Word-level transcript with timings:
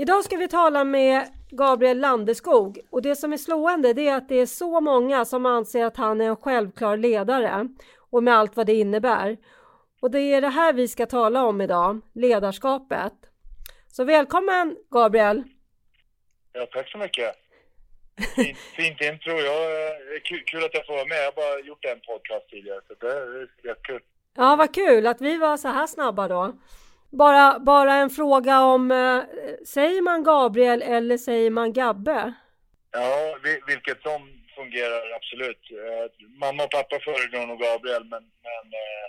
Idag 0.00 0.24
ska 0.24 0.36
vi 0.36 0.48
tala 0.48 0.84
med 0.84 1.26
Gabriel 1.50 1.98
Landeskog 1.98 2.80
och 2.90 3.02
det 3.02 3.16
som 3.16 3.32
är 3.32 3.36
slående 3.36 3.92
det 3.92 4.08
är 4.08 4.16
att 4.16 4.28
det 4.28 4.34
är 4.34 4.46
så 4.46 4.80
många 4.80 5.24
som 5.24 5.46
anser 5.46 5.84
att 5.84 5.96
han 5.96 6.20
är 6.20 6.24
en 6.24 6.36
självklar 6.36 6.96
ledare 6.96 7.68
och 8.10 8.22
med 8.22 8.34
allt 8.34 8.56
vad 8.56 8.66
det 8.66 8.74
innebär. 8.74 9.36
Och 10.00 10.10
det 10.10 10.20
är 10.20 10.40
det 10.40 10.48
här 10.48 10.72
vi 10.72 10.88
ska 10.88 11.06
tala 11.06 11.44
om 11.44 11.60
idag, 11.60 12.00
ledarskapet. 12.14 13.12
Så 13.88 14.04
välkommen 14.04 14.76
Gabriel! 14.90 15.42
Ja, 16.52 16.66
tack 16.72 16.90
så 16.90 16.98
mycket! 16.98 17.34
Fint, 18.36 18.58
fint 18.76 19.00
intro. 19.00 19.32
Jag, 19.32 19.92
kul, 20.24 20.42
kul 20.46 20.64
att 20.64 20.74
jag 20.74 20.86
får 20.86 20.94
vara 20.94 21.06
med. 21.06 21.18
Jag 21.18 21.24
har 21.24 21.32
bara 21.32 21.60
gjort 21.60 21.84
en 21.84 22.00
podcast 22.00 22.50
tidigare 22.50 22.80
så 22.88 22.94
det 22.94 23.12
är 23.12 23.48
jättekul. 23.64 24.00
Ja, 24.36 24.56
vad 24.56 24.74
kul 24.74 25.06
att 25.06 25.20
vi 25.20 25.36
var 25.36 25.56
så 25.56 25.68
här 25.68 25.86
snabba 25.86 26.28
då. 26.28 26.52
Bara, 27.10 27.58
bara 27.58 27.94
en 27.94 28.10
fråga 28.10 28.60
om, 28.60 28.90
eh, 28.90 29.22
säger 29.66 30.02
man 30.02 30.24
Gabriel 30.24 30.82
eller 30.82 31.16
säger 31.18 31.50
man 31.50 31.72
Gabbe? 31.72 32.34
Ja, 32.90 33.38
vilket 33.66 34.02
som 34.02 34.38
fungerar 34.56 35.16
absolut. 35.16 35.62
Eh, 35.70 36.26
mamma 36.40 36.64
och 36.64 36.70
pappa 36.70 36.98
föredrar 37.00 37.46
nog 37.46 37.60
Gabriel, 37.60 38.04
men, 38.04 38.22
men, 38.48 38.64
eh, 38.82 39.06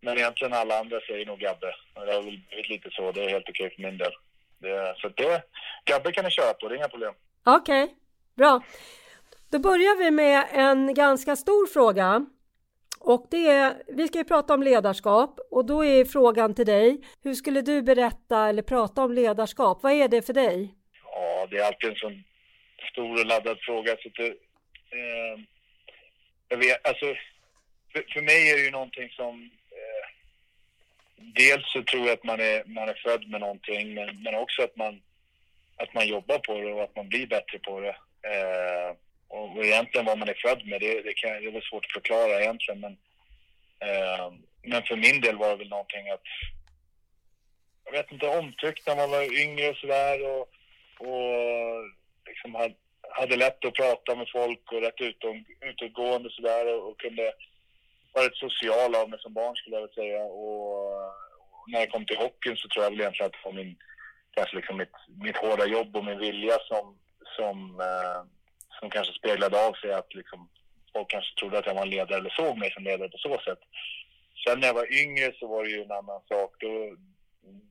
men 0.00 0.18
egentligen 0.18 0.52
alla 0.52 0.78
andra 0.80 1.00
säger 1.00 1.26
nog 1.26 1.38
Gabbe. 1.38 1.74
Det 1.94 2.12
har 2.12 2.22
väl 2.22 2.40
blivit 2.48 2.68
lite 2.68 2.88
så, 2.90 3.12
det 3.12 3.24
är 3.24 3.28
helt 3.28 3.48
okej 3.48 3.74
för 3.74 3.82
min 3.82 3.98
del. 3.98 4.12
Det, 4.58 4.94
så 4.96 5.08
det, 5.08 5.42
Gabbe 5.84 6.12
kan 6.12 6.24
ni 6.24 6.30
köra 6.30 6.54
på, 6.54 6.68
det 6.68 6.74
är 6.74 6.76
inga 6.76 6.88
problem. 6.88 7.14
Okej, 7.44 7.84
okay, 7.84 7.94
bra. 8.34 8.62
Då 9.50 9.58
börjar 9.58 9.96
vi 9.98 10.10
med 10.10 10.44
en 10.52 10.94
ganska 10.94 11.36
stor 11.36 11.66
fråga. 11.66 12.26
Och 13.04 13.26
det 13.30 13.46
är, 13.46 13.82
vi 13.88 14.08
ska 14.08 14.18
ju 14.18 14.24
prata 14.24 14.54
om 14.54 14.62
ledarskap 14.62 15.40
och 15.50 15.64
då 15.66 15.84
är 15.84 16.04
frågan 16.04 16.54
till 16.54 16.66
dig. 16.66 17.00
Hur 17.22 17.34
skulle 17.34 17.62
du 17.62 17.82
berätta 17.82 18.48
eller 18.48 18.62
prata 18.62 19.04
om 19.04 19.12
ledarskap? 19.12 19.82
Vad 19.82 19.92
är 19.92 20.08
det 20.08 20.26
för 20.26 20.32
dig? 20.32 20.74
Ja, 21.04 21.46
det 21.50 21.56
är 21.56 21.66
alltid 21.66 21.90
en 21.90 21.96
sån 21.96 22.24
stor 22.92 23.20
och 23.20 23.26
laddad 23.26 23.58
fråga. 23.60 23.96
Så 24.02 24.08
det, 24.08 24.26
eh, 24.26 25.40
jag 26.48 26.56
vet, 26.56 26.88
alltså, 26.88 27.06
för, 27.92 28.04
för, 28.12 28.20
mig 28.20 28.50
är 28.50 28.56
det 28.56 28.64
ju 28.64 28.70
någonting 28.70 29.08
som... 29.08 29.50
Eh, 29.70 30.06
dels 31.16 31.72
så 31.72 31.82
tror 31.82 32.06
jag 32.06 32.12
att 32.12 32.24
man 32.24 32.40
är, 32.40 32.64
man 32.64 32.88
är 32.88 33.00
född 33.04 33.30
med 33.30 33.40
någonting, 33.40 33.94
men, 33.94 34.22
men 34.22 34.34
också 34.34 34.62
att 34.62 34.76
man, 34.76 35.02
att 35.76 35.94
man 35.94 36.08
jobbar 36.08 36.38
på 36.38 36.60
det 36.60 36.72
och 36.72 36.82
att 36.82 36.96
man 36.96 37.08
blir 37.08 37.26
bättre 37.26 37.58
på 37.58 37.80
det. 37.80 37.96
Eh, 38.32 38.96
och, 39.32 39.64
egentligen 39.64 40.06
vad 40.06 40.18
man 40.18 40.28
är 40.28 40.42
född 40.46 40.66
med, 40.66 40.80
det, 40.80 41.02
det, 41.02 41.12
kan, 41.12 41.30
det 41.30 41.48
är 41.48 41.52
väl 41.52 41.62
svårt 41.62 41.86
att 41.86 41.92
förklara 41.92 42.40
egentligen. 42.40 42.80
Men, 42.80 42.92
eh, 43.86 44.32
men 44.62 44.82
för 44.82 44.96
min 44.96 45.20
del 45.20 45.36
var 45.36 45.50
det 45.50 45.56
väl 45.56 45.68
någonting 45.68 46.08
att, 46.10 46.28
jag 47.84 47.92
vet 47.92 48.12
inte, 48.12 48.38
omtyckt 48.38 48.86
när 48.86 48.96
man 48.96 49.10
var 49.10 49.40
yngre 49.42 49.68
och 49.70 49.76
sådär. 49.76 50.16
Och, 50.30 50.48
och 51.08 51.84
liksom 52.28 52.54
hade, 52.54 52.74
hade 53.10 53.36
lätt 53.36 53.64
att 53.64 53.74
prata 53.74 54.14
med 54.14 54.28
folk 54.32 54.72
och 54.72 54.82
rätt 54.82 55.00
utom, 55.00 55.44
utåtgående 55.60 56.30
sådär 56.30 56.74
och, 56.74 56.88
och 56.88 57.00
kunde 57.00 57.32
vara 58.12 58.26
rätt 58.26 58.36
social 58.36 58.94
av 58.94 59.10
mig 59.10 59.18
som 59.20 59.32
barn 59.32 59.56
skulle 59.56 59.76
jag 59.76 59.82
vilja 59.82 59.94
säga. 59.94 60.24
Och, 60.24 60.82
och 61.62 61.70
när 61.70 61.80
jag 61.80 61.90
kom 61.90 62.06
till 62.06 62.16
hockeyn 62.16 62.56
så 62.56 62.68
tror 62.68 62.84
jag 62.84 62.90
väl 62.90 63.00
egentligen 63.00 63.26
att 63.26 63.32
det 63.32 63.44
var 63.44 63.52
min, 63.52 63.76
kanske 64.30 64.56
liksom 64.56 64.76
mitt, 64.76 64.96
mitt 65.24 65.36
hårda 65.36 65.66
jobb 65.66 65.96
och 65.96 66.04
min 66.04 66.18
vilja 66.18 66.58
som, 66.68 66.98
som 67.36 67.80
eh, 67.80 68.22
som 68.82 68.90
kanske 68.90 69.12
speglade 69.12 69.66
av 69.66 69.72
sig 69.72 69.92
att 69.92 70.14
liksom, 70.14 70.48
folk 70.92 71.10
kanske 71.10 71.34
trodde 71.34 71.58
att 71.58 71.66
jag 71.66 71.74
var 71.74 71.82
en 71.82 71.90
ledare 71.90 72.18
eller 72.18 72.30
såg 72.30 72.58
mig 72.58 72.70
som 72.72 72.84
ledare 72.84 73.08
på 73.08 73.18
så 73.18 73.38
sätt. 73.46 73.62
Sen 74.44 74.60
när 74.60 74.66
jag 74.66 74.74
var 74.74 75.00
yngre 75.02 75.32
så 75.38 75.46
var 75.46 75.64
det 75.64 75.70
ju 75.70 75.82
en 75.82 75.98
annan 76.00 76.20
sak. 76.28 76.50
Då, 76.58 76.96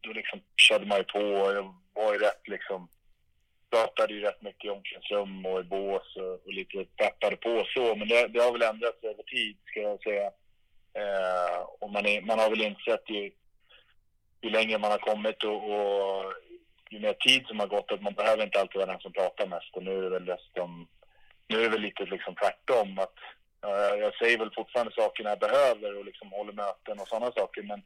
då 0.01 0.09
liksom 0.13 0.39
körde 0.57 0.85
man 0.85 0.97
ju 0.97 1.03
på 1.03 1.19
och 1.19 1.53
jag 1.55 1.75
var 1.93 2.13
ju 2.13 2.19
rätt 2.19 2.47
liksom 2.47 2.89
pratade 3.71 4.13
ju 4.13 4.21
rätt 4.21 4.41
mycket 4.41 4.65
i 4.65 4.69
omklädningsrum 4.69 5.45
och 5.45 5.59
i 5.59 5.63
bås 5.63 6.15
och, 6.15 6.33
och 6.45 6.53
lite 6.53 6.85
peppade 6.85 7.35
på 7.35 7.65
så. 7.73 7.95
Men 7.95 8.07
det, 8.07 8.27
det 8.27 8.39
har 8.43 8.51
väl 8.51 8.69
ändrats 8.71 9.03
över 9.03 9.23
tid 9.23 9.57
ska 9.65 9.79
jag 9.79 10.03
säga. 10.03 10.27
Eh, 11.01 11.59
och 11.79 11.91
man, 11.91 12.05
är, 12.05 12.21
man 12.21 12.39
har 12.39 12.49
väl 12.49 12.61
insett 12.61 13.09
ju, 13.09 13.31
ju 14.41 14.49
längre 14.49 14.77
man 14.77 14.91
har 14.91 14.97
kommit 14.97 15.43
och, 15.43 15.61
och 15.73 16.33
ju 16.89 16.99
mer 16.99 17.13
tid 17.13 17.47
som 17.47 17.59
har 17.59 17.67
gått 17.67 17.91
att 17.91 18.01
man 18.01 18.13
behöver 18.13 18.43
inte 18.43 18.59
alltid 18.59 18.79
vara 18.79 18.91
den 18.91 18.99
som 18.99 19.13
pratar 19.13 19.47
mest. 19.47 19.75
Och 19.75 19.83
nu 19.83 19.97
är 19.97 20.01
det 20.01 20.09
väl 20.09 20.25
dessutom 20.25 20.87
nu 21.51 21.57
är 21.57 21.63
det 21.63 21.69
väl 21.69 21.81
lite 21.81 22.03
liksom 22.05 22.35
tvärtom. 22.35 22.99
Att, 22.99 23.17
uh, 23.65 23.99
jag 24.03 24.15
säger 24.15 24.37
väl 24.37 24.51
fortfarande 24.55 24.93
saker 24.93 25.23
när 25.23 25.31
jag 25.31 25.39
behöver 25.39 25.97
och 25.97 26.05
liksom 26.05 26.31
håller 26.31 26.53
möten 26.53 26.99
och 26.99 27.07
sådana 27.07 27.31
saker. 27.31 27.63
Men, 27.63 27.81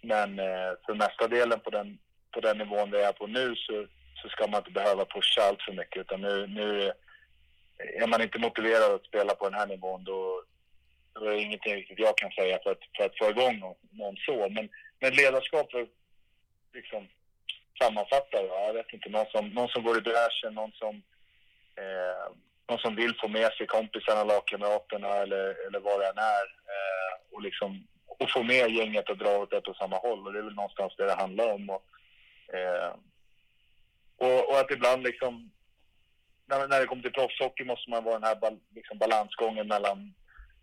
men 0.00 0.30
uh, 0.38 0.72
för 0.86 0.94
mesta 0.94 1.28
delen 1.28 1.60
på 1.60 1.70
den, 1.70 1.98
på 2.30 2.40
den 2.40 2.58
nivån 2.58 2.90
där 2.90 2.98
jag 2.98 3.08
är 3.08 3.12
på 3.12 3.26
nu 3.26 3.56
så, 3.56 3.86
så 4.22 4.28
ska 4.28 4.46
man 4.46 4.60
inte 4.60 4.70
behöva 4.70 5.04
pusha 5.04 5.42
allt 5.42 5.62
för 5.62 5.72
mycket. 5.72 6.00
Utan 6.00 6.20
nu, 6.20 6.46
nu 6.46 6.92
är 8.02 8.06
man 8.06 8.22
inte 8.22 8.38
motiverad 8.38 8.92
att 8.94 9.04
spela 9.04 9.34
på 9.34 9.48
den 9.48 9.58
här 9.58 9.66
nivån 9.66 10.04
då, 10.04 10.42
då 11.12 11.24
är 11.24 11.30
det 11.30 11.42
ingenting 11.42 11.74
riktigt 11.74 11.98
jag 11.98 12.16
kan 12.16 12.30
säga 12.30 12.58
för 12.62 12.70
att, 12.70 12.84
för 12.96 13.04
att 13.04 13.18
få 13.18 13.30
igång 13.30 13.58
någon, 13.58 13.76
någon 13.90 14.16
så. 14.16 14.48
Men, 14.48 14.68
men 15.00 15.14
ledarskap 15.14 15.70
för 15.70 15.86
liksom 16.74 17.08
sammanfatta 17.82 18.42
Jag 18.42 18.74
vet 18.74 18.92
inte, 18.92 19.08
någon 19.08 19.26
som, 19.26 19.48
någon 19.48 19.68
som 19.68 19.82
går 19.84 19.98
i 19.98 20.00
bräschen, 20.00 20.54
någon 20.54 20.72
som 20.72 21.02
eh, 21.76 22.26
någon 22.68 22.78
som 22.78 22.96
vill 22.96 23.14
få 23.20 23.28
med 23.28 23.52
sig 23.52 23.66
kompisarna, 23.66 24.24
lagkamraterna 24.24 25.08
eller, 25.08 25.66
eller 25.66 25.80
vad 25.80 26.00
det 26.00 26.08
än 26.08 26.18
är. 26.18 26.46
Eh, 26.72 27.12
och, 27.32 27.42
liksom, 27.42 27.86
och 28.06 28.30
få 28.30 28.42
med 28.42 28.70
gänget 28.70 29.10
och 29.10 29.18
dra 29.18 29.38
åt 29.38 29.52
ett 29.52 29.68
och 29.68 29.76
samma 29.76 29.96
håll. 29.96 30.26
Och 30.26 30.32
det 30.32 30.38
är 30.38 30.42
väl 30.42 30.54
någonstans 30.54 30.92
det 30.96 31.04
det 31.04 31.14
handlar 31.14 31.52
om. 31.52 31.70
Och, 31.70 31.84
eh, 32.54 32.94
och, 34.16 34.48
och, 34.48 34.58
att 34.58 34.70
ibland 34.70 35.02
liksom, 35.02 35.50
när, 36.46 36.68
när 36.68 36.80
det 36.80 36.86
kommer 36.86 37.02
till 37.02 37.12
proffshockey 37.12 37.64
måste 37.64 37.90
man 37.90 38.04
vara 38.04 38.18
den 38.18 38.28
här 38.28 38.36
bal, 38.36 38.58
liksom 38.74 38.98
balansgången 38.98 39.68
mellan 39.68 40.14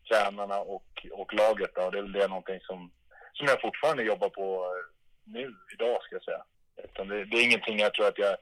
tränarna 0.10 0.60
och, 0.60 1.08
och 1.12 1.34
laget. 1.34 1.76
Då. 1.76 1.82
Och 1.82 1.92
det 1.92 1.98
är 1.98 2.02
väl 2.02 2.12
det 2.12 2.28
någonting 2.28 2.60
som, 2.62 2.92
som 3.34 3.48
jag 3.48 3.62
fortfarande 3.62 4.04
jobbar 4.04 4.30
på 4.30 4.66
nu, 5.24 5.56
idag 5.74 6.04
ska 6.04 6.16
jag 6.16 6.24
säga. 6.24 6.44
Utan 6.84 7.08
det, 7.08 7.26
det 7.26 7.38
är 7.38 7.44
ingenting 7.44 7.80
jag 7.80 7.94
tror 7.94 8.08
att 8.08 8.18
jag 8.18 8.36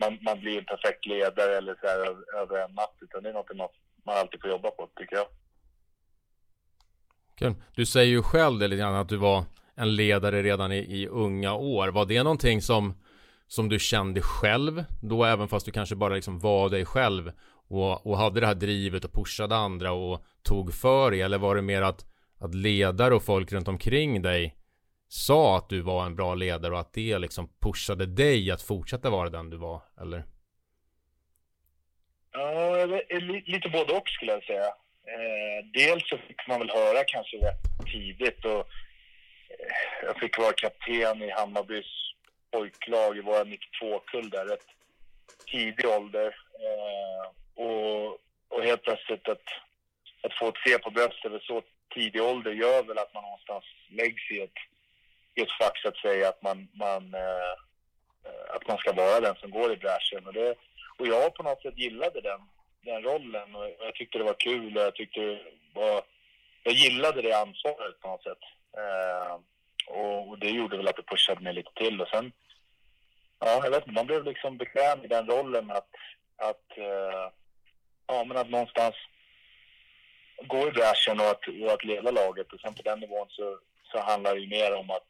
man, 0.00 0.18
man 0.22 0.40
blir 0.40 0.58
en 0.58 0.64
perfekt 0.64 1.06
ledare 1.06 1.56
eller 1.56 1.74
så 1.80 1.86
här 1.86 1.98
över 2.42 2.64
en 2.64 2.74
natt. 2.74 2.96
Utan 3.00 3.22
det 3.22 3.28
är 3.28 3.32
något 3.32 3.56
man, 3.56 3.68
man 4.06 4.16
alltid 4.18 4.40
får 4.40 4.50
jobba 4.50 4.70
på, 4.70 4.88
tycker 4.96 5.16
jag. 5.16 5.26
Kul. 7.38 7.54
Du 7.74 7.86
säger 7.86 8.10
ju 8.10 8.22
själv 8.22 8.58
det 8.58 8.68
lite 8.68 8.80
grann 8.80 8.94
att 8.94 9.08
du 9.08 9.16
var 9.16 9.44
en 9.74 9.96
ledare 9.96 10.42
redan 10.42 10.72
i, 10.72 10.78
i 10.78 11.06
unga 11.06 11.54
år. 11.54 11.88
Var 11.88 12.06
det 12.06 12.22
någonting 12.22 12.62
som, 12.62 12.94
som 13.46 13.68
du 13.68 13.78
kände 13.78 14.20
själv 14.20 14.84
då, 15.02 15.24
även 15.24 15.48
fast 15.48 15.66
du 15.66 15.72
kanske 15.72 15.96
bara 15.96 16.14
liksom 16.14 16.38
var 16.38 16.68
dig 16.68 16.84
själv 16.84 17.32
och, 17.68 18.06
och 18.06 18.18
hade 18.18 18.40
det 18.40 18.46
här 18.46 18.54
drivet 18.54 19.04
och 19.04 19.12
pushade 19.12 19.56
andra 19.56 19.92
och 19.92 20.24
tog 20.42 20.74
för 20.74 21.10
dig? 21.10 21.22
Eller 21.22 21.38
var 21.38 21.56
det 21.56 21.62
mer 21.62 21.82
att, 21.82 22.04
att 22.38 22.54
ledare 22.54 23.14
och 23.14 23.22
folk 23.22 23.52
runt 23.52 23.68
omkring 23.68 24.22
dig 24.22 24.59
sa 25.12 25.56
att 25.56 25.68
du 25.68 25.80
var 25.80 26.06
en 26.06 26.16
bra 26.16 26.34
ledare 26.34 26.72
och 26.72 26.80
att 26.80 26.92
det 26.92 27.18
liksom 27.18 27.48
pushade 27.60 28.06
dig 28.06 28.50
att 28.50 28.62
fortsätta 28.62 29.10
vara 29.10 29.30
den 29.30 29.50
du 29.50 29.56
var, 29.56 29.82
eller? 30.00 30.24
Ja, 32.32 32.86
lite 33.46 33.68
både 33.68 33.92
och 33.92 34.08
skulle 34.08 34.32
jag 34.32 34.44
säga. 34.44 34.66
Eh, 35.06 35.64
dels 35.72 36.08
så 36.08 36.18
fick 36.18 36.46
man 36.48 36.58
väl 36.58 36.70
höra 36.70 37.04
kanske 37.06 37.36
rätt 37.36 37.86
tidigt 37.92 38.44
och 38.44 38.60
eh, 38.60 38.66
jag 40.02 40.18
fick 40.20 40.38
vara 40.38 40.52
kapten 40.52 41.22
i 41.22 41.30
Hammarbys 41.30 41.86
pojklag 42.50 43.16
i 43.16 43.20
våra 43.20 43.44
92-kull 43.44 44.30
där, 44.30 44.46
rätt 44.46 44.66
tidig 45.52 45.86
ålder. 45.86 46.36
Eh, 46.66 47.64
och, 47.64 48.06
och 48.48 48.62
helt 48.64 48.82
plötsligt 48.82 49.28
att, 49.28 49.44
att 50.22 50.38
få 50.38 50.48
ett 50.48 50.62
C 50.66 50.78
på 50.78 50.90
bröstet 50.90 51.32
vid 51.32 51.42
så 51.42 51.62
tidig 51.94 52.22
ålder 52.22 52.52
gör 52.52 52.82
väl 52.82 52.98
att 52.98 53.14
man 53.14 53.22
någonstans 53.22 53.64
läggs 53.88 54.30
i 54.30 54.40
ett 54.40 54.60
i 55.34 55.40
ett 55.40 55.58
fack 55.60 55.78
så 55.78 55.88
att 55.88 55.96
säga 55.96 56.28
att 56.28 56.42
man, 56.42 56.68
man, 56.72 57.14
eh, 57.14 57.52
att 58.54 58.68
man 58.68 58.78
ska 58.78 58.92
vara 58.92 59.20
den 59.20 59.34
som 59.34 59.50
går 59.50 59.72
i 59.72 59.76
bräschen. 59.76 60.26
Och, 60.26 60.32
det, 60.32 60.54
och 60.98 61.06
jag 61.06 61.34
på 61.34 61.42
något 61.42 61.62
sätt 61.62 61.78
gillade 61.78 62.20
den, 62.20 62.40
den 62.80 63.02
rollen 63.02 63.54
och 63.54 63.70
jag 63.78 63.94
tyckte 63.94 64.18
det 64.18 64.24
var 64.24 64.36
kul 64.38 64.76
och 64.76 64.82
jag 64.82 64.94
tyckte 64.94 65.20
det 65.20 65.40
var, 65.74 66.02
jag 66.62 66.74
gillade 66.74 67.22
det 67.22 67.32
ansvaret 67.32 68.00
på 68.00 68.08
något 68.08 68.22
sätt. 68.22 68.42
Eh, 68.76 69.34
och, 69.86 70.28
och, 70.28 70.38
det 70.38 70.50
gjorde 70.50 70.76
väl 70.76 70.88
att 70.88 70.96
det 70.96 71.02
pushade 71.06 71.40
mig 71.40 71.54
lite 71.54 71.70
till 71.74 72.00
och 72.00 72.08
sen, 72.08 72.32
ja 73.38 73.60
jag 73.64 73.70
vet 73.70 73.82
inte, 73.82 73.92
man 73.92 74.06
blev 74.06 74.24
liksom 74.24 74.58
bekväm 74.58 75.04
i 75.04 75.08
den 75.08 75.26
rollen 75.26 75.70
att, 75.70 75.94
att 76.36 76.78
eh, 76.78 77.30
ja 78.06 78.24
men 78.24 78.36
att 78.36 78.50
någonstans 78.50 78.94
gå 80.46 80.68
i 80.68 80.70
bräschen 80.70 81.20
och 81.20 81.26
att, 81.26 81.48
och 81.48 81.72
att 81.72 81.84
leda 81.84 82.10
laget 82.10 82.52
och 82.52 82.60
sen 82.60 82.74
på 82.74 82.82
den 82.82 83.00
nivån 83.00 83.26
så, 83.30 83.58
så 83.92 84.00
handlar 84.00 84.34
det 84.34 84.40
ju 84.40 84.48
mer 84.48 84.74
om 84.74 84.90
att, 84.90 85.08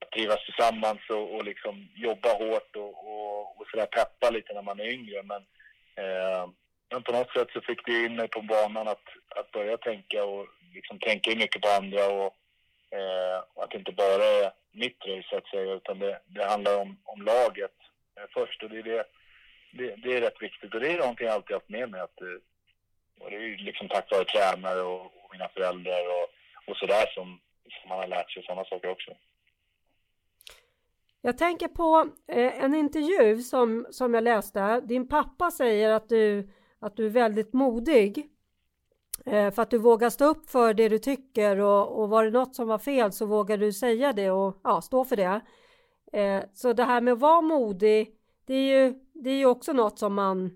att 0.00 0.10
trivas 0.10 0.44
tillsammans 0.44 1.00
och, 1.10 1.34
och 1.34 1.44
liksom 1.44 1.88
jobba 1.94 2.28
hårt 2.28 2.76
och, 2.76 2.92
och, 3.12 3.60
och 3.60 3.66
sådär 3.70 3.86
peppa 3.86 4.30
lite 4.30 4.54
när 4.54 4.62
man 4.62 4.80
är 4.80 4.92
yngre. 4.92 5.22
Men 5.22 5.42
eh, 5.94 6.46
men 6.92 7.02
på 7.02 7.12
något 7.12 7.32
sätt 7.32 7.48
så 7.52 7.60
fick 7.60 7.86
det 7.86 8.04
in 8.04 8.16
mig 8.16 8.28
på 8.28 8.42
banan 8.42 8.88
att, 8.88 9.08
att 9.28 9.50
börja 9.52 9.76
tänka 9.76 10.24
och 10.24 10.46
liksom 10.74 10.98
tänka 10.98 11.30
mycket 11.30 11.62
på 11.62 11.68
andra 11.68 12.06
och, 12.06 12.36
eh, 12.96 13.38
att 13.56 13.70
det 13.70 13.78
inte 13.78 13.92
bara 13.92 14.24
är 14.24 14.52
mitt 14.72 15.06
race 15.06 15.28
så 15.30 15.36
att 15.36 15.46
säga 15.46 15.72
utan 15.72 15.98
det, 15.98 16.20
det 16.26 16.44
handlar 16.44 16.80
om, 16.80 16.98
om 17.04 17.22
laget 17.22 17.76
eh, 18.16 18.24
först. 18.34 18.62
Och 18.62 18.70
det 18.70 18.78
är, 18.78 18.82
det, 18.82 19.04
det, 19.70 19.96
det, 19.96 20.16
är 20.16 20.20
rätt 20.20 20.42
viktigt. 20.42 20.74
Och 20.74 20.80
det 20.80 20.92
är 20.92 20.98
någonting 20.98 21.26
jag 21.26 21.34
alltid 21.34 21.54
haft 21.54 21.68
med 21.68 21.90
mig 21.90 22.00
att 22.00 22.20
eh, 22.20 22.38
och 23.20 23.30
det 23.30 23.36
är 23.36 23.40
ju 23.40 23.56
liksom 23.56 23.88
tack 23.88 24.10
vare 24.10 24.24
tränare 24.24 24.80
och, 24.80 25.04
och 25.04 25.28
mina 25.32 25.48
föräldrar 25.48 26.02
och, 26.08 26.28
och 26.70 26.76
sådär 26.76 27.06
som, 27.14 27.40
som 27.80 27.88
man 27.88 27.98
har 27.98 28.06
lärt 28.06 28.30
sig 28.30 28.42
sådana 28.42 28.64
saker 28.64 28.90
också. 28.90 29.10
Jag 31.20 31.38
tänker 31.38 31.68
på 31.68 32.08
eh, 32.28 32.64
en 32.64 32.74
intervju 32.74 33.42
som, 33.42 33.86
som 33.90 34.14
jag 34.14 34.24
läste. 34.24 34.80
Din 34.80 35.08
pappa 35.08 35.50
säger 35.50 35.90
att 35.90 36.08
du 36.08 36.48
att 36.82 36.96
du 36.96 37.06
är 37.06 37.10
väldigt 37.10 37.52
modig 37.52 38.28
eh, 39.26 39.50
för 39.50 39.62
att 39.62 39.70
du 39.70 39.78
vågar 39.78 40.10
stå 40.10 40.24
upp 40.24 40.50
för 40.50 40.74
det 40.74 40.88
du 40.88 40.98
tycker 40.98 41.58
och, 41.60 42.00
och 42.00 42.08
var 42.08 42.24
det 42.24 42.30
något 42.30 42.54
som 42.54 42.68
var 42.68 42.78
fel 42.78 43.12
så 43.12 43.26
vågar 43.26 43.56
du 43.56 43.72
säga 43.72 44.12
det 44.12 44.30
och 44.30 44.60
ja, 44.64 44.80
stå 44.80 45.04
för 45.04 45.16
det. 45.16 45.40
Eh, 46.12 46.44
så 46.54 46.72
det 46.72 46.84
här 46.84 47.00
med 47.00 47.12
att 47.12 47.20
vara 47.20 47.40
modig, 47.40 48.16
det 48.46 48.54
är 48.54 48.80
ju, 48.80 48.94
det 49.12 49.30
är 49.30 49.34
ju 49.34 49.46
också 49.46 49.72
något 49.72 49.98
som 49.98 50.14
man 50.14 50.50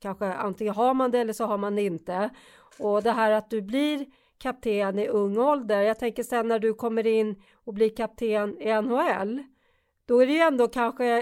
kanske 0.00 0.26
antingen 0.26 0.74
har 0.74 0.94
man 0.94 1.10
det 1.10 1.18
eller 1.18 1.32
så 1.32 1.44
har 1.44 1.58
man 1.58 1.76
det 1.76 1.82
inte. 1.82 2.30
Och 2.78 3.02
det 3.02 3.12
här 3.12 3.30
att 3.30 3.50
du 3.50 3.62
blir 3.62 4.06
kapten 4.38 4.98
i 4.98 5.08
ung 5.08 5.38
ålder. 5.38 5.80
Jag 5.80 5.98
tänker 5.98 6.22
sen 6.22 6.48
när 6.48 6.58
du 6.58 6.74
kommer 6.74 7.06
in 7.06 7.42
och 7.64 7.74
blir 7.74 7.96
kapten 7.96 8.62
i 8.62 8.82
NHL. 8.82 9.42
Då 10.06 10.22
är 10.22 10.26
det 10.26 10.32
ju 10.32 10.38
ändå 10.38 10.68
kanske 10.68 11.18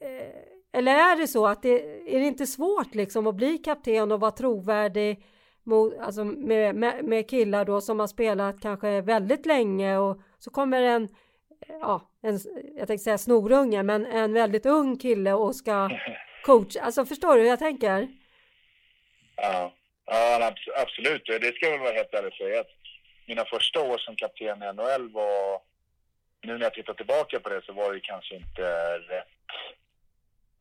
eh, 0.00 0.50
eller 0.72 0.92
är 0.92 1.16
det 1.16 1.26
så 1.26 1.46
att 1.46 1.62
det 1.62 2.00
är 2.14 2.20
det 2.20 2.26
inte 2.26 2.46
svårt 2.46 2.94
liksom 2.94 3.26
att 3.26 3.34
bli 3.34 3.58
kapten 3.58 4.12
och 4.12 4.20
vara 4.20 4.30
trovärdig 4.30 5.24
mot, 5.62 5.98
alltså 5.98 6.24
med, 6.24 6.74
med, 6.74 7.04
med 7.04 7.30
killar 7.30 7.64
då 7.64 7.80
som 7.80 8.00
har 8.00 8.06
spelat 8.06 8.60
kanske 8.60 9.00
väldigt 9.00 9.46
länge 9.46 9.98
och 9.98 10.20
så 10.38 10.50
kommer 10.50 10.82
en, 10.82 11.08
ja, 11.68 12.10
en, 12.22 12.38
jag 12.76 12.86
tänkte 12.86 13.04
säga 13.04 13.18
snorunge, 13.18 13.82
men 13.82 14.06
en 14.06 14.32
väldigt 14.32 14.66
ung 14.66 14.96
kille 14.96 15.32
och 15.32 15.56
ska 15.56 15.90
coacha. 16.46 16.80
Alltså 16.80 17.04
förstår 17.04 17.34
du 17.34 17.40
hur 17.40 17.48
jag 17.48 17.58
tänker? 17.58 18.08
Ja, 19.36 19.72
ja 20.10 20.54
absolut. 20.76 21.26
Det 21.26 21.54
ska 21.54 21.66
jag 21.66 21.72
väl 21.72 21.80
vara 21.80 21.92
helt 21.92 22.14
ärlig 22.14 22.32
och 22.32 22.36
säga 22.36 22.60
att 22.60 22.70
mina 23.26 23.44
första 23.44 23.80
år 23.80 23.98
som 23.98 24.16
kapten 24.16 24.62
i 24.62 24.72
NHL 24.72 25.10
var, 25.12 25.60
nu 26.42 26.52
när 26.52 26.64
jag 26.64 26.74
tittar 26.74 26.94
tillbaka 26.94 27.40
på 27.40 27.48
det 27.48 27.62
så 27.66 27.72
var 27.72 27.94
det 27.94 28.00
kanske 28.00 28.34
inte 28.36 28.98
rätt 28.98 29.26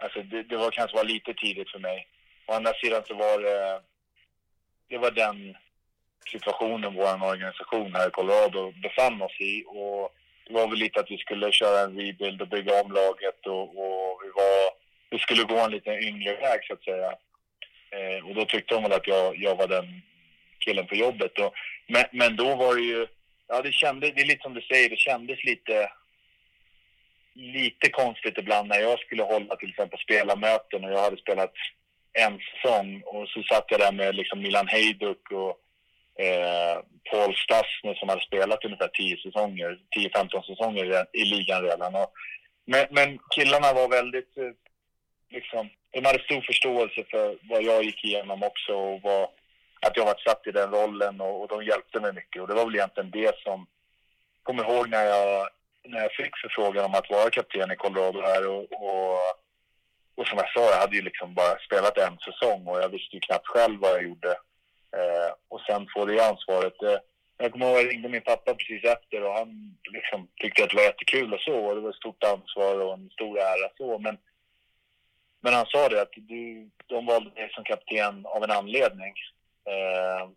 Alltså 0.04 0.22
det, 0.22 0.44
det 0.44 0.58
var 0.58 0.72
kanske 0.72 0.98
var 0.98 1.04
lite 1.04 1.34
tidigt 1.34 1.72
för 1.72 1.80
mig. 1.80 2.08
Å 2.46 2.54
andra 2.54 2.74
sidan 2.74 3.04
så 3.08 3.14
var 3.14 3.40
det, 3.40 3.82
det 4.88 4.98
var 4.98 5.12
den 5.12 5.58
situationen 6.32 6.96
vår 6.96 7.28
organisation 7.32 7.96
här 7.96 8.08
i 8.08 8.12
Colorado 8.12 8.72
befann 8.72 9.22
oss 9.22 9.40
i. 9.40 9.64
Och 9.68 10.16
det 10.48 10.54
var 10.54 10.68
väl 10.68 10.80
lite 10.80 11.00
att 11.00 11.12
vi 11.12 11.18
skulle 11.18 11.52
köra 11.52 11.80
en 11.80 12.00
rebuild 12.00 12.42
och 12.42 12.48
bygga 12.48 12.82
om 12.82 12.92
laget 12.92 13.46
och, 13.46 13.64
och 13.64 14.20
vi, 14.24 14.30
var, 14.30 14.72
vi 15.10 15.20
skulle 15.20 15.44
gå 15.44 15.58
en 15.58 15.72
lite 15.72 15.90
yngre 15.90 16.36
väg 16.36 16.60
så 16.68 16.74
att 16.74 16.84
säga. 16.84 17.16
Eh, 17.92 18.28
och 18.28 18.36
då 18.36 18.46
tyckte 18.46 18.74
de 18.74 18.84
väl 18.84 18.94
att 18.94 19.08
jag, 19.08 19.38
jag 19.38 19.56
var 19.56 19.68
den 19.68 20.02
killen 20.60 20.88
på 20.88 20.96
jobbet. 20.96 21.40
Och, 21.40 21.54
men, 21.88 22.06
men 22.12 22.36
då 22.36 22.56
var 22.56 22.76
det 22.76 22.82
ju, 22.82 23.08
ja 23.48 23.62
det 23.62 23.72
kändes, 23.72 24.12
det 24.16 24.22
är 24.22 24.26
lite 24.26 24.44
som 24.44 24.54
du 24.54 24.62
säger, 24.62 24.90
det 24.90 25.00
kändes 25.00 25.44
lite 25.44 25.90
lite 27.34 27.90
konstigt 27.90 28.38
ibland 28.38 28.68
när 28.68 28.80
jag 28.80 29.00
skulle 29.00 29.24
hålla 29.24 29.56
till 29.56 29.70
exempel 29.70 30.00
spelarmöten 30.00 30.84
och 30.84 30.92
jag 30.92 31.04
hade 31.04 31.18
spelat 31.18 31.54
en 32.14 32.40
säsong 32.40 33.02
och 33.06 33.28
så 33.30 33.44
satt 33.44 33.66
jag 33.68 33.80
där 33.80 33.92
med 33.92 34.16
liksom 34.16 34.40
Milan 34.40 34.68
Hejduk 34.68 35.32
och 35.32 35.60
eh, 36.24 36.82
Paul 37.12 37.36
Stasny 37.36 37.96
som 37.96 38.10
hade 38.10 38.22
spelat 38.22 38.66
ungefär 38.66 38.88
10 38.88 39.18
säsonger, 39.18 39.80
10-15 39.98 40.42
säsonger 40.42 40.86
i, 40.86 41.22
i 41.22 41.26
ligan 41.26 41.64
redan. 41.64 41.96
Och, 41.96 42.12
men, 42.66 42.86
men, 42.92 43.20
killarna 43.36 43.74
var 43.74 43.90
väldigt, 43.90 44.38
eh, 44.38 44.52
liksom, 45.30 45.70
de 45.92 46.06
hade 46.06 46.24
stor 46.24 46.42
förståelse 46.42 47.04
för 47.12 47.38
vad 47.42 47.64
jag 47.64 47.84
gick 47.84 48.04
igenom 48.04 48.44
också 48.44 48.74
och 48.74 49.02
vad, 49.02 49.24
att 49.82 49.98
jag 49.98 50.06
varit 50.06 50.22
satt 50.22 50.48
i 50.48 50.52
den 50.52 50.72
rollen 50.72 51.22
och, 51.22 51.42
och 51.42 51.48
de 51.48 51.64
hjälpte 51.64 52.00
mig 52.00 52.14
mycket 52.14 52.42
och 52.42 52.48
det 52.48 52.54
var 52.54 52.66
väl 52.66 52.76
egentligen 52.76 53.12
det 53.12 53.40
som, 53.40 53.68
kommer 54.44 54.64
ihåg 54.64 54.90
när 54.90 55.06
jag 55.06 55.50
när 55.84 56.02
jag 56.02 56.12
fick 56.12 56.38
förfrågan 56.38 56.86
om 56.86 56.96
att 56.96 57.10
vara 57.10 57.30
kapten 57.30 57.72
i 57.72 57.76
Colorado 57.76 58.22
här 58.22 58.48
och, 58.48 58.64
och, 58.88 59.20
och 60.16 60.28
som 60.28 60.38
jag 60.38 60.50
sa, 60.54 60.72
jag 60.72 60.80
hade 60.80 60.96
ju 60.96 61.02
liksom 61.02 61.34
bara 61.34 61.60
spelat 61.60 61.98
en 61.98 62.18
säsong 62.18 62.68
och 62.68 62.80
jag 62.82 62.90
visste 62.90 63.16
ju 63.16 63.20
knappt 63.20 63.48
själv 63.48 63.80
vad 63.80 63.92
jag 63.92 64.04
gjorde. 64.04 64.32
Eh, 64.98 65.32
och 65.48 65.62
sen 65.62 65.88
få 65.94 66.06
det 66.06 66.28
ansvaret. 66.30 66.84
Eh, 66.84 67.00
jag 67.38 67.52
kommer 67.52 67.66
ihåg 67.66 67.76
att 67.78 67.84
jag 67.84 67.92
ringde 67.92 68.10
min 68.10 68.22
pappa 68.22 68.54
precis 68.54 68.84
efter 68.84 69.24
och 69.24 69.34
han 69.34 69.78
liksom 69.94 70.28
tyckte 70.42 70.64
att 70.64 70.70
det 70.70 70.76
var 70.76 70.84
jättekul 70.84 71.34
och 71.34 71.40
så. 71.40 71.56
Och 71.66 71.76
det 71.76 71.82
var 71.82 71.90
ett 71.90 72.04
stort 72.04 72.24
ansvar 72.24 72.80
och 72.80 72.94
en 72.94 73.10
stor 73.10 73.40
ära 73.40 73.70
så. 73.78 74.00
Men, 74.00 74.18
men 75.42 75.54
han 75.54 75.66
sa 75.66 75.90
det 75.90 76.02
att 76.02 76.14
du, 76.16 76.70
de 76.88 77.06
valde 77.06 77.30
dig 77.30 77.50
som 77.54 77.64
kapten 77.64 78.26
av 78.26 78.44
en 78.44 78.52
anledning. 78.52 79.14
Eh, 79.66 80.30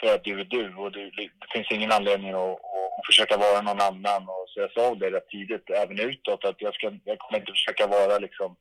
för 0.00 0.14
att 0.14 0.24
du 0.24 0.40
är 0.40 0.44
du 0.44 0.74
och 0.74 0.92
du, 0.92 1.10
det 1.10 1.30
finns 1.52 1.70
ingen 1.70 1.92
anledning 1.92 2.30
att, 2.30 2.50
att, 2.98 3.06
försöka 3.06 3.36
vara 3.36 3.60
någon 3.62 3.80
annan. 3.80 4.28
Och 4.28 4.44
så 4.48 4.60
jag 4.60 4.72
sa 4.72 4.94
det 4.94 5.10
rätt 5.10 5.28
tidigt, 5.28 5.70
även 5.70 6.00
utåt, 6.00 6.44
att 6.44 6.62
jag, 6.62 6.74
ska, 6.74 6.92
jag 7.04 7.18
kommer 7.18 7.40
inte 7.40 7.52
försöka 7.52 7.86
vara 7.86 8.18
liksom 8.18 8.56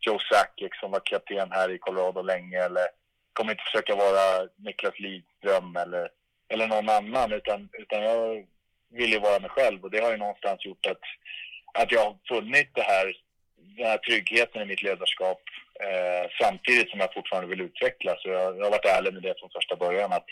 Joe 0.00 0.18
Sakic 0.18 0.80
som 0.80 0.90
var 0.90 1.00
kapten 1.00 1.52
här 1.52 1.70
i 1.70 1.78
Colorado 1.78 2.22
länge 2.22 2.58
eller 2.58 2.86
kommer 3.32 3.52
inte 3.52 3.64
försöka 3.72 3.96
vara 3.96 4.48
Niklas 4.56 4.98
Lidström 4.98 5.76
eller, 5.76 6.08
eller 6.48 6.66
någon 6.66 6.88
annan 6.88 7.32
utan, 7.32 7.68
utan 7.72 8.02
jag 8.02 8.46
vill 8.90 9.12
ju 9.12 9.18
vara 9.18 9.40
mig 9.40 9.50
själv 9.50 9.84
och 9.84 9.90
det 9.90 10.00
har 10.00 10.10
ju 10.10 10.16
någonstans 10.16 10.64
gjort 10.64 10.86
att, 10.86 11.02
att 11.82 11.92
jag 11.92 12.04
har 12.04 12.16
funnit 12.28 12.70
det 12.74 12.82
här, 12.82 13.16
den 13.76 13.86
här 13.86 13.98
tryggheten 13.98 14.62
i 14.62 14.64
mitt 14.64 14.82
ledarskap 14.82 15.42
eh, 15.80 16.30
samtidigt 16.40 16.90
som 16.90 17.00
jag 17.00 17.14
fortfarande 17.14 17.48
vill 17.48 17.60
utvecklas. 17.60 18.18
Jag, 18.24 18.58
jag 18.58 18.64
har 18.64 18.70
varit 18.70 18.84
ärlig 18.84 19.14
med 19.14 19.22
det 19.22 19.34
från 19.38 19.50
första 19.50 19.76
början 19.76 20.12
att 20.12 20.26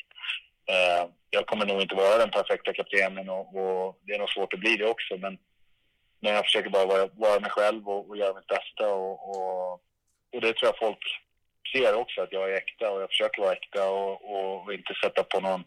Eh, 0.71 1.11
jag 1.31 1.47
kommer 1.47 1.67
nog 1.67 1.83
inte 1.83 1.95
vara 1.95 2.19
den 2.19 2.31
perfekta 2.31 2.73
kaptenen 2.73 3.29
och, 3.29 3.47
och, 3.61 3.99
det 4.03 4.15
är 4.15 4.19
nog 4.19 4.31
svårt 4.31 4.55
att 4.55 4.61
bli 4.61 4.77
det 4.77 4.87
också. 4.87 5.17
Men, 5.17 5.39
men 6.21 6.33
jag 6.33 6.45
försöker 6.45 6.71
bara 6.71 6.87
vara, 6.87 7.07
vara 7.07 7.41
mig 7.41 7.51
själv 7.51 7.89
och, 7.89 8.09
och 8.09 8.17
göra 8.17 8.35
mitt 8.35 8.47
bästa. 8.47 8.95
Och, 8.95 9.29
och, 9.31 9.73
och, 10.33 10.41
det 10.41 10.53
tror 10.53 10.69
jag 10.71 10.79
folk 10.79 11.05
ser 11.73 11.95
också, 11.95 12.21
att 12.21 12.33
jag 12.33 12.51
är 12.51 12.57
äkta 12.57 12.91
och 12.91 13.03
jag 13.03 13.09
försöker 13.09 13.43
vara 13.43 13.53
äkta 13.53 13.91
och, 13.91 14.15
och 14.35 14.75
inte 14.75 14.95
sätta 15.05 15.23
på 15.23 15.41
någon, 15.41 15.65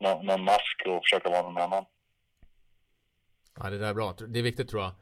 någon, 0.00 0.26
någon, 0.26 0.44
mask 0.44 0.82
och 0.86 1.02
försöka 1.04 1.30
vara 1.30 1.42
någon 1.42 1.58
annan. 1.58 1.84
Ja, 3.58 3.70
det 3.70 3.78
där 3.78 3.88
är 3.88 3.94
bra. 3.94 4.14
Det 4.28 4.38
är 4.38 4.42
viktigt 4.42 4.70
tror 4.70 4.82
jag. 4.82 4.92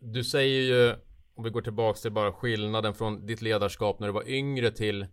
Du 0.00 0.24
säger 0.24 0.60
ju, 0.62 0.96
om 1.40 1.44
vi 1.44 1.50
går 1.50 1.62
tillbaka 1.62 1.98
till 1.98 2.12
bara 2.12 2.32
skillnaden 2.32 2.94
från 2.94 3.26
ditt 3.26 3.42
ledarskap 3.42 4.00
när 4.00 4.06
du 4.06 4.12
var 4.12 4.28
yngre 4.28 4.70
till 4.70 5.06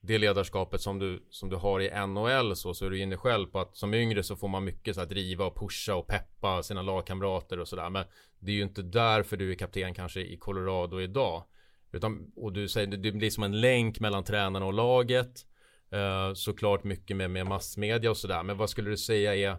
det 0.00 0.18
ledarskapet 0.18 0.80
som 0.80 0.98
du, 0.98 1.26
som 1.30 1.48
du 1.48 1.56
har 1.56 1.80
i 1.80 2.06
NHL 2.06 2.56
så, 2.56 2.74
så 2.74 2.86
är 2.86 2.90
du 2.90 2.98
inne 2.98 3.16
själv 3.16 3.46
på 3.46 3.60
att 3.60 3.76
som 3.76 3.94
yngre 3.94 4.22
så 4.22 4.36
får 4.36 4.48
man 4.48 4.64
mycket 4.64 4.94
så 4.94 5.00
att 5.00 5.08
driva 5.08 5.44
och 5.44 5.56
pusha 5.56 5.94
och 5.94 6.06
peppa 6.06 6.62
sina 6.62 6.82
lagkamrater 6.82 7.58
och 7.60 7.68
sådär. 7.68 7.90
Men 7.90 8.04
det 8.38 8.52
är 8.52 8.56
ju 8.56 8.62
inte 8.62 8.82
därför 8.82 9.36
du 9.36 9.50
är 9.50 9.54
kapten 9.54 9.94
kanske 9.94 10.20
i 10.20 10.36
Colorado 10.36 11.00
idag. 11.00 11.44
Utan, 11.92 12.32
och 12.36 12.52
du 12.52 12.68
säger 12.68 12.86
det 12.86 13.12
blir 13.12 13.30
som 13.30 13.44
en 13.44 13.60
länk 13.60 14.00
mellan 14.00 14.24
tränarna 14.24 14.66
och 14.66 14.72
laget. 14.72 15.46
Eh, 15.90 16.34
såklart 16.34 16.84
mycket 16.84 17.16
med, 17.16 17.30
med 17.30 17.46
massmedia 17.46 18.10
och 18.10 18.16
sådär. 18.16 18.42
Men 18.42 18.56
vad 18.56 18.70
skulle 18.70 18.90
du 18.90 18.96
säga 18.96 19.36
är 19.36 19.56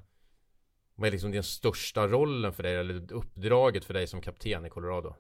vad 0.96 1.08
är 1.08 1.12
liksom 1.12 1.32
den 1.32 1.44
största 1.44 2.08
rollen 2.08 2.54
för 2.54 2.64
dig 2.64 2.76
eller 2.76 3.14
uppdraget 3.14 3.86
för 3.86 3.94
dig 3.94 4.08
som 4.08 4.22
kapten 4.22 4.66
i 4.66 4.70
Colorado? 4.70 5.16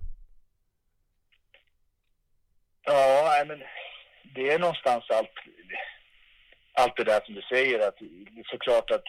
Nej, 3.34 3.46
men 3.46 3.64
det 4.36 4.50
är 4.54 4.60
någonstans 4.60 5.04
allt, 5.10 5.38
allt 6.74 6.96
det 6.98 7.04
där 7.04 7.22
som 7.26 7.36
du 7.36 7.42
säger 7.42 7.88
att 7.88 8.00
såklart 8.46 8.92
att 8.92 9.08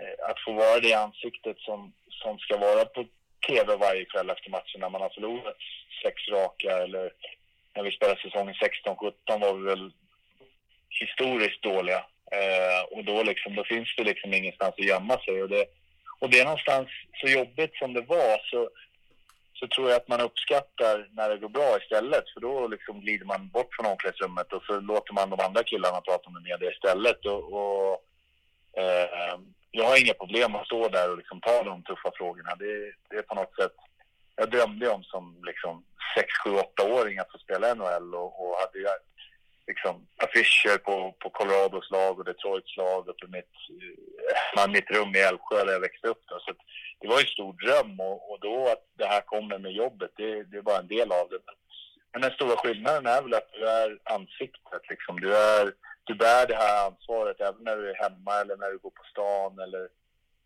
eh, 0.00 0.28
att 0.30 0.40
få 0.44 0.52
vara 0.52 0.80
det 0.80 0.94
ansiktet 0.94 1.58
som, 1.58 1.92
som 2.22 2.38
ska 2.38 2.56
vara 2.56 2.84
på 2.84 3.04
tv 3.46 3.76
varje 3.76 4.04
kväll 4.04 4.30
efter 4.30 4.50
matchen 4.50 4.80
när 4.80 4.90
man 4.90 5.00
har 5.00 5.14
förlorat 5.14 5.56
sex 6.02 6.28
raka 6.28 6.70
eller 6.84 7.12
när 7.74 7.82
vi 7.82 7.92
spelade 7.92 8.20
säsongen 8.20 8.54
16-17 8.54 9.40
var 9.40 9.54
vi 9.54 9.64
väl 9.64 9.92
historiskt 11.00 11.62
dåliga. 11.62 12.04
Eh, 12.38 12.82
och 12.90 13.04
då, 13.04 13.22
liksom, 13.22 13.54
då 13.54 13.64
finns 13.64 13.96
det 13.96 14.04
liksom 14.04 14.34
ingenstans 14.34 14.74
att 14.78 14.90
gömma 14.92 15.18
sig. 15.18 15.42
Och 15.42 15.48
det, 15.48 15.64
och 16.18 16.30
det 16.30 16.40
är 16.40 16.44
någonstans 16.44 16.88
så 17.20 17.26
jobbigt 17.28 17.74
som 17.76 17.94
det 17.94 18.00
var 18.00 18.38
så, 18.50 18.70
så 19.54 19.66
tror 19.68 19.88
jag 19.88 19.96
att 19.96 20.08
man 20.08 20.20
uppskattar 20.20 21.08
när 21.12 21.28
det 21.28 21.38
går 21.38 21.48
bra 21.48 21.78
istället. 21.82 22.24
För 22.32 22.40
då 22.40 22.68
liksom 22.68 23.00
glider 23.00 23.26
man 23.26 23.48
bort 23.48 23.74
från 23.74 23.86
omklädningsrummet 23.86 24.52
och 24.52 24.62
så 24.62 24.80
låter 24.80 25.14
man 25.14 25.30
de 25.30 25.40
andra 25.40 25.62
killarna 25.62 26.00
prata 26.00 26.30
med 26.30 26.42
media 26.42 26.70
istället. 26.70 27.26
Och, 27.26 27.42
och 27.60 27.92
eh, 28.82 29.38
jag 29.70 29.84
har 29.84 30.02
inga 30.04 30.14
problem 30.14 30.54
att 30.54 30.66
stå 30.66 30.88
där 30.88 31.10
och 31.10 31.18
liksom 31.18 31.40
ta 31.40 31.62
de 31.62 31.82
tuffa 31.82 32.10
frågorna. 32.14 32.54
Det, 32.54 32.92
det 33.10 33.16
är 33.16 33.22
på 33.22 33.34
något 33.34 33.54
sätt... 33.54 33.76
Jag 34.36 34.50
drömde 34.50 34.88
om 34.88 35.02
som 35.04 35.42
liksom 35.46 35.84
6, 36.16 36.28
7, 36.44 36.50
8-åring 36.50 37.18
att 37.18 37.32
få 37.32 37.38
spela 37.38 37.74
NHL 37.74 38.14
och, 38.14 38.30
och 38.42 38.56
hade 38.60 38.78
liksom 39.66 40.06
affischer 40.24 40.78
på, 40.78 41.14
på 41.18 41.30
Colorados 41.30 41.90
lag 41.90 42.18
och 42.18 42.24
Detroits 42.24 42.76
lag 42.76 43.08
uppe 43.08 43.26
i 43.26 43.28
mitt, 43.28 43.54
man, 44.56 44.68
eh, 44.70 44.72
mitt 44.76 44.90
rum 44.90 45.14
i 45.14 45.18
Älvsjö 45.18 45.64
där 45.64 45.72
jag 45.72 45.80
växte 45.80 46.08
upp. 46.08 46.22
Då. 46.26 46.38
Så 46.40 46.52
det 47.00 47.08
var 47.08 47.20
en 47.20 47.26
stor 47.26 47.52
dröm 47.52 48.00
och, 48.00 48.30
och 48.30 48.40
då 48.40 48.68
att 48.72 48.84
det 48.98 49.06
här 49.06 49.20
kommer 49.20 49.58
med 49.58 49.72
jobbet, 49.72 50.10
det, 50.16 50.42
det 50.42 50.56
är 50.56 50.62
bara 50.62 50.78
en 50.78 50.94
del 50.96 51.12
av 51.12 51.28
det. 51.28 51.38
Men 52.12 52.22
den 52.22 52.30
stora 52.30 52.56
skillnaden 52.56 53.06
är 53.06 53.22
väl 53.22 53.34
att 53.34 53.52
du 53.52 53.68
är 53.68 53.98
ansiktet 54.04 54.82
liksom. 54.88 55.20
Du, 55.20 55.36
är, 55.36 55.72
du 56.04 56.14
bär 56.14 56.46
det 56.46 56.56
här 56.56 56.86
ansvaret 56.86 57.40
även 57.40 57.64
när 57.64 57.76
du 57.76 57.90
är 57.90 57.94
hemma 57.94 58.40
eller 58.40 58.56
när 58.56 58.70
du 58.70 58.78
går 58.78 58.90
på 58.90 59.04
stan 59.10 59.58
eller 59.58 59.88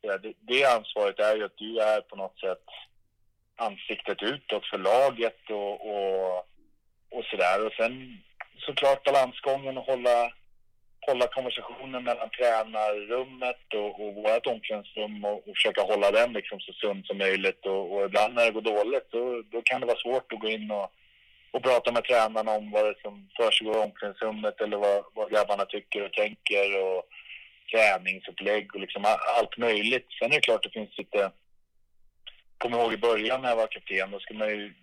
det, 0.00 0.32
det 0.40 0.64
ansvaret 0.64 1.18
är 1.18 1.36
ju 1.36 1.44
att 1.44 1.56
du 1.56 1.80
är 1.80 2.00
på 2.00 2.16
något 2.16 2.40
sätt 2.40 2.64
ansiktet 3.56 4.22
utåt 4.22 4.66
för 4.66 4.78
laget 4.78 5.50
och, 5.50 5.74
och, 5.90 6.38
och 7.10 7.24
sådär. 7.24 7.66
Och 7.66 7.72
sen 7.72 8.18
såklart 8.58 9.04
balansgången 9.04 9.78
och 9.78 9.84
hålla, 9.84 10.32
hålla 11.06 11.26
konversationen 11.26 12.04
mellan 12.04 12.30
tränarrummet 12.30 13.74
och, 13.74 14.00
och 14.00 14.14
vårt 14.14 14.46
omklädningsrum 14.46 15.24
och, 15.24 15.48
och 15.48 15.54
försöka 15.56 15.82
hålla 15.82 16.10
den 16.10 16.32
liksom 16.32 16.60
så 16.60 16.72
sund 16.72 17.06
som 17.06 17.18
möjligt. 17.18 17.66
Och, 17.66 17.92
och 17.92 18.04
ibland 18.04 18.34
när 18.34 18.44
det 18.44 18.50
går 18.50 18.60
dåligt 18.60 19.10
då, 19.10 19.42
då 19.42 19.62
kan 19.62 19.80
det 19.80 19.86
vara 19.86 19.98
svårt 19.98 20.32
att 20.32 20.40
gå 20.40 20.48
in 20.48 20.70
och, 20.70 20.92
och 21.50 21.62
prata 21.62 21.92
med 21.92 22.04
tränarna 22.04 22.52
om 22.52 22.70
vad 22.70 22.84
det 22.84 22.94
som 23.02 23.28
försiggår 23.36 23.76
i 23.76 23.80
omklädningsrummet 23.80 24.60
eller 24.60 24.76
vad, 24.76 25.04
vad 25.14 25.30
grabbarna 25.30 25.64
tycker 25.64 26.04
och 26.04 26.12
tänker 26.12 26.82
och 26.84 27.02
träningsupplägg 27.72 28.74
och 28.74 28.80
liksom 28.80 29.04
allt 29.38 29.58
möjligt. 29.58 30.06
Sen 30.18 30.30
är 30.30 30.34
det 30.34 30.40
klart 30.40 30.62
det 30.62 30.70
finns 30.70 30.98
lite... 30.98 31.30
Kommer 32.58 32.78
ihåg 32.78 32.92
i 32.92 32.96
början 32.96 33.42
när 33.42 33.48
jag 33.48 33.56
var 33.56 33.66
kapten, 33.66 34.10
då 34.10 34.18
skulle 34.20 34.38
man 34.38 34.48
ju 34.48 34.74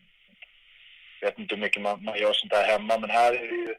vet 1.25 1.39
inte 1.39 1.55
hur 1.55 1.61
mycket 1.61 1.81
man, 1.81 2.03
man 2.03 2.19
gör 2.19 2.33
sånt 2.33 2.53
här 2.53 2.71
hemma, 2.71 2.97
men 2.97 3.09
här 3.09 3.33
är 3.33 3.47
det 3.47 3.55
ju 3.55 3.75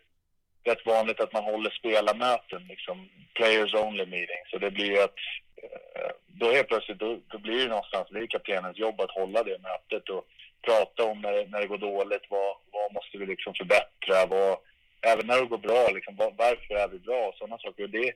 rätt 0.64 0.86
vanligt 0.86 1.20
att 1.20 1.32
man 1.32 1.44
håller 1.44 1.70
spelarmöten, 1.70 2.62
liksom 2.68 3.08
players 3.34 3.74
only 3.74 4.06
meeting. 4.06 4.42
Så 4.50 4.58
det 4.58 4.70
blir 4.70 4.86
ju 4.86 4.98
att 5.02 5.18
eh, 5.62 6.10
då 6.26 6.52
helt 6.52 6.68
plötsligt, 6.68 6.98
då, 6.98 7.18
då 7.28 7.38
blir 7.38 7.58
det 7.58 7.68
någonstans, 7.68 8.08
det 8.10 8.18
är 8.18 8.26
kaptenens 8.26 8.78
jobb 8.78 9.00
att 9.00 9.18
hålla 9.20 9.42
det 9.42 9.58
mötet 9.58 10.08
och 10.08 10.24
prata 10.66 11.04
om 11.04 11.20
när, 11.20 11.46
när 11.46 11.60
det 11.60 11.66
går 11.66 11.78
dåligt, 11.78 12.26
vad, 12.28 12.56
vad 12.72 12.92
måste 12.92 13.18
vi 13.18 13.26
liksom 13.26 13.54
förbättra, 13.54 14.26
vad, 14.26 14.58
även 15.00 15.26
när 15.26 15.40
det 15.40 15.46
går 15.46 15.58
bra, 15.58 15.88
liksom, 15.94 16.16
var, 16.16 16.32
varför 16.36 16.74
är 16.74 16.88
vi 16.88 16.98
bra 16.98 17.26
och 17.28 17.34
sådana 17.34 17.58
saker. 17.58 17.82
Och 17.82 17.90
det, 17.90 18.12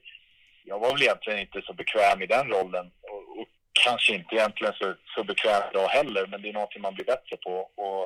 jag 0.65 0.79
var 0.79 0.93
väl 0.93 1.03
egentligen 1.03 1.39
inte 1.39 1.63
så 1.63 1.73
bekväm 1.73 2.23
i 2.23 2.27
den 2.27 2.49
rollen 2.49 2.91
och, 3.01 3.41
och 3.41 3.49
kanske 3.85 4.15
inte 4.15 4.35
egentligen 4.35 4.75
så, 4.75 4.95
så 5.15 5.25
bekväm 5.25 5.63
idag 5.71 5.89
heller, 5.89 6.27
men 6.27 6.43
det 6.43 6.49
är 6.49 6.53
någonting 6.53 6.83
man 6.83 6.95
blir 6.95 7.05
bättre 7.05 7.37
på. 7.37 7.71
Och, 7.75 8.03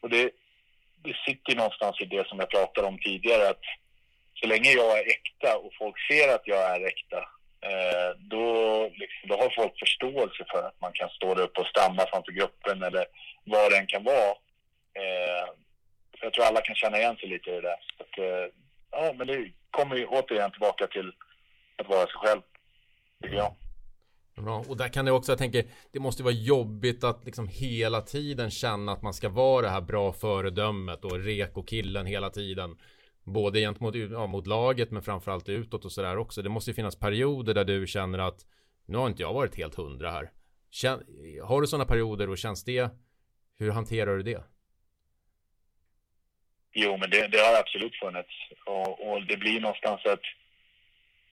och 0.00 0.10
det, 0.10 0.30
det 1.02 1.16
sitter 1.26 1.56
någonstans 1.56 2.00
i 2.00 2.04
det 2.04 2.28
som 2.28 2.38
jag 2.38 2.50
pratade 2.50 2.86
om 2.86 2.98
tidigare 2.98 3.48
att 3.48 3.64
så 4.34 4.46
länge 4.46 4.70
jag 4.70 4.98
är 4.98 5.04
äkta 5.16 5.58
och 5.58 5.72
folk 5.78 5.96
ser 6.10 6.34
att 6.34 6.46
jag 6.46 6.62
är 6.76 6.86
äkta 6.86 7.18
eh, 7.68 8.10
då, 8.18 8.44
liksom, 8.94 9.28
då 9.28 9.34
har 9.36 9.50
folk 9.56 9.78
förståelse 9.78 10.44
för 10.52 10.62
att 10.68 10.80
man 10.80 10.92
kan 10.92 11.08
stå 11.08 11.34
där 11.34 11.42
uppe 11.42 11.60
och 11.60 11.66
stamma 11.66 12.06
framför 12.06 12.32
gruppen 12.32 12.82
eller 12.82 13.06
vad 13.44 13.70
det 13.70 13.78
än 13.78 13.86
kan 13.86 14.04
vara. 14.04 14.30
Eh, 15.00 15.48
jag 16.20 16.32
tror 16.32 16.44
alla 16.44 16.60
kan 16.60 16.74
känna 16.74 16.98
igen 16.98 17.16
sig 17.16 17.28
lite 17.28 17.50
i 17.50 17.54
det 17.54 17.60
där. 17.60 17.80
Så 17.96 18.02
att, 18.02 18.18
eh, 18.18 18.46
ja, 18.90 19.12
men 19.16 19.26
det 19.26 19.52
kommer 19.70 19.96
ju 19.96 20.06
återigen 20.06 20.50
tillbaka 20.50 20.86
till 20.86 21.12
att 21.76 21.88
vara 21.88 22.06
sig 22.06 22.14
själv, 22.14 22.42
tycker 23.22 23.36
jag. 23.36 23.54
Bra. 24.44 24.64
Och 24.68 24.76
där 24.76 24.88
kan 24.88 25.04
det 25.04 25.12
också, 25.12 25.32
jag 25.32 25.38
tänker, 25.38 25.64
det 25.92 26.00
måste 26.00 26.22
vara 26.22 26.34
jobbigt 26.34 27.04
att 27.04 27.24
liksom 27.24 27.48
hela 27.48 28.00
tiden 28.00 28.50
känna 28.50 28.92
att 28.92 29.02
man 29.02 29.14
ska 29.14 29.28
vara 29.28 29.62
det 29.62 29.68
här 29.68 29.80
bra 29.80 30.12
föredömet 30.12 31.04
och 31.04 31.24
reko-killen 31.24 32.06
hela 32.06 32.30
tiden. 32.30 32.78
Både 33.24 33.60
gentemot 33.60 33.94
ja, 33.94 34.26
mot 34.26 34.46
laget 34.46 34.90
men 34.90 35.02
framförallt 35.02 35.48
utåt 35.48 35.84
och 35.84 35.92
sådär 35.92 36.16
också. 36.16 36.42
Det 36.42 36.48
måste 36.48 36.70
ju 36.70 36.74
finnas 36.74 36.98
perioder 36.98 37.54
där 37.54 37.64
du 37.64 37.86
känner 37.86 38.18
att 38.18 38.46
nu 38.86 38.98
har 38.98 39.08
inte 39.08 39.22
jag 39.22 39.32
varit 39.32 39.56
helt 39.56 39.74
hundra 39.74 40.10
här. 40.10 40.30
Kän, 40.70 41.04
har 41.44 41.60
du 41.60 41.66
sådana 41.66 41.84
perioder 41.84 42.30
och 42.30 42.38
känns 42.38 42.64
det? 42.64 42.90
Hur 43.58 43.70
hanterar 43.70 44.16
du 44.16 44.22
det? 44.22 44.44
Jo, 46.72 46.96
men 46.96 47.10
det, 47.10 47.28
det 47.28 47.38
har 47.38 47.60
absolut 47.60 47.94
funnits 47.94 48.28
och, 48.66 49.10
och 49.10 49.26
det 49.26 49.36
blir 49.36 49.60
någonstans 49.60 50.00
att 50.06 50.24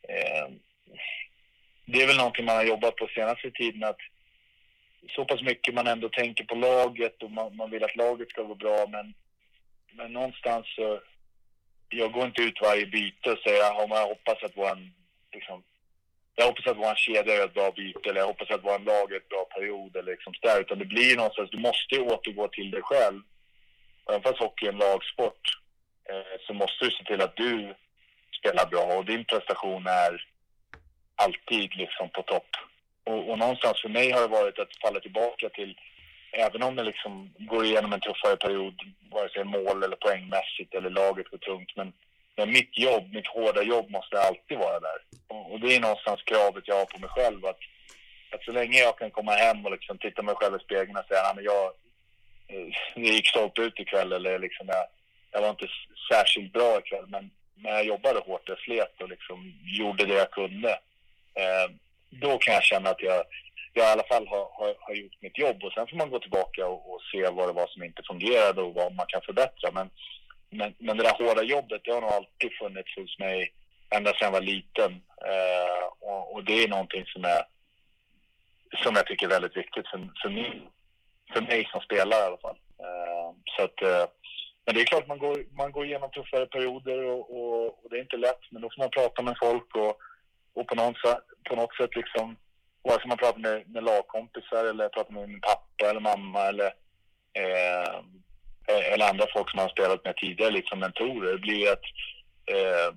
eh, 0.02 0.48
det 1.90 2.02
är 2.02 2.06
väl 2.06 2.16
någonting 2.16 2.44
man 2.44 2.56
har 2.56 2.64
jobbat 2.64 2.96
på 2.96 3.06
senaste 3.14 3.50
tiden 3.50 3.84
att 3.84 4.00
så 5.14 5.24
pass 5.24 5.42
mycket 5.42 5.74
man 5.74 5.86
ändå 5.86 6.08
tänker 6.08 6.44
på 6.44 6.54
laget 6.54 7.22
och 7.22 7.30
man, 7.30 7.56
man 7.56 7.70
vill 7.70 7.84
att 7.84 7.96
laget 7.96 8.30
ska 8.30 8.42
gå 8.42 8.54
bra 8.54 8.86
men, 8.88 9.14
men 9.92 10.12
någonstans 10.12 10.66
så 10.76 11.00
jag 11.88 12.12
går 12.12 12.26
inte 12.26 12.42
ut 12.42 12.60
varje 12.62 12.86
byte 12.86 13.30
och 13.32 13.38
säger 13.38 13.60
att 13.60 13.90
jag 13.90 14.08
hoppas 14.08 14.42
att 14.42 14.56
våran 14.56 14.92
liksom, 15.34 15.62
jag 16.34 16.46
hoppas 16.46 16.66
att 16.66 16.76
vår 16.76 16.94
kedja 16.94 17.34
är 17.34 17.44
ett 17.44 17.54
bra 17.54 17.70
byte 17.70 18.10
eller 18.10 18.20
jag 18.20 18.26
hoppas 18.26 18.50
att 18.50 18.64
våran 18.64 18.84
lag 18.84 19.12
är 19.12 19.16
ett 19.16 19.28
bra 19.28 19.44
period 19.44 19.96
eller 19.96 20.12
liksom 20.12 20.34
där. 20.42 20.60
Utan 20.60 20.78
det 20.78 20.84
blir 20.84 21.16
någonstans, 21.16 21.50
du 21.50 21.58
måste 21.58 22.00
återgå 22.00 22.48
till 22.48 22.70
dig 22.70 22.82
själv. 22.82 23.22
Även 24.08 24.22
fast 24.22 24.38
hockey 24.38 24.66
är 24.66 24.72
en 24.72 24.78
lagsport 24.78 25.42
eh, 26.10 26.40
så 26.46 26.54
måste 26.54 26.84
du 26.84 26.90
se 26.90 27.04
till 27.04 27.20
att 27.20 27.36
du 27.36 27.74
spelar 28.38 28.66
bra 28.66 28.98
och 28.98 29.04
din 29.04 29.24
prestation 29.24 29.86
är 29.86 30.28
alltid 31.24 31.76
liksom 31.76 32.08
på 32.08 32.22
topp. 32.22 32.50
Och, 33.04 33.30
och 33.30 33.38
någonstans 33.38 33.80
för 33.82 33.88
mig 33.88 34.10
har 34.10 34.20
det 34.20 34.36
varit 34.40 34.58
att 34.58 34.76
falla 34.82 35.00
tillbaka 35.00 35.48
till, 35.48 35.72
även 36.32 36.62
om 36.62 36.76
det 36.76 36.84
liksom 36.84 37.30
går 37.38 37.64
igenom 37.64 37.92
en 37.92 38.00
tuffare 38.00 38.36
period, 38.36 38.74
vare 39.10 39.28
sig 39.28 39.44
mål 39.44 39.82
eller 39.82 39.96
poängmässigt 39.96 40.74
eller 40.74 40.90
laget 40.90 41.30
går 41.30 41.38
tungt, 41.38 41.72
men, 41.76 41.92
men 42.36 42.50
mitt 42.50 42.78
jobb, 42.78 43.04
mitt 43.12 43.26
hårda 43.26 43.62
jobb 43.62 43.90
måste 43.90 44.20
alltid 44.20 44.58
vara 44.58 44.80
där. 44.80 44.98
Och, 45.28 45.52
och 45.52 45.60
det 45.60 45.76
är 45.76 45.80
någonstans 45.80 46.22
kravet 46.22 46.68
jag 46.68 46.78
har 46.78 46.84
på 46.84 46.98
mig 46.98 47.10
själv 47.10 47.46
att, 47.46 47.60
att 48.32 48.44
så 48.44 48.52
länge 48.52 48.78
jag 48.78 48.98
kan 48.98 49.10
komma 49.10 49.32
hem 49.32 49.66
och 49.66 49.72
liksom 49.72 49.98
titta 49.98 50.22
mig 50.22 50.34
själv 50.34 50.56
i 50.56 50.64
spegeln 50.64 50.96
och 50.96 51.08
säga 51.08 51.22
att 51.22 51.44
jag, 51.52 51.64
eh, 52.48 52.68
jag 52.94 53.14
gick 53.14 53.28
stolpe 53.28 53.62
ut 53.62 53.80
ikväll 53.80 54.12
eller 54.12 54.38
liksom 54.38 54.66
jag, 54.68 54.86
jag 55.32 55.40
var 55.40 55.50
inte 55.50 55.68
särskilt 56.12 56.52
bra 56.52 56.78
ikväll 56.78 57.06
men, 57.08 57.30
men 57.54 57.72
jag 57.72 57.84
jobbade 57.84 58.18
hårt, 58.18 58.48
jag 58.48 58.58
slet 58.58 59.02
och 59.02 59.08
liksom 59.08 59.54
gjorde 59.64 60.04
det 60.04 60.14
jag 60.14 60.30
kunde. 60.30 60.78
Eh, 61.40 61.70
då 62.10 62.38
kan 62.38 62.54
jag 62.54 62.62
känna 62.62 62.90
att 62.90 63.02
jag, 63.02 63.24
jag 63.72 63.86
i 63.86 63.92
alla 63.92 64.08
fall 64.10 64.26
har, 64.28 64.44
har, 64.58 64.74
har, 64.80 64.94
gjort 64.94 65.22
mitt 65.22 65.38
jobb 65.38 65.64
och 65.64 65.72
sen 65.72 65.86
får 65.86 65.96
man 65.96 66.10
gå 66.10 66.18
tillbaka 66.18 66.66
och, 66.66 66.94
och, 66.94 67.00
se 67.12 67.30
vad 67.30 67.48
det 67.48 67.52
var 67.52 67.66
som 67.66 67.82
inte 67.82 68.02
fungerade 68.10 68.62
och 68.62 68.74
vad 68.74 68.94
man 68.94 69.06
kan 69.06 69.22
förbättra. 69.26 69.70
Men, 69.72 69.90
men, 70.50 70.74
men 70.78 70.96
det 70.96 71.02
där 71.02 71.18
hårda 71.18 71.42
jobbet, 71.42 71.80
det 71.84 71.92
har 71.92 72.00
nog 72.00 72.10
alltid 72.10 72.50
funnits 72.60 72.96
hos 72.96 73.18
mig 73.18 73.52
ända 73.90 74.10
sedan 74.10 74.26
jag 74.26 74.32
var 74.32 74.40
liten. 74.40 74.92
Eh, 75.30 75.84
och, 76.00 76.34
och, 76.34 76.44
det 76.44 76.64
är 76.64 76.68
någonting 76.68 77.04
som, 77.06 77.24
är, 77.24 77.42
som 78.84 78.94
jag 78.94 79.06
tycker 79.06 79.26
är 79.26 79.30
väldigt 79.30 79.56
viktigt 79.56 79.88
för, 79.88 80.10
för, 80.22 80.28
mig, 80.28 80.62
för 81.32 81.40
mig 81.40 81.68
som 81.72 81.80
spelare 81.80 82.22
i 82.22 82.26
alla 82.26 82.38
fall. 82.38 82.58
Eh, 82.84 83.30
så 83.56 83.62
att, 83.64 83.82
eh, 83.82 84.06
men 84.64 84.74
det 84.74 84.80
är 84.80 84.84
klart 84.84 85.06
man 85.06 85.18
går, 85.18 85.44
man 85.56 85.72
går 85.72 85.86
igenom 85.86 86.10
tuffare 86.10 86.46
perioder 86.46 87.04
och, 87.04 87.22
och, 87.38 87.64
och, 87.66 87.90
det 87.90 87.96
är 87.96 88.00
inte 88.00 88.16
lätt. 88.16 88.42
Men 88.50 88.62
då 88.62 88.68
får 88.70 88.82
man 88.82 88.90
prata 88.90 89.22
med 89.22 89.36
folk 89.40 89.76
och 89.76 89.98
och 90.58 90.66
på 90.66 90.74
något, 90.74 90.96
på 91.48 91.56
något 91.56 91.76
sätt 91.76 91.96
liksom, 91.96 92.36
vare 92.82 93.00
sig 93.00 93.08
man 93.08 93.18
pratar 93.18 93.38
med, 93.38 93.68
med 93.74 93.84
lagkompisar 93.84 94.64
eller 94.64 94.88
pratar 94.88 95.12
med 95.12 95.28
min 95.28 95.40
pappa 95.40 95.90
eller 95.90 96.00
mamma 96.00 96.42
eller, 96.42 96.66
eh, 97.40 97.94
eller 98.92 99.10
andra 99.10 99.26
folk 99.34 99.50
som 99.50 99.56
man 99.56 99.66
har 99.66 99.76
spelat 99.76 100.04
med 100.04 100.16
tidigare, 100.16 100.50
liksom 100.50 100.78
mentorer, 100.78 101.32
det 101.32 101.38
blir 101.38 101.72
att 101.72 101.86
eh, 102.54 102.88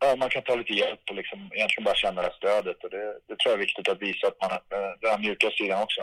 ja, 0.00 0.16
man 0.16 0.28
kan 0.28 0.42
ta 0.42 0.54
lite 0.54 0.72
hjälp 0.72 1.00
och 1.10 1.16
liksom 1.16 1.38
egentligen 1.54 1.84
bara 1.84 1.94
känna 1.94 2.22
det 2.22 2.34
stödet. 2.34 2.84
Och 2.84 2.90
det, 2.90 3.04
det 3.26 3.36
tror 3.36 3.52
jag 3.52 3.52
är 3.52 3.66
viktigt 3.66 3.88
att 3.88 4.02
visa 4.02 4.26
att 4.26 4.40
man 4.40 4.50
har 4.50 4.78
eh, 4.78 4.94
den 5.00 5.20
mjuka 5.20 5.50
sidan 5.50 5.82
också. 5.82 6.02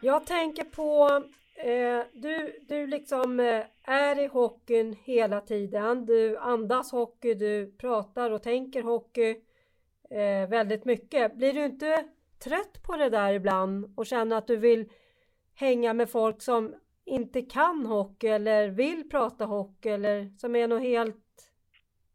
Jag 0.00 0.26
tänker 0.26 0.64
på 0.64 1.22
Eh, 1.58 2.02
du, 2.12 2.58
du 2.68 2.86
liksom 2.86 3.40
eh, 3.40 3.62
är 3.84 4.18
i 4.18 4.26
hockeyn 4.26 4.96
hela 5.04 5.40
tiden. 5.40 6.06
Du 6.06 6.38
andas 6.38 6.92
hockey, 6.92 7.34
du 7.34 7.76
pratar 7.78 8.30
och 8.30 8.42
tänker 8.42 8.82
hockey 8.82 9.36
eh, 10.10 10.48
väldigt 10.48 10.84
mycket. 10.84 11.34
Blir 11.34 11.52
du 11.52 11.64
inte 11.64 12.04
trött 12.44 12.82
på 12.82 12.96
det 12.96 13.10
där 13.10 13.32
ibland 13.32 13.94
och 13.96 14.06
känner 14.06 14.36
att 14.36 14.46
du 14.46 14.56
vill 14.56 14.88
hänga 15.54 15.94
med 15.94 16.10
folk 16.10 16.42
som 16.42 16.74
inte 17.04 17.42
kan 17.42 17.86
hockey 17.86 18.26
eller 18.26 18.68
vill 18.68 19.10
prata 19.10 19.44
hockey 19.44 19.88
eller 19.88 20.38
som 20.38 20.56
är 20.56 20.68
något 20.68 20.82
helt, 20.82 21.16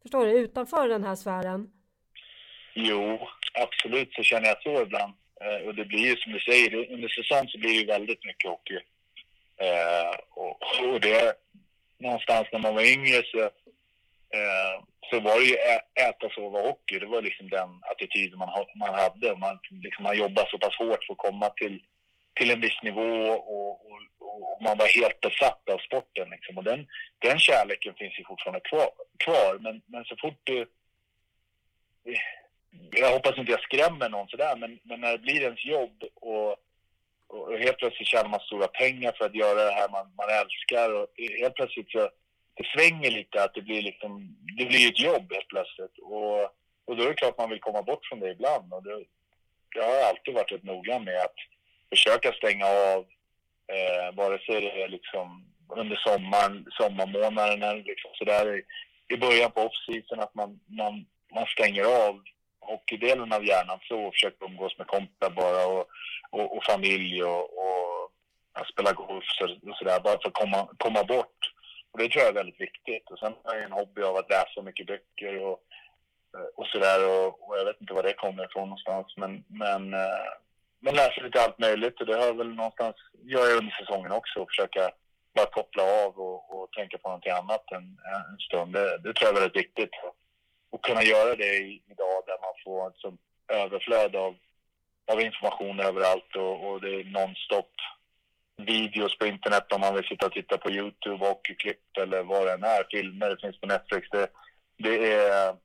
förstår 0.02 0.26
du, 0.26 0.32
utanför 0.32 0.88
den 0.88 1.04
här 1.04 1.14
sfären? 1.14 1.72
Jo, 2.74 3.18
absolut 3.54 4.12
så 4.12 4.22
känner 4.22 4.48
jag 4.48 4.62
så 4.62 4.82
ibland. 4.82 5.12
Och 5.66 5.74
det 5.74 5.84
blir 5.84 5.98
ju 5.98 6.16
som 6.16 6.32
du 6.32 6.40
säger, 6.40 6.92
under 6.92 7.08
säsong 7.08 7.48
så 7.48 7.58
blir 7.58 7.70
det 7.70 7.76
ju 7.76 7.86
väldigt 7.86 8.24
mycket 8.24 8.50
hockey. 8.50 8.78
Eh, 9.60 10.16
och, 10.30 10.56
och 10.92 11.00
det, 11.00 11.34
någonstans 11.98 12.48
när 12.52 12.58
man 12.58 12.74
var 12.74 12.82
yngre 12.82 13.22
så, 13.24 13.40
eh, 14.38 14.74
så 15.10 15.20
var 15.20 15.38
det 15.40 15.44
ju 15.44 15.54
ä, 15.54 15.80
äta, 16.08 16.30
sova, 16.30 16.60
hockey. 16.60 16.98
Det 16.98 17.06
var 17.06 17.22
liksom 17.22 17.48
den 17.48 17.70
attityden 17.90 18.38
man, 18.38 18.66
man 18.76 18.94
hade. 18.94 19.36
Man, 19.36 19.58
liksom, 19.70 20.02
man 20.02 20.18
jobbade 20.18 20.48
så 20.50 20.58
pass 20.58 20.76
hårt 20.76 21.04
för 21.04 21.12
att 21.12 21.18
komma 21.18 21.48
till, 21.48 21.82
till 22.34 22.50
en 22.50 22.60
viss 22.60 22.82
nivå 22.82 23.10
och, 23.32 23.86
och, 23.90 24.00
och 24.18 24.62
man 24.62 24.78
var 24.78 25.00
helt 25.00 25.20
besatt 25.20 25.68
av 25.68 25.78
sporten. 25.78 26.30
Liksom. 26.30 26.58
Och 26.58 26.64
den, 26.64 26.86
den 27.18 27.38
kärleken 27.38 27.94
finns 27.94 28.18
ju 28.18 28.24
fortfarande 28.24 28.60
kvar. 28.60 28.90
kvar 29.24 29.58
men, 29.60 29.82
men 29.86 30.04
så 30.04 30.16
fort 30.16 30.40
du... 30.44 30.66
Jag 32.90 33.12
hoppas 33.12 33.38
inte 33.38 33.52
jag 33.52 33.62
skrämmer 33.62 34.08
någon 34.08 34.28
sådär, 34.28 34.56
men, 34.56 34.80
men 34.82 35.00
när 35.00 35.12
det 35.12 35.18
blir 35.18 35.42
ens 35.42 35.64
jobb 35.64 36.02
och 36.14 36.56
och 37.32 37.58
helt 37.58 37.78
plötsligt 37.78 38.08
tjänar 38.08 38.28
man 38.28 38.40
stora 38.40 38.68
pengar 38.68 39.12
för 39.18 39.24
att 39.24 39.34
göra 39.34 39.64
det 39.64 39.72
här 39.72 39.88
man, 39.88 40.06
man 40.16 40.30
älskar. 40.40 40.94
Och 40.94 41.06
helt 41.40 41.54
plötsligt 41.54 41.90
så 41.90 42.10
det 42.54 42.66
svänger 42.74 43.10
lite 43.10 43.44
att 43.44 43.54
det 43.54 43.62
blir 43.62 43.82
liksom, 43.82 44.36
det 44.58 44.64
blir 44.64 44.88
ett 44.88 45.00
jobb 45.00 45.32
helt 45.32 45.48
plötsligt. 45.48 45.98
Och, 46.02 46.42
och 46.84 46.96
då 46.96 47.02
är 47.02 47.08
det 47.08 47.14
klart 47.14 47.38
man 47.38 47.50
vill 47.50 47.60
komma 47.60 47.82
bort 47.82 48.06
från 48.06 48.20
det 48.20 48.30
ibland. 48.30 48.72
Och 48.72 48.82
det, 48.82 49.04
jag 49.74 49.84
har 49.84 50.08
alltid 50.08 50.34
varit 50.34 50.52
rätt 50.52 50.62
noga 50.62 50.98
med 50.98 51.16
att 51.16 51.38
försöka 51.90 52.32
stänga 52.32 52.66
av 52.66 53.00
eh, 53.74 54.14
vare 54.14 54.38
sig 54.38 54.60
det 54.60 54.82
är 54.82 54.88
liksom 54.88 55.52
under 55.68 55.96
sommaren, 55.96 56.66
sommarmånaderna 56.70 57.72
liksom 57.72 58.10
sådär 58.14 58.56
i, 58.56 58.62
i 59.14 59.16
början 59.16 59.50
på 59.50 59.60
off-season 59.60 60.20
att 60.20 60.34
man, 60.34 60.60
man, 60.66 61.06
man 61.34 61.46
stänger 61.46 61.84
av 61.84 62.22
hockeydelen 62.70 63.32
av 63.32 63.44
hjärnan 63.44 63.78
så 63.88 64.00
och 64.00 64.14
försöker 64.14 64.44
umgås 64.44 64.78
med 64.78 64.86
kompisar 64.86 65.30
bara 65.30 65.66
och, 65.66 65.86
och, 66.30 66.56
och, 66.56 66.64
familj 66.64 67.24
och, 67.24 67.44
och 67.62 68.10
spela 68.72 68.92
golf 68.92 69.24
och 69.70 69.76
sådär 69.76 70.00
bara 70.00 70.18
för 70.20 70.28
att 70.28 70.40
komma, 70.42 70.68
komma 70.78 71.04
bort. 71.04 71.40
Och 71.90 71.98
det 71.98 72.08
tror 72.08 72.22
jag 72.22 72.30
är 72.30 72.42
väldigt 72.42 72.60
viktigt. 72.60 73.10
Och 73.10 73.18
sen 73.18 73.34
har 73.44 73.54
jag 73.54 73.64
en 73.64 73.72
hobby 73.72 74.02
av 74.02 74.16
att 74.16 74.30
läsa 74.30 74.62
mycket 74.62 74.86
böcker 74.86 75.42
och, 75.42 75.58
och 76.56 76.66
sådär 76.66 76.98
och, 77.08 77.48
och 77.48 77.58
jag 77.58 77.64
vet 77.64 77.80
inte 77.80 77.94
var 77.94 78.02
det 78.02 78.12
kommer 78.12 78.44
ifrån 78.44 78.68
någonstans 78.68 79.06
men, 79.16 79.44
men, 79.48 79.94
eh, 79.94 80.30
men 80.80 80.94
läser 80.94 81.22
lite 81.22 81.42
allt 81.42 81.58
möjligt 81.58 82.00
och 82.00 82.06
det 82.06 82.16
har 82.16 82.26
jag 82.26 82.36
väl 82.36 82.54
någonstans, 82.54 82.96
gör 83.24 83.48
jag 83.48 83.58
under 83.58 83.76
säsongen 83.80 84.12
också 84.12 84.40
och 84.40 84.50
försöka 84.50 84.90
bara 85.34 85.46
koppla 85.46 85.82
av 85.82 86.18
och, 86.18 86.54
och 86.54 86.72
tänka 86.72 86.98
på 86.98 87.08
någonting 87.08 87.32
annat 87.32 87.64
en, 87.72 87.98
en 88.14 88.38
stund. 88.38 88.72
Det, 88.72 88.98
det 88.98 89.14
tror 89.14 89.28
jag 89.28 89.36
är 89.36 89.40
väldigt 89.40 89.62
viktigt 89.64 89.90
och 90.72 90.84
kunna 90.84 91.02
göra 91.02 91.36
det 91.36 91.56
idag 91.92 92.18
där 92.26 92.38
man 92.46 92.54
får 92.64 92.88
ett 92.88 93.00
sånt 93.04 93.20
överflöd 93.48 94.16
av, 94.16 94.36
av 95.12 95.20
information 95.20 95.80
överallt 95.80 96.36
och, 96.36 96.54
och 96.66 96.80
det 96.80 96.94
är 97.00 97.04
nonstop 97.04 97.72
videos 98.56 99.18
på 99.18 99.26
internet 99.26 99.72
om 99.72 99.80
man 99.80 99.94
vill 99.94 100.04
sitta 100.04 100.26
och 100.26 100.32
titta 100.32 100.58
på 100.58 100.70
Youtube 100.70 101.30
och 101.30 101.44
klipp 101.44 101.96
eller 102.02 102.22
vad 102.22 102.46
det 102.46 102.52
än 102.52 102.64
är, 102.64 102.84
filmer, 102.90 103.30
det 103.30 103.40
finns 103.40 103.60
på 103.60 103.66
Netflix. 103.66 104.08
Det, 104.10 104.28
det 104.76 105.12
är, 105.12 105.56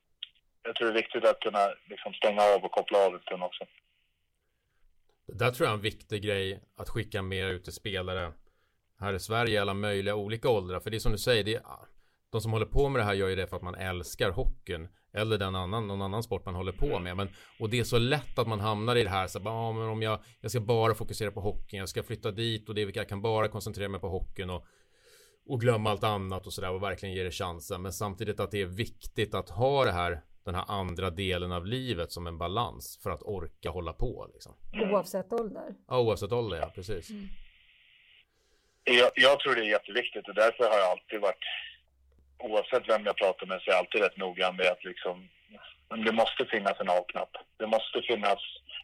jag 0.64 0.76
tror 0.76 0.88
det 0.88 0.94
är 0.94 1.04
viktigt 1.04 1.26
att 1.26 1.40
kunna 1.40 1.68
liksom 1.90 2.14
stänga 2.14 2.42
av 2.42 2.66
och 2.66 2.72
koppla 2.72 2.98
av 3.06 3.14
en 3.16 3.22
stund 3.22 3.44
också. 3.44 3.66
Det 5.28 5.34
där 5.34 5.52
tror 5.52 5.66
jag 5.66 5.72
är 5.72 5.78
en 5.78 5.82
viktig 5.82 6.24
grej 6.24 6.60
att 6.78 6.90
skicka 6.90 7.22
med 7.22 7.50
ut 7.50 7.64
till 7.64 7.74
spelare 7.74 8.32
här 9.00 9.14
i 9.14 9.20
Sverige 9.20 9.54
i 9.54 9.58
alla 9.58 9.74
möjliga 9.74 10.16
olika 10.16 10.50
åldrar. 10.50 10.80
För 10.80 10.90
det 10.90 10.98
är 10.98 11.00
som 11.00 11.12
du 11.12 11.18
säger, 11.18 11.44
det 11.44 11.56
är, 11.56 11.62
de 12.32 12.42
som 12.42 12.52
håller 12.52 12.66
på 12.66 12.90
med 12.90 13.00
det 13.00 13.06
här 13.06 13.14
gör 13.14 13.28
ju 13.28 13.36
det 13.36 13.48
för 13.48 13.56
att 13.56 13.62
man 13.62 13.76
älskar 13.76 14.32
hockeyn. 14.32 14.88
Eller 15.14 15.38
den 15.38 15.56
annan, 15.56 15.88
någon 15.88 16.02
annan 16.02 16.24
sport 16.24 16.46
man 16.46 16.56
håller 16.56 16.72
på 16.72 17.00
med. 17.00 17.18
Men, 17.18 17.30
och 17.60 17.70
det 17.70 17.80
är 17.80 17.84
så 17.84 17.98
lätt 17.98 18.40
att 18.40 18.48
man 18.48 18.60
hamnar 18.60 18.96
i 18.96 19.04
det 19.04 19.10
här. 19.10 19.28
Så, 19.28 19.40
ah, 19.50 19.72
men 19.72 19.90
om 19.90 20.02
jag, 20.02 20.20
jag 20.42 20.52
ska 20.52 20.60
bara 20.60 20.94
fokusera 20.94 21.32
på 21.32 21.42
hockeyn. 21.42 21.80
Jag 21.80 21.90
ska 21.90 22.04
flytta 22.04 22.32
dit 22.32 22.70
och 22.70 22.76
det, 22.76 22.96
jag 22.96 23.10
kan 23.10 23.22
bara 23.22 23.48
koncentrera 23.48 23.90
mig 23.90 24.02
på 24.02 24.10
hockeyn. 24.10 24.50
Och, 24.50 24.66
och 25.48 25.62
glömma 25.62 25.90
allt 25.92 26.04
annat 26.04 26.48
och 26.48 26.54
sådär 26.54 26.72
och 26.72 26.84
verkligen 26.84 27.16
ge 27.16 27.24
det 27.24 27.32
chansen. 27.32 27.82
Men 27.82 27.94
samtidigt 27.94 28.40
att 28.40 28.52
det 28.52 28.62
är 28.62 28.66
viktigt 28.66 29.34
att 29.34 29.50
ha 29.50 29.86
det 29.86 29.92
här 29.92 30.22
den 30.48 30.56
här 30.56 30.66
andra 30.68 31.10
delen 31.10 31.52
av 31.52 31.66
livet 31.66 32.12
som 32.12 32.28
en 32.28 32.38
balans 32.38 33.00
för 33.04 33.10
att 33.10 33.24
orka 33.24 33.70
hålla 33.70 33.94
på. 33.94 34.30
Liksom. 34.34 34.54
Oavsett 34.74 35.34
ålder? 35.34 35.76
Ja, 35.88 36.00
oavsett 36.00 36.32
ålder, 36.32 36.58
ja 36.58 36.72
precis. 36.76 37.10
Mm. 37.10 37.28
Jag, 38.84 39.12
jag, 39.16 39.40
tror 39.40 39.56
det 39.56 39.62
är 39.62 39.70
jätteviktigt 39.70 40.28
och 40.28 40.36
därför 40.36 40.64
har 40.64 40.78
jag 40.78 40.92
alltid 40.92 41.22
varit 41.22 41.46
oavsett 42.40 42.90
vem 42.90 43.06
jag 43.06 43.18
pratar 43.18 43.46
med 43.46 43.62
så 43.62 43.70
är 43.70 43.74
jag 43.74 43.80
alltid 43.80 44.02
rätt 44.02 44.18
noggrann 44.18 44.56
med 44.56 44.68
att 44.68 44.84
liksom, 44.84 45.30
det 46.06 46.12
måste 46.12 46.46
finnas 46.46 46.80
en 46.80 46.90
avknapp. 46.90 47.38
Det 47.58 47.68
måste 47.68 48.02
finnas 48.02 48.40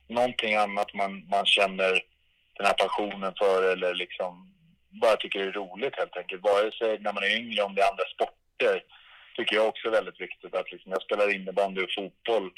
någonting 0.07 0.55
annat 0.55 0.93
man, 0.93 1.27
man 1.27 1.45
känner 1.45 1.91
den 2.57 2.65
här 2.65 2.73
passionen 2.73 3.33
för 3.37 3.73
eller 3.73 3.95
liksom 3.95 4.53
bara 5.01 5.15
tycker 5.15 5.39
det 5.39 5.45
är 5.45 5.51
roligt 5.51 5.95
helt 5.95 6.17
enkelt. 6.17 6.43
Vare 6.43 6.71
sig 6.71 6.99
när 6.99 7.13
man 7.13 7.23
är 7.23 7.37
yngre, 7.37 7.63
om 7.63 7.75
det 7.75 7.81
är 7.81 7.91
andra 7.91 8.03
sporter, 8.13 8.83
tycker 9.35 9.55
jag 9.55 9.67
också 9.67 9.87
är 9.87 9.91
väldigt 9.91 10.21
viktigt 10.21 10.55
att 10.55 10.71
liksom, 10.71 10.91
jag 10.91 11.01
spelar 11.01 11.35
innebandy 11.35 11.81
och 11.83 11.93
fotboll 11.95 12.51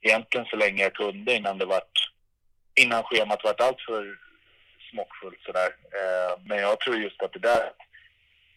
egentligen 0.00 0.46
så 0.46 0.56
länge 0.56 0.82
jag 0.82 0.94
kunde 0.94 1.34
innan 1.34 1.58
det 1.58 1.64
vart, 1.64 1.98
innan 2.74 3.02
schemat 3.02 3.44
vart 3.44 3.60
alltför 3.60 4.18
smockfullt 4.90 5.42
sådär. 5.42 5.70
Eh, 5.98 6.40
men 6.44 6.58
jag 6.58 6.80
tror 6.80 6.96
just 6.96 7.22
att 7.22 7.32
det 7.32 7.38
där 7.38 7.70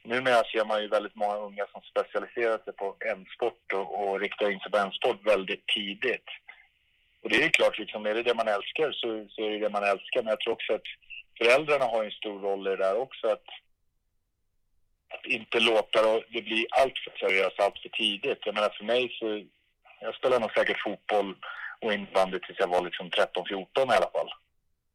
numera 0.03 0.43
ser 0.43 0.65
man 0.65 0.81
ju 0.81 0.87
väldigt 0.87 1.15
många 1.15 1.35
unga 1.35 1.65
som 1.71 1.81
specialiserar 1.81 2.57
sig 2.63 2.73
på 2.73 2.95
en 2.99 3.25
sport 3.25 3.73
och, 3.73 3.87
och 3.99 4.19
riktar 4.19 4.51
in 4.51 4.59
sig 4.59 4.71
på 4.71 4.77
en 4.77 4.91
sport 4.91 5.19
väldigt 5.23 5.67
tidigt. 5.67 6.29
Och 7.23 7.29
det 7.29 7.35
är 7.35 7.43
ju 7.43 7.49
klart, 7.49 7.79
liksom, 7.79 8.05
är 8.05 8.15
det 8.15 8.23
det 8.23 8.33
man 8.33 8.47
älskar 8.47 8.91
så, 8.91 9.27
så 9.29 9.43
är 9.43 9.49
det 9.49 9.59
det 9.59 9.69
man 9.69 9.83
älskar. 9.83 10.23
Men 10.23 10.29
jag 10.29 10.39
tror 10.39 10.53
också 10.53 10.73
att 10.73 10.89
föräldrarna 11.37 11.85
har 11.85 12.03
en 12.03 12.11
stor 12.11 12.39
roll 12.39 12.67
i 12.67 12.69
det 12.69 12.75
där 12.75 12.97
också. 12.97 13.27
Att, 13.27 13.47
att 15.13 15.25
inte 15.25 15.59
låta 15.59 15.99
det 16.29 16.41
bli 16.41 16.67
allt 16.69 16.97
för 17.03 17.17
seriöst 17.19 17.59
allt 17.59 17.79
för 17.79 17.89
tidigt. 17.89 18.45
Jag 18.45 18.55
menar 18.55 18.69
för 18.69 18.85
mig 18.85 19.15
så, 19.19 19.43
jag 20.01 20.15
spelade 20.15 20.41
nog 20.41 20.53
säkert 20.53 20.83
fotboll 20.83 21.35
och 21.81 21.93
innebandy 21.93 22.39
tills 22.39 22.59
jag 22.59 22.67
var 22.67 22.81
liksom 22.81 23.09
13-14 23.09 23.93
i 23.93 23.97
alla 23.97 24.11
fall. 24.15 24.31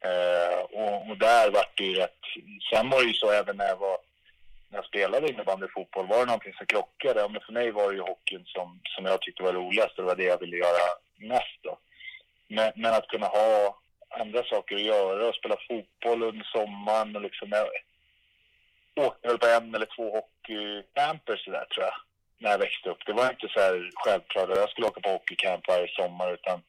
Eh, 0.05 0.61
och, 0.61 1.11
och, 1.11 1.19
där 1.19 1.51
vart 1.51 1.79
det 1.79 1.85
ju 1.85 1.95
rätt, 1.95 2.21
sen 2.73 2.91
var 2.91 3.03
det 3.03 3.09
ju 3.09 3.15
så 3.15 3.31
även 3.31 3.57
när 3.57 3.67
jag 3.67 3.77
var 3.77 3.99
när 4.75 4.79
jag 4.79 4.87
spelade 4.87 5.29
innebandy 5.29 5.65
och 5.67 5.73
fotboll, 5.73 6.07
var 6.07 6.19
det 6.19 6.25
någonting 6.25 6.55
som 6.55 6.67
krockade? 6.67 7.29
Men 7.29 7.41
för 7.41 7.53
mig 7.53 7.71
var 7.71 7.89
det 7.89 7.95
ju 7.95 8.01
hockeyn 8.01 8.45
som, 8.47 8.81
som 8.85 9.05
jag 9.05 9.23
tyckte 9.23 9.43
var 9.43 9.53
roligast 9.53 9.99
och 9.99 10.05
det 10.05 10.11
var 10.13 10.17
det 10.17 10.25
jag 10.25 10.41
ville 10.41 10.57
göra 10.57 10.85
mest. 11.17 11.59
Då. 11.63 11.79
Men, 12.49 12.73
men 12.77 12.95
att 12.95 13.09
kunna 13.09 13.27
ha 13.27 13.79
andra 14.21 14.43
saker 14.45 14.75
att 14.77 14.83
göra 14.83 15.29
och 15.29 15.35
spela 15.35 15.57
fotboll 15.69 16.23
under 16.23 16.45
sommaren 16.45 17.17
och 17.17 17.23
liksom... 17.23 17.49
Jag 18.95 19.07
åkte 19.07 19.29
väl 19.29 19.39
på 19.39 19.47
en 19.47 19.75
eller 19.75 19.89
två 19.97 20.07
hockeycamper 20.17 21.37
sådär 21.37 21.65
tror 21.65 21.85
jag, 21.85 21.95
när 22.39 22.51
jag 22.51 22.59
växte 22.59 22.91
upp. 22.91 23.07
Det 23.07 23.13
var 23.13 23.31
inte 23.31 23.49
så 23.49 23.61
här 23.61 23.91
självklart 23.95 24.51
att 24.51 24.57
jag 24.57 24.71
skulle 24.71 24.87
åka 24.87 25.01
på 25.01 25.11
hockeycamp 25.11 25.69
varje 25.69 25.89
sommar 25.89 26.33
utan, 26.33 26.63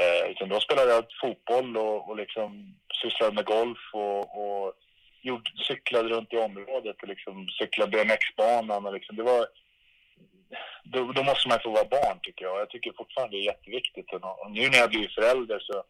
eh, 0.00 0.30
utan 0.30 0.48
då 0.48 0.60
spelade 0.60 0.92
jag 0.92 1.04
fotboll 1.20 1.76
och, 1.76 2.08
och 2.08 2.16
liksom 2.16 2.74
sysslade 3.02 3.34
med 3.34 3.44
golf 3.44 3.78
och, 3.92 4.20
och 4.42 4.74
gjort, 5.24 5.48
cyklade 5.68 6.08
runt 6.08 6.32
i 6.32 6.36
området 6.36 7.02
och 7.02 7.08
liksom 7.08 7.48
cyklade 7.58 7.90
BMX-banan 7.90 8.86
och 8.86 8.94
liksom, 8.94 9.16
det 9.16 9.22
var... 9.22 9.46
Då, 10.84 11.12
då, 11.12 11.22
måste 11.22 11.48
man 11.48 11.58
få 11.62 11.70
vara 11.70 11.84
barn 11.84 12.18
tycker 12.22 12.44
jag. 12.44 12.60
Jag 12.60 12.70
tycker 12.70 12.92
fortfarande 12.92 13.36
det 13.36 13.42
är 13.42 13.52
jätteviktigt. 13.52 14.12
Och 14.12 14.50
nu 14.50 14.68
när 14.68 14.78
jag 14.78 14.90
blir 14.90 15.08
förälder 15.08 15.58
så 15.58 15.84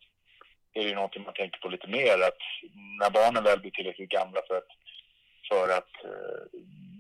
är 0.75 0.85
det 0.89 0.95
någonting 0.95 1.23
man 1.23 1.35
tänker 1.35 1.61
på 1.61 1.69
lite 1.69 1.89
mer. 1.89 2.15
Att 2.29 2.43
när 3.01 3.11
barnen 3.11 3.45
väl 3.45 3.61
blir 3.61 3.71
tillräckligt 3.71 4.17
gamla 4.19 4.41
för 4.49 4.57
att, 4.57 4.71
för 5.51 5.69
att 5.79 5.95
uh, 6.05 6.43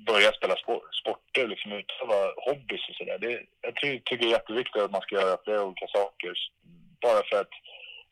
börja 0.07 0.33
spela 0.33 0.57
sport, 0.57 0.95
sporter, 0.95 1.49
liksom 1.49 1.73
utöva 1.73 2.19
hobbys 2.47 2.89
och 2.89 2.95
sådär. 2.95 3.47
Jag 3.61 3.75
tycker 3.77 4.17
det 4.17 4.25
är 4.25 4.39
jätteviktigt 4.39 4.83
att 4.83 4.91
man 4.97 5.01
ska 5.03 5.15
göra 5.15 5.45
flera 5.45 5.65
olika 5.65 5.87
saker. 5.87 6.33
Bara 7.01 7.23
för 7.29 7.41
att 7.41 7.55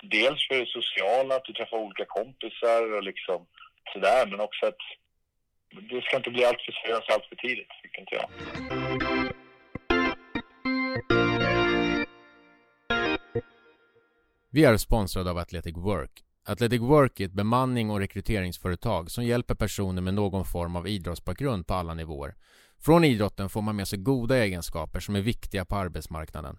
dels 0.02 0.48
för 0.48 0.54
det 0.54 0.68
sociala, 0.68 1.36
att 1.36 1.44
du 1.44 1.52
träffar 1.52 1.76
olika 1.76 2.04
kompisar 2.04 2.92
och 2.96 3.02
liksom 3.02 3.46
sådär, 3.92 4.26
men 4.30 4.40
också 4.40 4.66
att 4.66 4.82
det 5.90 6.02
ska 6.02 6.16
inte 6.16 6.30
bli 6.30 6.44
alltför 6.44 6.72
seriöst 6.72 7.10
allt 7.10 7.26
för 7.26 7.36
tidigt, 7.36 7.68
tycker 7.82 8.00
inte 8.00 8.14
jag. 8.14 8.28
Vi 14.50 14.64
är 14.64 14.76
sponsrade 14.76 15.30
av 15.30 15.38
Athletic 15.38 15.76
Work 15.76 16.22
Athletic 16.44 16.80
Work 16.80 17.20
är 17.20 17.24
ett 17.24 17.32
bemanning 17.32 17.90
och 17.90 17.98
rekryteringsföretag 17.98 19.10
som 19.10 19.24
hjälper 19.24 19.54
personer 19.54 20.02
med 20.02 20.14
någon 20.14 20.44
form 20.44 20.76
av 20.76 20.88
idrottsbakgrund 20.88 21.66
på 21.66 21.74
alla 21.74 21.94
nivåer. 21.94 22.34
Från 22.78 23.04
idrotten 23.04 23.48
får 23.48 23.62
man 23.62 23.76
med 23.76 23.88
sig 23.88 23.98
goda 23.98 24.38
egenskaper 24.38 25.00
som 25.00 25.16
är 25.16 25.20
viktiga 25.20 25.64
på 25.64 25.76
arbetsmarknaden. 25.76 26.58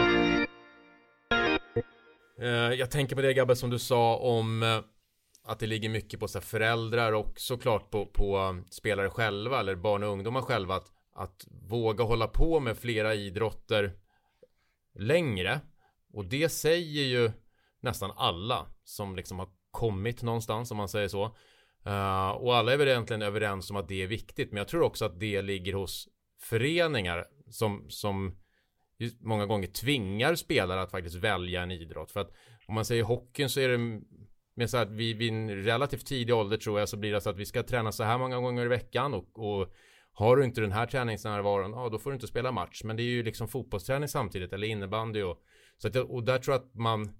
Eh, 2.39 2.47
jag 2.49 2.91
tänker 2.91 3.15
på 3.15 3.21
det 3.21 3.33
Gabbe 3.33 3.55
som 3.55 3.69
du 3.69 3.79
sa 3.79 4.17
om 4.17 4.63
eh, 4.63 4.79
att 5.43 5.59
det 5.59 5.67
ligger 5.67 5.89
mycket 5.89 6.19
på 6.19 6.27
så 6.27 6.41
föräldrar 6.41 7.11
och 7.11 7.33
såklart 7.35 7.91
på, 7.91 8.05
på 8.05 8.37
um, 8.37 8.65
spelare 8.69 9.09
själva 9.09 9.59
eller 9.59 9.75
barn 9.75 10.03
och 10.03 10.09
ungdomar 10.09 10.41
själva 10.41 10.75
att, 10.75 10.91
att 11.15 11.47
våga 11.69 12.03
hålla 12.03 12.27
på 12.27 12.59
med 12.59 12.77
flera 12.77 13.15
idrotter 13.15 13.93
längre. 14.95 15.59
Och 16.13 16.25
det 16.25 16.49
säger 16.49 17.03
ju 17.03 17.31
nästan 17.79 18.11
alla 18.15 18.67
som 18.83 19.15
liksom 19.15 19.39
har 19.39 19.49
kommit 19.71 20.21
någonstans 20.21 20.71
om 20.71 20.77
man 20.77 20.89
säger 20.89 21.07
så. 21.07 21.23
Eh, 21.85 22.29
och 22.29 22.55
alla 22.55 22.73
är 22.73 22.77
väl 22.77 22.87
egentligen 22.87 23.21
överens 23.21 23.69
om 23.71 23.75
att 23.75 23.87
det 23.87 24.03
är 24.03 24.07
viktigt. 24.07 24.51
Men 24.51 24.57
jag 24.57 24.67
tror 24.67 24.81
också 24.81 25.05
att 25.05 25.19
det 25.19 25.41
ligger 25.41 25.73
hos 25.73 26.07
föreningar 26.39 27.25
som, 27.49 27.85
som 27.89 28.37
många 29.19 29.45
gånger 29.45 29.67
tvingar 29.67 30.35
spelare 30.35 30.81
att 30.81 30.91
faktiskt 30.91 31.15
välja 31.15 31.61
en 31.61 31.71
idrott. 31.71 32.11
För 32.11 32.19
att 32.19 32.31
om 32.67 32.75
man 32.75 32.85
säger 32.85 33.03
hockeyn 33.03 33.49
så 33.49 33.59
är 33.59 33.69
det 33.69 34.01
med 34.55 34.69
så 34.69 34.77
att 34.77 34.91
vi 34.91 35.13
vid 35.13 35.33
en 35.33 35.63
relativt 35.63 36.05
tidig 36.05 36.35
ålder 36.35 36.57
tror 36.57 36.79
jag 36.79 36.89
så 36.89 36.97
blir 36.97 37.11
det 37.11 37.21
så 37.21 37.29
att 37.29 37.37
vi 37.37 37.45
ska 37.45 37.63
träna 37.63 37.91
så 37.91 38.03
här 38.03 38.17
många 38.17 38.39
gånger 38.39 38.65
i 38.65 38.67
veckan 38.67 39.13
och, 39.13 39.39
och 39.39 39.73
har 40.13 40.37
du 40.37 40.43
inte 40.43 40.61
den 40.61 40.71
här 40.71 40.85
träningsnärvaron, 40.85 41.71
ja 41.71 41.89
då 41.89 41.99
får 41.99 42.09
du 42.09 42.13
inte 42.13 42.27
spela 42.27 42.51
match. 42.51 42.81
Men 42.83 42.95
det 42.95 43.03
är 43.03 43.05
ju 43.05 43.23
liksom 43.23 43.47
fotbollsträning 43.47 44.07
samtidigt 44.07 44.53
eller 44.53 44.67
innebandy 44.67 45.21
och 45.21 45.43
så 45.77 45.87
att, 45.87 45.95
och 45.95 46.23
där 46.23 46.37
tror 46.37 46.53
jag 46.53 46.61
att 46.61 46.75
man 46.75 47.11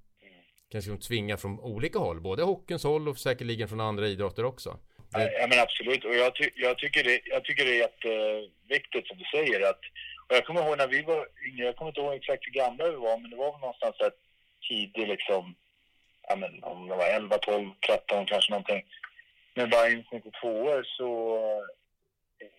kanske 0.71 0.97
tvingar 0.97 1.37
från 1.37 1.59
olika 1.59 1.99
håll, 1.99 2.21
både 2.21 2.43
hockeyns 2.43 2.83
håll 2.83 3.07
och 3.07 3.17
säkerligen 3.17 3.67
från 3.67 3.79
andra 3.79 4.07
idrotter 4.07 4.45
också. 4.45 4.79
Det... 5.13 5.31
Ja 5.39 5.47
men 5.47 5.59
absolut 5.59 6.05
och 6.05 6.15
jag, 6.15 6.35
ty 6.35 6.49
jag, 6.55 6.77
tycker 6.77 7.03
det, 7.03 7.21
jag 7.25 7.43
tycker 7.43 7.65
det 7.65 7.71
är 7.71 7.79
jätteviktigt 7.79 9.05
eh, 9.05 9.07
som 9.07 9.17
du 9.17 9.23
säger 9.23 9.69
att 9.69 9.81
och 10.31 10.37
jag 10.37 10.45
kommer 10.45 10.61
ihåg 10.61 10.77
när 10.77 10.87
vi 10.87 11.01
var 11.01 11.27
yngre, 11.47 11.65
jag 11.65 11.75
kommer 11.75 11.91
inte 11.91 12.01
ihåg 12.01 12.13
exakt 12.13 12.47
hur 12.47 12.51
gamla 12.51 12.89
vi 12.89 12.95
var 12.95 13.17
men 13.17 13.29
det 13.29 13.37
var 13.37 13.51
väl 13.51 13.61
någonstans 13.61 13.97
där 13.97 14.11
tidig 14.69 15.07
liksom 15.07 15.55
ja, 16.27 16.35
men, 16.35 16.63
om 16.63 16.87
det 16.87 16.95
var 16.95 17.05
11, 17.05 17.37
12, 17.37 17.71
13 17.87 18.25
kanske 18.25 18.51
någonting. 18.51 18.83
Med 19.53 19.69
Bayerns 19.69 20.11
92 20.11 20.47
år 20.47 20.83
så 20.83 21.39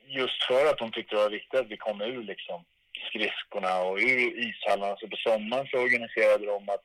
just 0.06 0.42
för 0.42 0.70
att 0.70 0.78
de 0.78 0.92
tyckte 0.92 1.16
det 1.16 1.22
var 1.22 1.30
viktigt 1.30 1.60
att 1.60 1.70
vi 1.70 1.76
kom 1.76 2.00
ur 2.00 2.22
liksom 2.22 2.64
skridskorna 3.08 3.82
och 3.82 3.96
ur 3.96 4.48
ishallarna. 4.48 4.96
Så 4.96 5.08
på 5.08 5.16
sommaren 5.16 5.66
så 5.66 5.78
organiserade 5.78 6.46
de 6.46 6.68
att 6.68 6.84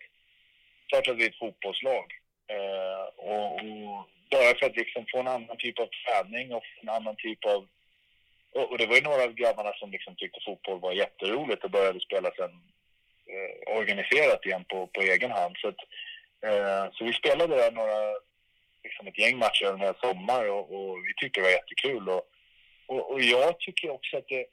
klart 0.90 1.08
att 1.08 1.18
vi 1.18 1.24
är 1.24 1.30
ett 1.30 1.40
fotbollslag. 1.40 2.06
Eh, 2.48 3.04
och, 3.18 3.54
och, 3.54 4.10
bara 4.32 4.60
för 4.60 4.66
att 4.66 4.78
liksom 4.78 5.06
få 5.12 5.20
en 5.20 5.28
annan 5.28 5.58
typ 5.58 5.80
av 5.80 5.88
träning 5.88 6.54
och 6.54 6.64
en 6.82 6.90
annan 6.90 7.16
typ 7.16 7.46
av... 7.46 7.68
Och, 8.58 8.72
och 8.72 8.78
det 8.78 8.88
var 8.88 8.96
ju 8.96 9.02
några 9.02 9.24
av 9.24 9.34
grabbarna 9.34 9.74
som 9.74 9.92
liksom 9.92 10.16
tyckte 10.16 10.40
fotboll 10.46 10.80
var 10.80 10.94
jätteroligt 10.94 11.64
och 11.64 11.72
började 11.72 12.00
spela 12.00 12.30
sen 12.38 12.52
eh, 13.34 13.78
organiserat 13.80 14.46
igen 14.46 14.66
på, 14.70 14.88
på 14.88 15.02
egen 15.02 15.32
hand. 15.32 15.56
Så 15.62 15.68
att, 15.68 15.82
Eh, 16.46 16.92
så 16.94 17.06
vi 17.06 17.14
spelade 17.14 17.56
där 17.56 17.72
några, 17.72 18.00
liksom 18.84 19.08
ett 19.08 19.20
gäng 19.20 19.38
matcher 19.38 19.66
under 19.66 19.94
sommar 20.02 20.50
och, 20.50 20.66
och, 20.76 20.98
vi 21.06 21.14
tyckte 21.14 21.40
det 21.40 21.44
var 21.44 21.52
jättekul. 21.52 22.10
Och, 22.10 22.24
och, 22.86 23.12
och, 23.12 23.22
jag 23.22 23.60
tycker 23.60 23.90
också 23.90 24.18
att 24.18 24.28
det, 24.28 24.46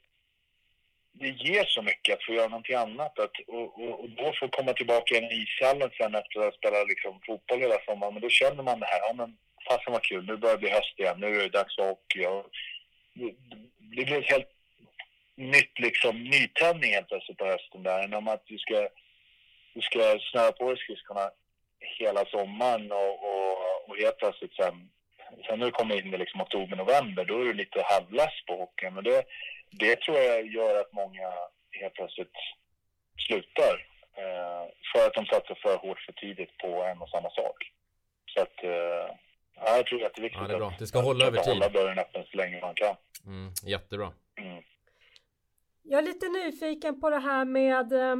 det 1.13 1.27
ger 1.27 1.65
så 1.65 1.81
mycket 1.81 2.13
att 2.13 2.23
få 2.23 2.33
göra 2.33 2.47
någonting 2.47 2.75
annat. 2.75 3.19
Att, 3.19 3.35
och, 3.47 3.81
och, 3.81 3.99
och 3.99 4.09
då 4.09 4.33
få 4.39 4.47
komma 4.47 4.73
tillbaka 4.73 5.15
i 5.15 5.43
ishallen 5.43 5.89
sen 5.97 6.15
efter 6.15 6.39
att 6.39 6.45
ha 6.45 6.51
spelat 6.51 6.87
liksom, 6.87 7.19
fotboll 7.25 7.59
hela 7.59 7.79
sommaren. 7.85 8.13
Men 8.13 8.21
då 8.21 8.29
känner 8.29 8.63
man 8.63 8.79
det 8.79 8.85
här, 8.85 8.99
ja 8.99 9.13
men 9.13 9.37
fasen 9.69 9.93
vad 9.93 10.03
kul, 10.03 10.25
nu 10.25 10.37
börjar 10.37 10.55
det 10.55 10.59
bli 10.59 10.69
höst 10.69 10.99
igen, 10.99 11.19
nu 11.19 11.27
är 11.27 11.43
det 11.43 11.49
dags 11.49 11.75
för 11.75 11.87
hockey. 11.87 12.25
Och, 12.25 12.45
det, 13.15 13.35
blev 13.79 14.13
ett 14.13 14.31
helt 14.31 14.51
nytt 15.35 15.79
liksom, 15.79 16.23
nytändning 16.23 16.91
helt 16.91 17.07
plötsligt 17.07 17.37
på 17.37 17.45
hösten 17.45 17.83
där. 17.83 18.03
Än 18.03 18.13
om 18.13 18.27
att 18.27 18.45
du 18.45 18.57
ska, 18.57 18.89
du 19.73 19.81
ska 19.81 20.19
snöa 20.31 20.51
på 20.51 20.69
dig 20.69 20.77
skridskorna 20.77 21.31
hela 21.99 22.25
sommaren 22.25 22.91
och, 22.91 23.13
och, 23.29 23.89
och 23.89 23.97
helt 23.97 24.17
plötsligt 24.17 24.55
sen, 24.55 24.89
sen 25.47 25.59
när 25.59 25.65
du 25.65 25.71
kommer 25.71 25.99
in 25.99 26.13
i 26.13 26.17
liksom 26.17 26.41
oktober, 26.41 26.75
november, 26.75 27.25
då 27.25 27.41
är 27.41 27.45
du 27.45 27.53
lite 27.53 27.83
halvless 27.83 28.45
på 28.47 28.55
hockeyn. 28.55 28.93
Men 28.93 29.03
det, 29.03 29.23
det 29.71 29.95
tror 29.95 30.17
jag 30.17 30.47
gör 30.47 30.79
att 30.79 30.93
många 30.93 31.33
helt 31.71 31.93
plötsligt 31.93 32.37
slutar. 33.27 33.87
Eh, 34.17 34.65
för 34.91 35.07
att 35.07 35.13
de 35.13 35.25
satsar 35.25 35.57
för 35.61 35.77
hårt 35.77 35.99
för 35.99 36.13
tidigt 36.13 36.57
på 36.57 36.83
en 36.83 37.01
och 37.01 37.09
samma 37.09 37.29
sak. 37.29 37.57
Så 38.33 38.41
att, 38.41 38.63
eh, 38.63 39.15
ja, 39.55 39.75
jag 39.75 39.85
tror 39.85 40.05
att 40.05 40.13
det 40.13 40.19
är 40.19 40.23
viktigt 40.23 40.41
ja, 40.41 40.47
det 40.47 40.53
är 40.53 40.57
bra. 40.57 40.73
Det 40.79 40.87
ska 40.87 40.99
att, 40.99 41.05
hålla 41.05 41.25
över 41.25 41.37
tid. 41.37 41.53
hålla 41.53 41.69
dörren 41.69 41.99
öppen 41.99 42.23
så 42.31 42.37
länge 42.37 42.61
man 42.61 42.75
kan. 42.75 42.95
Mm, 43.25 43.51
jättebra. 43.63 44.11
Mm. 44.37 44.63
Jag 45.83 45.97
är 45.97 46.05
lite 46.05 46.29
nyfiken 46.29 47.01
på 47.01 47.09
det 47.09 47.19
här 47.19 47.45
med 47.45 47.93
eh, 47.93 48.15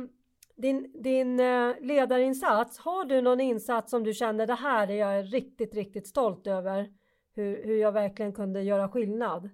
din, 0.56 1.02
din 1.02 1.40
eh, 1.40 1.76
ledarinsats, 1.82 2.80
har 2.80 3.06
du 3.06 3.22
någon 3.22 3.42
insats 3.42 3.92
som 3.92 4.04
du 4.04 4.14
känner 4.14 4.48
det 4.48 4.56
här 4.56 4.92
är 4.92 4.96
jag 4.96 5.34
riktigt, 5.34 5.76
riktigt 5.76 6.08
stolt 6.08 6.48
över? 6.48 6.90
Hur, 7.36 7.64
hur 7.66 7.78
jag 7.78 7.92
verkligen 7.92 8.34
kunde 8.34 8.62
göra 8.62 8.90
skillnad? 8.90 9.50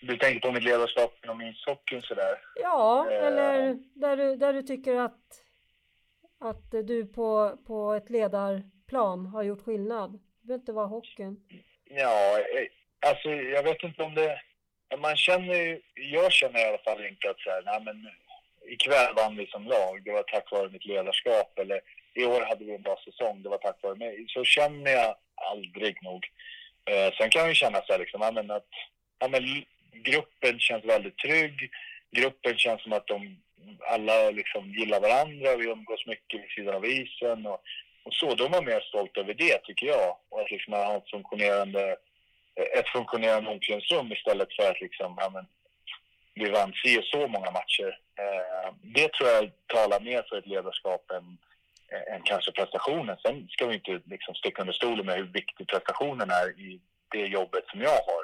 Du 0.00 0.16
tänker 0.16 0.48
på 0.48 0.52
mitt 0.52 0.64
ledarskap 0.64 1.24
inom 1.24 1.40
ishockeyn 1.40 2.02
sådär? 2.02 2.38
Ja, 2.62 3.06
eh. 3.10 3.26
eller 3.26 3.78
där 3.94 4.16
du, 4.16 4.36
där 4.36 4.52
du 4.52 4.62
tycker 4.62 4.96
att, 4.96 5.44
att 6.38 6.74
eh, 6.74 6.80
du 6.80 7.06
på, 7.06 7.58
på 7.66 7.92
ett 7.92 8.10
ledarplan 8.10 9.26
har 9.26 9.42
gjort 9.42 9.64
skillnad. 9.64 10.12
Det 10.12 10.46
behöver 10.46 10.60
inte 10.60 10.72
vara 10.72 10.86
hockeyn. 10.86 11.36
Ja, 11.84 12.38
eh, 12.38 12.66
alltså 13.10 13.28
jag 13.30 13.62
vet 13.62 13.82
inte 13.82 14.02
om 14.02 14.14
det 14.14 14.40
man 14.96 15.16
känner 15.16 15.54
ju, 15.54 15.80
jag 15.94 16.32
känner 16.32 16.60
i 16.60 16.68
alla 16.68 16.78
fall 16.78 17.06
inte 17.06 17.30
att 17.30 17.40
så 17.40 17.50
här, 17.50 17.62
nej 17.64 17.80
men 17.84 18.10
ikväll 18.68 19.14
vann 19.16 19.36
vi 19.36 19.46
som 19.46 19.64
lag, 19.64 20.02
det 20.04 20.12
var 20.12 20.22
tack 20.22 20.52
vare 20.52 20.68
mitt 20.68 20.84
ledarskap 20.84 21.58
eller 21.58 21.80
i 22.14 22.24
år 22.24 22.40
hade 22.40 22.64
vi 22.64 22.74
en 22.74 22.82
bra 22.82 22.96
säsong, 23.04 23.42
det 23.42 23.48
var 23.48 23.58
tack 23.58 23.82
vare 23.82 23.94
mig. 23.94 24.26
Så 24.28 24.44
känner 24.44 24.90
jag 24.90 25.14
aldrig 25.34 26.02
nog. 26.02 26.26
Eh, 26.84 27.12
sen 27.14 27.30
kan 27.30 27.40
jag 27.40 27.48
ju 27.48 27.54
känna 27.54 27.82
så 27.82 27.92
här 27.92 27.98
liksom, 27.98 28.20
ja, 28.20 28.32
men 28.32 28.50
att 28.50 28.68
ja, 29.18 29.28
men 29.28 29.64
gruppen 29.92 30.60
känns 30.60 30.84
väldigt 30.84 31.18
trygg. 31.18 31.70
Gruppen 32.10 32.56
känns 32.56 32.82
som 32.82 32.92
att 32.92 33.06
de 33.06 33.42
alla 33.80 34.30
liksom 34.30 34.72
gillar 34.72 35.00
varandra, 35.00 35.56
vi 35.56 35.64
umgås 35.64 36.06
mycket 36.06 36.40
vid 36.40 36.50
sidan 36.50 36.74
av 36.74 36.86
isen 36.86 37.46
och, 37.46 37.60
och 38.02 38.14
så. 38.14 38.34
Då 38.34 38.44
är 38.44 38.50
man 38.50 38.64
mer 38.64 38.80
stolt 38.80 39.16
över 39.16 39.34
det 39.34 39.58
tycker 39.58 39.86
jag. 39.86 40.16
Och 40.28 40.40
att 40.40 40.50
liksom 40.50 40.72
ha 40.72 40.96
ett 40.96 41.10
funktionerande 41.10 41.96
eh, 42.56 42.78
ett 42.78 42.88
funktionerande 42.88 43.50
omklädningsrum 43.50 44.12
istället 44.12 44.48
för 44.56 44.70
att 44.70 44.80
liksom, 44.80 45.16
ja, 45.20 45.30
men, 45.30 45.46
vi 46.34 46.50
vann 46.50 46.72
si 46.72 46.98
och 46.98 47.04
så 47.04 47.28
många 47.28 47.50
matcher. 47.50 47.98
Eh, 48.18 48.74
det 48.82 49.12
tror 49.12 49.28
jag 49.28 49.50
talar 49.66 50.00
mer 50.00 50.22
för 50.28 50.38
ett 50.38 50.46
ledarskap 50.46 51.10
än, 51.10 51.38
eh, 51.92 52.14
än 52.14 52.22
kanske 52.22 52.52
prestationen. 52.52 53.16
Sen 53.22 53.48
ska 53.48 53.66
vi 53.66 53.74
inte 53.74 54.00
liksom 54.04 54.34
sticka 54.34 54.62
under 54.62 54.74
stolen 54.74 55.06
med 55.06 55.16
hur 55.16 55.24
viktig 55.24 55.68
prestationen 55.68 56.30
är 56.30 56.60
i 56.60 56.80
det 57.10 57.26
jobbet 57.26 57.64
som 57.66 57.80
jag 57.80 57.98
har. 58.10 58.22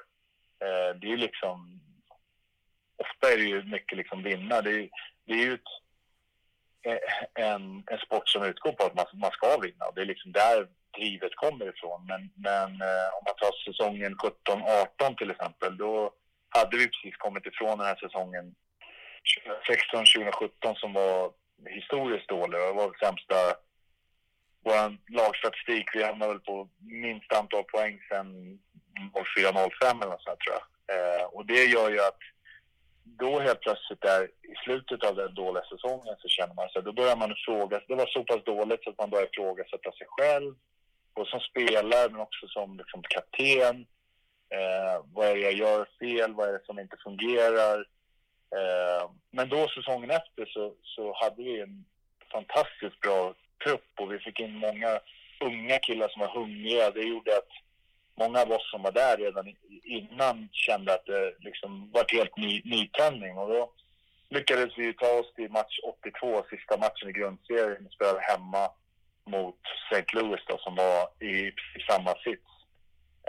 Eh, 0.64 0.94
det 0.96 1.06
är 1.06 1.10
ju 1.10 1.16
liksom... 1.16 1.80
Ofta 2.96 3.32
är 3.32 3.36
det 3.36 3.44
ju 3.44 3.62
mycket 3.62 3.98
liksom 3.98 4.22
vinna. 4.22 4.62
Det 4.62 4.70
är, 4.70 4.88
det 5.26 5.32
är 5.32 5.44
ju 5.46 5.54
ett, 5.54 5.70
eh, 6.82 7.44
en, 7.46 7.84
en 7.86 7.98
sport 7.98 8.28
som 8.28 8.42
utgår 8.42 8.72
på 8.72 8.84
att 8.84 8.94
man, 8.94 9.06
man 9.14 9.30
ska 9.30 9.58
vinna. 9.58 9.90
Det 9.94 10.00
är 10.00 10.06
liksom 10.06 10.32
där 10.32 10.68
drivet 10.96 11.36
kommer 11.36 11.68
ifrån. 11.68 12.06
Men, 12.06 12.30
men 12.34 12.68
eh, 12.88 13.08
om 13.16 13.22
man 13.26 13.36
tar 13.36 13.72
säsongen 13.72 14.16
17-18 14.16 15.16
till 15.16 15.30
exempel, 15.30 15.76
då 15.76 16.12
hade 16.48 16.76
vi 16.76 16.86
precis 16.86 17.16
kommit 17.16 17.46
ifrån 17.46 17.78
den 17.78 17.86
här 17.86 17.96
säsongen 17.96 18.54
2016-2017 19.92 20.74
som 20.74 20.92
var 20.92 21.32
historiskt 21.68 22.28
dålig. 22.28 22.60
Det 22.60 22.72
var 22.72 22.96
sämsta 23.04 23.34
vår 24.64 24.96
lagstatistik. 25.16 25.86
Vi 25.94 26.04
hamnade 26.04 26.32
väl 26.32 26.40
på 26.40 26.68
minst 26.80 27.32
antal 27.32 27.64
poäng 27.64 28.00
sen 28.08 28.58
04-05 29.38 30.02
eller 30.02 30.10
något 30.10 30.22
sånt 30.22 30.40
tror 30.40 30.56
jag. 30.56 30.64
Eh, 30.94 31.24
och 31.24 31.46
det 31.46 31.64
gör 31.64 31.90
ju 31.90 32.00
att 32.00 32.18
då 33.18 33.38
helt 33.40 33.60
plötsligt 33.60 34.00
där 34.00 34.24
i 34.24 34.54
slutet 34.64 35.04
av 35.04 35.16
den 35.16 35.34
dåliga 35.34 35.64
säsongen 35.64 36.14
så 36.18 36.28
känner 36.28 36.54
man 36.54 36.68
sig, 36.68 36.82
då 36.82 36.92
börjar 36.92 37.16
man 37.16 37.34
fråga, 37.46 37.80
det 37.88 37.94
var 37.94 38.06
så 38.06 38.24
pass 38.24 38.44
dåligt 38.44 38.84
så 38.84 38.90
att 38.90 38.98
man 38.98 39.10
börjar 39.10 39.28
ifrågasätta 39.32 39.92
sig 39.92 40.06
själv. 40.10 40.54
Och 41.14 41.26
som 41.26 41.40
spelare 41.40 42.08
men 42.10 42.20
också 42.20 42.48
som 42.48 42.78
liksom, 42.78 43.02
kapten. 43.02 43.86
Eh, 44.56 45.04
vad 45.12 45.26
är 45.26 45.34
det 45.34 45.40
jag 45.40 45.52
gör 45.52 45.88
fel? 46.00 46.34
Vad 46.34 46.48
är 46.48 46.52
det 46.52 46.66
som 46.66 46.78
inte 46.78 46.96
fungerar? 47.04 47.78
Eh, 48.58 49.10
men 49.30 49.48
då 49.48 49.68
säsongen 49.68 50.10
efter 50.10 50.46
så, 50.46 50.74
så 50.82 51.14
hade 51.20 51.42
vi 51.42 51.60
en 51.60 51.84
fantastiskt 52.32 53.00
bra 53.00 53.34
trupp 53.64 53.90
och 54.00 54.12
vi 54.12 54.18
fick 54.18 54.40
in 54.40 54.52
många 54.52 55.00
unga 55.40 55.78
killar 55.78 56.08
som 56.08 56.20
var 56.20 56.28
hungriga. 56.28 56.90
Det 56.90 57.02
gjorde 57.02 57.36
att 57.36 57.52
många 58.16 58.40
av 58.40 58.52
oss 58.52 58.70
som 58.70 58.82
var 58.82 58.92
där 58.92 59.16
redan 59.16 59.56
innan 59.84 60.48
kände 60.52 60.94
att 60.94 61.06
det 61.06 61.34
liksom 61.38 61.90
var 61.92 62.04
helt 62.08 62.36
ny, 62.36 62.62
nytändning. 62.64 63.38
Och 63.38 63.48
då 63.48 63.72
lyckades 64.28 64.78
vi 64.78 64.92
ta 64.92 65.18
oss 65.18 65.34
till 65.34 65.50
match 65.50 65.78
82, 65.82 66.44
sista 66.50 66.76
matchen 66.76 67.08
i 67.08 67.12
grundserien, 67.12 67.88
spelade 67.88 68.20
hemma 68.20 68.70
mot 69.26 69.60
St. 69.90 70.04
Louis 70.12 70.40
då, 70.46 70.58
som 70.58 70.74
var 70.74 71.08
i, 71.20 71.48
i 71.48 71.80
samma 71.88 72.14
sits. 72.14 72.50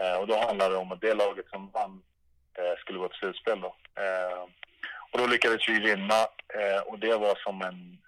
Eh, 0.00 0.20
och 0.20 0.26
då 0.26 0.36
handlade 0.36 0.74
det 0.74 0.78
om 0.78 0.92
att 0.92 1.00
det 1.00 1.14
laget 1.14 1.48
som 1.48 1.70
vann 1.70 2.02
eh, 2.58 2.78
skulle 2.78 2.98
gå 2.98 3.08
till 3.08 3.18
slutspel 3.18 3.60
då. 3.60 3.76
Eh, 4.02 4.42
och 5.10 5.18
då 5.18 5.26
lyckades 5.26 5.68
vi 5.68 5.80
vinna 5.80 6.20
eh, 6.58 6.80
och 6.86 6.98
det 6.98 7.16
var 7.16 7.34
som 7.44 7.62
en... 7.62 7.98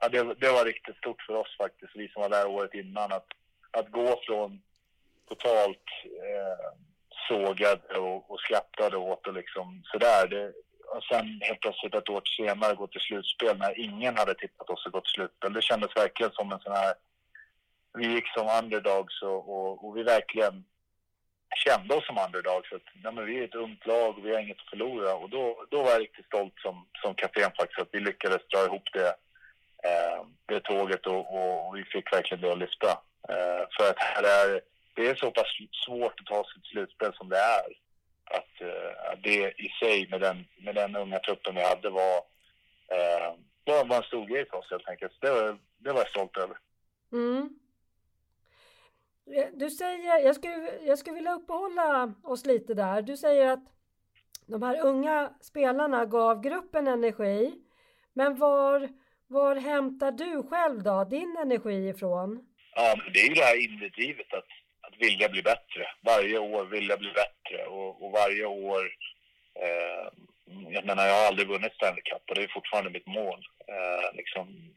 Ja, 0.00 0.08
det, 0.08 0.34
det, 0.34 0.52
var 0.52 0.64
riktigt 0.64 0.96
stort 0.96 1.22
för 1.22 1.34
oss 1.34 1.56
faktiskt, 1.56 1.92
vi 1.94 2.08
som 2.08 2.22
var 2.22 2.28
där 2.28 2.46
året 2.46 2.74
innan. 2.74 3.12
Att, 3.12 3.26
att 3.70 3.90
gå 3.90 4.20
från 4.26 4.62
totalt 5.28 5.84
eh, 6.38 6.70
sågade 7.28 7.98
och, 7.98 8.30
och 8.30 8.40
skrattade 8.40 8.96
åt 8.96 9.26
och 9.26 9.34
liksom 9.34 9.82
sådär. 9.84 10.26
Det, 10.28 10.52
och 10.96 11.04
sen 11.04 11.40
helt 11.40 11.60
plötsligt 11.60 11.94
ett 11.94 12.08
år 12.08 12.22
senare 12.36 12.74
gå 12.74 12.86
till 12.86 13.00
slutspel 13.00 13.58
när 13.58 13.80
ingen 13.80 14.16
hade 14.16 14.34
tippat 14.34 14.70
oss 14.70 14.86
och 14.86 14.92
gått 14.92 15.04
till 15.04 15.14
slutspel. 15.14 15.52
Det 15.52 15.62
kändes 15.62 15.96
verkligen 15.96 16.32
som 16.32 16.52
en 16.52 16.60
sån 16.60 16.72
här... 16.72 16.94
Vi 17.94 18.06
gick 18.14 18.28
som 18.28 18.46
underdogs 18.62 19.22
och, 19.22 19.48
och, 19.54 19.84
och 19.84 19.96
vi 19.96 20.02
verkligen 20.02 20.64
kände 21.64 21.94
oss 21.94 22.06
som 22.06 22.18
underdogs. 22.26 22.72
Att, 22.72 22.88
nej, 23.02 23.12
men 23.12 23.26
vi 23.26 23.38
är 23.38 23.44
ett 23.44 23.54
ungt 23.54 23.86
lag 23.86 24.18
och 24.18 24.26
vi 24.26 24.32
har 24.32 24.40
inget 24.40 24.60
att 24.60 24.70
förlora. 24.70 25.14
Och 25.14 25.30
då, 25.30 25.64
då 25.70 25.82
var 25.82 25.90
jag 25.90 26.00
riktigt 26.00 26.26
stolt 26.26 26.54
som, 26.56 26.86
som 27.02 27.14
kapten 27.14 27.50
faktiskt 27.58 27.80
att 27.80 27.88
vi 27.92 28.00
lyckades 28.00 28.48
dra 28.48 28.64
ihop 28.64 28.88
det, 28.92 29.08
eh, 29.88 30.20
det 30.46 30.60
tåget 30.60 31.06
och, 31.06 31.34
och, 31.34 31.68
och, 31.68 31.76
vi 31.76 31.84
fick 31.84 32.12
verkligen 32.12 32.42
det 32.42 32.52
att 32.52 32.58
lyfta. 32.58 32.90
Eh, 33.28 33.62
för 33.76 33.90
att 33.90 33.98
här 33.98 34.22
är 34.22 34.60
det 34.98 35.08
är 35.08 35.14
så 35.14 35.30
pass 35.30 35.46
svårt 35.86 36.20
att 36.20 36.26
ta 36.26 36.44
sig 36.44 36.62
till 36.62 36.70
slutspel 36.70 37.12
som 37.14 37.28
det 37.28 37.36
är. 37.36 37.68
Att, 38.24 38.62
uh, 38.62 39.20
det 39.22 39.52
i 39.60 39.68
sig 39.80 40.08
med 40.10 40.20
den, 40.20 40.46
med 40.58 40.74
den 40.74 40.96
unga 40.96 41.18
truppen 41.18 41.54
vi 41.54 41.62
hade 41.62 41.90
var, 41.90 42.16
uh, 42.96 43.30
var, 43.64 43.84
var 43.84 43.96
en 43.96 44.02
stor 44.02 44.26
grej 44.26 44.48
för 44.50 44.56
oss 44.56 44.70
helt 44.70 44.88
enkelt. 44.88 45.12
Det 45.20 45.30
var, 45.30 45.58
det 45.78 45.92
var 45.92 46.00
jag 46.00 46.08
stolt 46.08 46.36
över. 46.36 46.56
Mm. 47.12 47.48
Du 49.52 49.70
säger, 49.70 50.18
jag 50.18 50.36
skulle, 50.36 50.78
jag 50.82 50.98
skulle 50.98 51.14
vilja 51.14 51.34
uppehålla 51.34 52.14
oss 52.24 52.46
lite 52.46 52.74
där. 52.74 53.02
Du 53.02 53.16
säger 53.16 53.52
att 53.52 53.64
de 54.46 54.62
här 54.62 54.86
unga 54.86 55.32
spelarna 55.40 56.06
gav 56.06 56.42
gruppen 56.42 56.88
energi. 56.88 57.60
Men 58.12 58.36
var, 58.36 58.88
var 59.26 59.56
hämtar 59.56 60.12
du 60.12 60.42
själv 60.42 60.82
då 60.82 61.04
din 61.04 61.36
energi 61.36 61.88
ifrån? 61.88 62.46
Ja, 62.74 62.94
men 63.04 63.12
det 63.12 63.18
är 63.18 63.28
ju 63.28 63.34
det 63.34 63.44
här 63.44 63.64
inre 63.64 63.88
drivet 63.88 64.34
att 64.34 64.48
vilja 64.98 65.28
bli 65.28 65.42
bättre. 65.42 65.86
Varje 66.00 66.38
år 66.38 66.64
vilja 66.64 66.96
bli 66.96 67.10
bättre 67.10 67.64
och, 67.66 68.02
och 68.02 68.12
varje 68.12 68.44
år... 68.44 68.90
Eh, 69.54 70.08
jag 70.68 70.84
menar, 70.84 71.06
jag 71.06 71.14
har 71.14 71.26
aldrig 71.26 71.48
vunnit 71.48 71.74
Stanley 71.74 72.02
Cup 72.02 72.22
och 72.28 72.34
det 72.34 72.42
är 72.42 72.48
fortfarande 72.48 72.90
mitt 72.90 73.06
mål. 73.06 73.46
Eh, 73.68 74.16
liksom, 74.16 74.74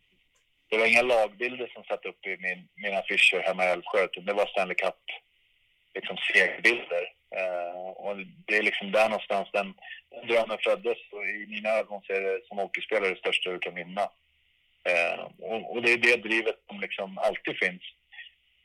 det 0.70 0.78
var 0.78 0.86
inga 0.86 1.02
lagbilder 1.02 1.68
som 1.74 1.84
satt 1.84 2.06
upp 2.06 2.26
i 2.26 2.38
min, 2.38 2.68
mina 2.76 2.98
affischer 2.98 3.40
hemma 3.40 3.66
i 3.66 3.68
Älvsjö, 3.68 4.04
utan 4.04 4.26
det 4.26 4.34
var 4.34 4.46
Stanley 4.46 4.76
Cup 4.76 5.02
liksom. 5.94 6.18
Eh, 7.36 7.80
och 7.80 8.18
det 8.46 8.58
är 8.58 8.64
liksom 8.64 8.92
där 8.92 9.10
någonstans 9.10 9.50
den, 9.54 9.74
den 10.10 10.28
drömmen 10.28 10.58
föddes 10.64 10.98
och 11.12 11.26
i 11.26 11.46
mina 11.48 11.70
ögon 11.70 12.02
så 12.02 12.14
är 12.14 12.22
det 12.22 12.48
som 12.48 12.58
hockeyspelare 12.58 13.10
det 13.10 13.20
största 13.20 13.52
du 13.52 13.60
kan 13.60 13.76
vinna. 13.76 14.02
Eh, 14.84 15.20
och, 15.40 15.72
och, 15.72 15.82
det 15.82 15.94
är 15.94 15.98
det 15.98 16.16
drivet 16.16 16.56
som 16.68 16.80
liksom 16.80 17.18
alltid 17.18 17.58
finns. 17.58 17.84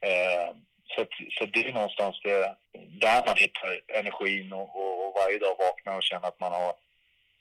Eh, 0.01 0.57
så, 0.95 1.07
så 1.39 1.47
det 1.47 1.69
är 1.69 1.73
någonstans 1.73 2.21
det, 2.23 2.57
där 3.01 3.27
man 3.27 3.37
hittar 3.37 3.81
energin 3.99 4.53
och, 4.53 4.77
och, 4.77 5.07
och 5.07 5.15
varje 5.15 5.39
dag 5.39 5.57
vaknar 5.59 5.97
och 5.97 6.03
känner 6.03 6.29
att 6.29 6.41
man 6.41 6.53
har... 6.53 6.75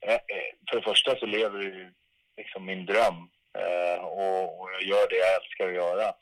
Eh, 0.01 0.13
eh, 0.13 0.51
för 0.69 0.77
det 0.77 0.83
första 0.83 1.15
så 1.15 1.25
lever 1.25 1.61
ju 1.61 1.93
liksom 2.37 2.65
min 2.65 2.85
dröm 2.85 3.29
eh, 3.57 4.03
och, 4.03 4.59
och, 4.59 4.69
jag 4.73 4.83
gör 4.83 5.09
det 5.09 5.15
jag 5.15 5.35
älskar 5.35 5.67
att 5.67 5.81
göra. 5.83 6.13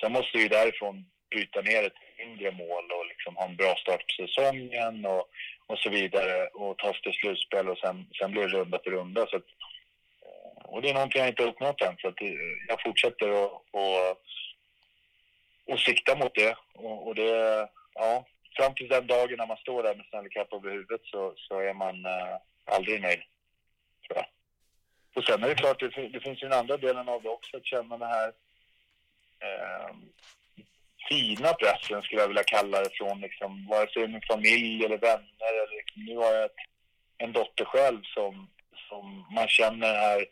sen 0.00 0.12
måste 0.12 0.38
vi 0.38 0.48
därifrån 0.48 1.04
bryta 1.30 1.60
ner 1.60 1.86
ett 1.86 2.00
mindre 2.18 2.50
mål 2.50 2.92
och 2.92 3.06
liksom 3.06 3.36
ha 3.36 3.44
en 3.44 3.56
bra 3.56 3.74
start 3.76 4.04
på 4.06 4.26
säsongen 4.26 5.06
och, 5.06 5.28
och 5.66 5.78
så 5.78 5.90
vidare 5.90 6.46
och 6.46 6.78
ta 6.78 6.92
sig 6.92 7.02
till 7.02 7.12
slutspel 7.12 7.68
och 7.68 7.78
sen, 7.78 8.06
sen 8.18 8.30
blir 8.30 8.42
det 8.42 8.58
runda 8.58 8.78
för 8.84 8.90
runda. 8.90 9.26
Så 9.26 9.36
att, 9.36 9.46
och 10.64 10.82
det 10.82 10.90
är 10.90 10.94
någonting 10.94 11.20
jag 11.20 11.28
inte 11.28 11.44
uppnått 11.44 11.80
än 11.80 11.96
så 11.96 12.08
att 12.08 12.20
jag 12.68 12.82
fortsätter 12.82 13.44
att 13.44 13.62
och 15.66 15.80
sikta 15.80 16.16
mot 16.16 16.34
det. 16.34 16.56
Och, 16.74 17.06
och, 17.06 17.14
det, 17.14 17.68
ja, 17.94 18.26
fram 18.56 18.74
till 18.74 18.88
den 18.88 19.06
dagen 19.06 19.36
när 19.38 19.46
man 19.46 19.56
står 19.56 19.82
där 19.82 19.94
med 19.94 20.06
Stanley 20.06 20.30
Cup 20.30 20.52
över 20.52 20.70
huvudet 20.70 21.00
så, 21.04 21.34
så 21.36 21.60
är 21.60 21.74
man 21.74 22.04
eh, 22.04 22.36
aldrig 22.64 23.00
nöjd, 23.00 23.22
tror 24.06 24.16
jag. 24.16 24.26
Och 25.14 25.24
sen 25.24 25.44
är 25.44 25.48
det 25.48 25.54
klart, 25.54 25.80
det, 25.80 26.08
det 26.08 26.20
finns 26.20 26.42
ju 26.42 26.48
den 26.48 26.58
andra 26.58 26.76
delen 26.76 27.08
av 27.08 27.22
det 27.22 27.28
också, 27.28 27.56
att 27.56 27.66
känna 27.66 27.98
den 27.98 28.08
här 28.08 28.28
eh, 29.40 29.94
fina 31.08 31.52
pressen, 31.52 32.02
skulle 32.02 32.20
jag 32.20 32.28
vilja 32.28 32.44
kalla 32.44 32.80
det, 32.80 32.90
från 32.92 33.20
liksom, 33.20 33.66
vare 33.66 33.90
sig 33.90 34.08
min 34.08 34.22
familj 34.32 34.84
eller 34.84 34.98
vänner. 34.98 35.34
Eller, 35.48 35.76
liksom, 35.76 36.04
nu 36.04 36.16
har 36.16 36.32
jag 36.32 36.44
ett, 36.44 36.60
en 37.18 37.32
dotter 37.32 37.64
själv 37.64 38.02
som, 38.02 38.50
som 38.88 39.26
man 39.34 39.48
känner 39.48 39.94
här, 39.94 40.26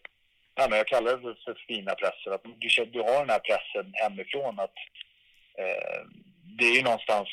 ja, 0.54 0.66
men 0.68 0.78
jag 0.78 0.86
kallar 0.86 1.16
det 1.16 1.22
för, 1.22 1.34
för 1.44 1.64
fina 1.68 1.94
pressen, 1.94 2.32
att 2.32 2.44
du, 2.44 2.84
du 2.84 3.00
har 3.00 3.18
den 3.18 3.30
här 3.30 3.38
pressen 3.38 3.92
hemifrån 3.94 4.60
att 4.60 4.74
Eh, 5.58 6.00
det 6.58 6.64
är 6.64 6.74
ju 6.76 6.82
någonstans 6.82 7.28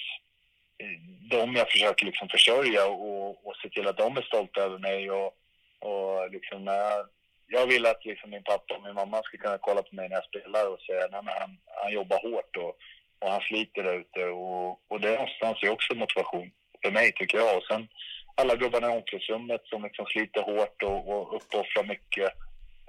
eh, 0.81 0.99
de 1.29 1.55
jag 1.55 1.71
försöker 1.71 2.05
liksom 2.05 2.29
försörja 2.29 2.85
och, 2.85 3.47
och 3.47 3.55
se 3.61 3.69
till 3.69 3.87
att 3.87 3.97
de 3.97 4.17
är 4.17 4.21
stolta 4.21 4.61
över 4.61 4.77
mig. 4.77 5.11
Och, 5.11 5.33
och 5.79 6.31
liksom, 6.31 6.67
jag, 6.67 7.07
jag 7.47 7.67
vill 7.67 7.85
att 7.85 8.05
liksom 8.05 8.29
min 8.29 8.43
pappa 8.43 8.75
och 8.75 8.83
min 8.83 8.93
mamma 8.93 9.21
ska 9.23 9.37
kunna 9.37 9.57
kolla 9.57 9.81
på 9.83 9.95
mig 9.95 10.09
när 10.09 10.15
jag 10.15 10.25
spelar 10.25 10.69
och 10.69 10.81
säga 10.81 11.05
att 11.05 11.11
han, 11.11 11.57
han 11.83 11.93
jobbar 11.93 12.19
hårt 12.29 12.57
och, 12.57 12.77
och 13.19 13.31
han 13.31 13.41
sliter 13.41 13.83
där 13.83 13.93
ute. 13.93 14.25
Och, 14.25 14.91
och 14.91 15.01
det 15.01 15.09
är 15.09 15.17
någonstans 15.17 15.63
är 15.63 15.69
också 15.69 15.95
motivation 15.95 16.51
för 16.83 16.91
mig, 16.91 17.11
tycker 17.11 17.37
jag. 17.37 17.57
Och 17.57 17.63
sen 17.63 17.87
alla 18.35 18.55
gubbarna 18.55 18.87
i 18.87 18.97
omklädningsrummet 18.97 19.61
som 19.65 19.83
liksom 19.83 20.05
sliter 20.05 20.41
hårt 20.41 20.83
och, 20.83 21.09
och 21.09 21.35
uppoffrar 21.35 21.83
mycket. 21.83 22.31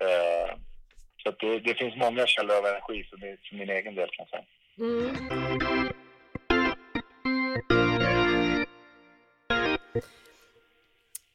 Eh, 0.04 0.56
så 1.22 1.30
det, 1.30 1.58
det, 1.58 1.74
finns 1.74 1.96
många 1.96 2.26
källor 2.26 2.56
av 2.56 2.66
energi 2.66 3.04
för 3.10 3.16
min, 3.16 3.38
för 3.48 3.56
min 3.56 3.70
egen 3.70 3.94
del, 3.94 4.08
kan 4.08 4.26
jag 4.26 4.28
säga. 4.28 4.44
Mm. 4.78 5.16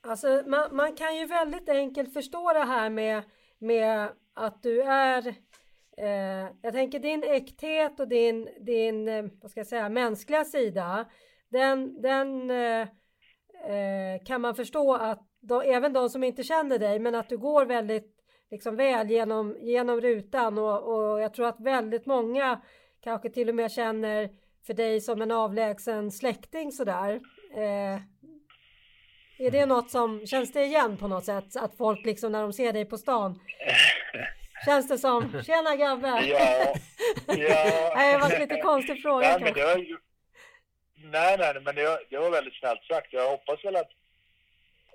Alltså, 0.02 0.44
man, 0.46 0.76
man, 0.76 0.96
kan 0.96 1.18
ju 1.18 1.26
väldigt 1.26 1.70
enkelt 1.70 2.14
förstå 2.14 2.54
det 2.54 2.60
här 2.60 2.90
med, 2.90 3.24
med 3.60 4.10
att 4.34 4.64
du 4.64 4.82
är 4.82 5.28
eh, 5.98 6.50
jag 6.62 6.74
tänker 6.74 7.00
din 7.00 7.24
äkthet 7.24 8.00
och 8.00 8.08
din, 8.08 8.50
din 8.60 9.08
eh, 9.08 9.26
vad 9.42 9.52
ska 9.52 9.60
jag 9.60 9.68
säga, 9.68 9.90
mänskliga 9.90 10.46
sida 10.46 11.06
den, 11.50 12.02
den 12.02 12.52
eh, 12.52 12.82
eh, 13.72 14.24
kan 14.26 14.42
man 14.42 14.56
förstå 14.56 14.94
att 14.94 15.28
då, 15.40 15.62
även 15.62 15.94
de 15.94 16.10
som 16.10 16.24
inte 16.24 16.44
känner 16.44 16.80
dig 16.80 17.00
men 17.00 17.16
att 17.16 17.30
du 17.30 17.38
går 17.38 17.66
väldigt 17.66 18.18
liksom 18.52 18.76
väl 18.76 19.10
genom, 19.10 19.58
genom 19.62 20.02
rutan 20.02 20.58
och, 20.58 20.84
och 20.84 21.22
jag 21.22 21.34
tror 21.34 21.48
att 21.48 21.60
väldigt 21.60 22.06
många 22.06 22.62
kanske 23.04 23.30
till 23.30 23.50
och 23.50 23.56
med 23.56 23.72
känner 23.72 24.30
för 24.68 24.74
dig 24.74 25.02
som 25.02 25.22
en 25.22 25.32
avlägsen 25.32 26.12
släkting 26.12 26.72
sådär. 26.72 27.20
Eh, 27.56 28.02
är 29.38 29.52
det 29.52 29.66
något 29.66 29.92
som, 29.92 30.28
känns 30.28 30.54
det 30.54 30.64
igen 30.66 30.98
på 30.98 31.08
något 31.08 31.26
sätt? 31.26 31.56
Att 31.56 31.78
folk 31.78 32.06
liksom 32.06 32.32
när 32.32 32.42
de 32.42 32.54
ser 32.54 32.74
dig 32.74 32.86
på 32.86 32.98
stan 32.98 33.40
Känns 34.66 34.88
det 34.88 34.98
som, 34.98 35.44
tjena 35.44 35.76
grabbe! 35.76 36.08
Ja, 36.08 36.74
ja. 37.28 37.36
det 38.12 38.18
var 38.18 38.32
en 38.34 38.42
lite 38.42 38.62
konstig 38.62 39.02
fråga 39.02 39.28
nej, 39.28 39.40
men 39.42 39.54
det 39.54 39.64
var, 39.64 39.78
nej, 40.96 41.38
nej, 41.38 41.62
men 41.62 41.76
det 41.76 41.84
var, 41.84 42.00
det 42.10 42.18
var 42.18 42.30
väldigt 42.30 42.54
snällt 42.54 42.84
sagt. 42.84 43.14
Jag 43.14 43.30
hoppas 43.30 43.66
väl 43.66 43.76
att 43.76 43.92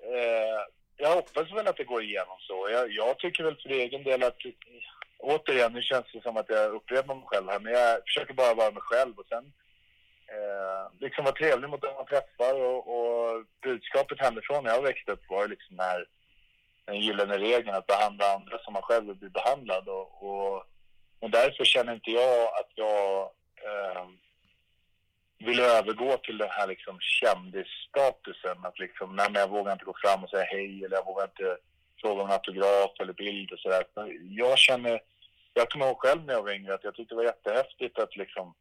eh, 0.03 0.59
jag 0.97 1.15
hoppas 1.15 1.51
väl 1.51 1.67
att 1.67 1.77
det 1.77 1.83
går 1.83 2.03
igenom 2.03 2.37
så. 2.39 2.67
Jag, 2.71 2.91
jag 2.91 3.19
tycker 3.19 3.43
väl 3.43 3.55
för 3.55 3.69
egen 3.69 4.03
del 4.03 4.23
att 4.23 4.37
återigen, 5.19 5.73
nu 5.73 5.81
känns 5.81 6.05
det 6.13 6.21
som 6.21 6.37
att 6.37 6.49
jag 6.49 6.71
upprepar 6.71 7.15
mig 7.15 7.23
själv 7.27 7.49
här, 7.49 7.59
men 7.59 7.73
jag 7.73 8.01
försöker 8.07 8.33
bara 8.33 8.53
vara 8.53 8.71
mig 8.71 8.81
själv 8.81 9.13
och 9.17 9.27
sen 9.29 9.53
eh, 10.27 10.99
liksom 10.99 11.23
vara 11.23 11.35
trevlig 11.35 11.69
mot 11.69 11.81
dem 11.81 11.93
man 11.95 12.05
träffar 12.05 12.53
och, 12.53 12.81
och 12.95 13.45
budskapet 13.63 14.21
hemifrån 14.21 14.63
när 14.63 14.71
jag 14.71 14.81
växte 14.81 15.11
upp 15.11 15.29
var 15.29 15.47
liksom 15.47 15.75
när 15.75 16.05
den 16.85 16.99
gyllene 16.99 17.37
regeln 17.37 17.75
att 17.75 17.87
behandla 17.87 18.33
andra 18.33 18.57
som 18.59 18.73
man 18.73 18.81
själv 18.81 19.07
vill 19.07 19.15
bli 19.15 19.29
behandlad. 19.29 19.87
Och, 19.87 20.23
och, 20.23 20.55
och 21.19 21.29
därför 21.29 21.63
känner 21.65 21.93
inte 21.93 22.11
jag 22.11 22.43
att 22.59 22.71
jag 22.75 23.21
eh, 23.67 24.05
vill 25.39 25.59
övergå 25.59 26.17
till 26.17 26.37
den 26.37 26.49
här 26.49 26.67
liksom 26.67 26.97
kändisstatusen. 26.99 28.65
Att 28.65 28.79
liksom, 28.79 29.15
nej, 29.15 29.27
men 29.31 29.41
jag 29.41 29.49
vågar 29.49 29.73
inte 29.73 29.85
gå 29.85 29.95
fram 30.03 30.23
och 30.23 30.29
säga 30.29 30.45
hej 30.45 30.85
eller 30.85 30.95
jag 30.95 31.05
vågar 31.05 31.23
inte 31.23 31.57
fråga 32.01 32.21
om 32.21 32.27
en 32.27 32.33
autograf 32.33 32.91
eller 32.99 33.13
bild 33.13 33.51
och 33.51 33.59
sådär. 33.59 33.83
Jag 34.29 34.57
känner, 34.57 35.01
jag 35.53 35.69
kommer 35.69 35.85
ihåg 35.85 35.99
själv 35.99 36.25
när 36.25 36.33
jag 36.33 36.43
var 36.43 36.51
yngre 36.51 36.73
att 36.73 36.83
jag 36.83 36.95
tyckte 36.95 37.15
det 37.15 37.17
var 37.17 37.23
jättehäftigt 37.23 37.99
att 37.99 38.15
liksom 38.15 38.53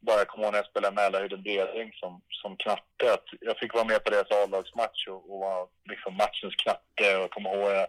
bara 0.00 0.24
komma 0.24 0.44
ihåg 0.44 0.52
när 0.52 0.58
jag 0.58 0.66
spelade 0.66 0.94
Mälarhöjden 0.94 1.42
Bredäng 1.42 1.92
som, 1.92 2.22
som 2.28 2.56
knatte. 2.56 3.12
Att 3.14 3.28
jag 3.40 3.58
fick 3.58 3.74
vara 3.74 3.84
med 3.84 4.04
på 4.04 4.10
deras 4.10 4.30
A-lagsmatch 4.30 5.06
och, 5.08 5.32
och 5.32 5.40
var 5.40 5.68
liksom 5.84 6.16
matchens 6.16 6.54
knatte. 6.54 7.16
Och 7.16 7.22
jag 7.22 7.30
kommer 7.30 7.54
ihåg 7.54 7.70
jag 7.70 7.88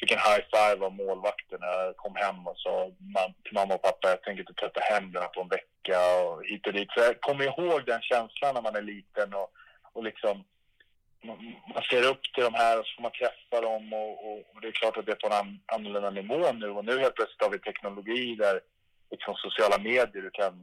fick 0.00 0.10
en 0.10 0.26
high 0.28 0.44
five 0.54 0.86
av 0.86 0.92
målvakten 0.92 1.58
när 1.60 1.68
jag 1.68 1.96
kom 1.96 2.14
hem 2.16 2.46
och 2.46 2.58
sa 2.58 2.90
till 3.44 3.54
mamma 3.54 3.74
och 3.74 3.82
pappa 3.82 4.08
jag 4.08 4.22
tänker 4.22 4.40
inte 4.40 4.54
tvätta 4.54 4.80
händerna 4.80 5.26
på 5.26 5.40
en 5.40 5.48
vecka 5.48 5.98
och 6.24 6.44
hit 6.44 6.66
och 6.66 6.72
dit. 6.72 6.88
Så 6.90 7.00
jag 7.00 7.20
kommer 7.20 7.44
ihåg 7.44 7.86
den 7.86 8.02
känslan 8.02 8.54
när 8.54 8.62
man 8.62 8.76
är 8.76 8.82
liten 8.82 9.34
och, 9.34 9.50
och 9.92 10.04
liksom 10.04 10.44
man 11.74 11.82
ser 11.90 12.02
upp 12.10 12.22
till 12.22 12.44
de 12.44 12.54
här 12.54 12.78
och 12.78 12.86
så 12.86 12.94
får 12.94 13.02
man 13.02 13.12
träffa 13.20 13.60
dem 13.60 13.92
och, 13.92 14.12
och, 14.26 14.38
och 14.38 14.60
det 14.60 14.68
är 14.68 14.72
klart 14.72 14.96
att 14.96 15.06
det 15.06 15.12
är 15.12 15.28
på 15.28 15.34
en 15.34 15.60
annorlunda 15.66 16.10
nivå 16.10 16.52
nu 16.52 16.68
och 16.70 16.84
nu 16.84 16.98
helt 16.98 17.14
plötsligt 17.14 17.42
har 17.42 17.50
vi 17.50 17.58
teknologi 17.58 18.34
där 18.34 18.60
liksom 19.10 19.34
sociala 19.34 19.78
medier 19.78 20.22
du 20.22 20.30
kan 20.30 20.54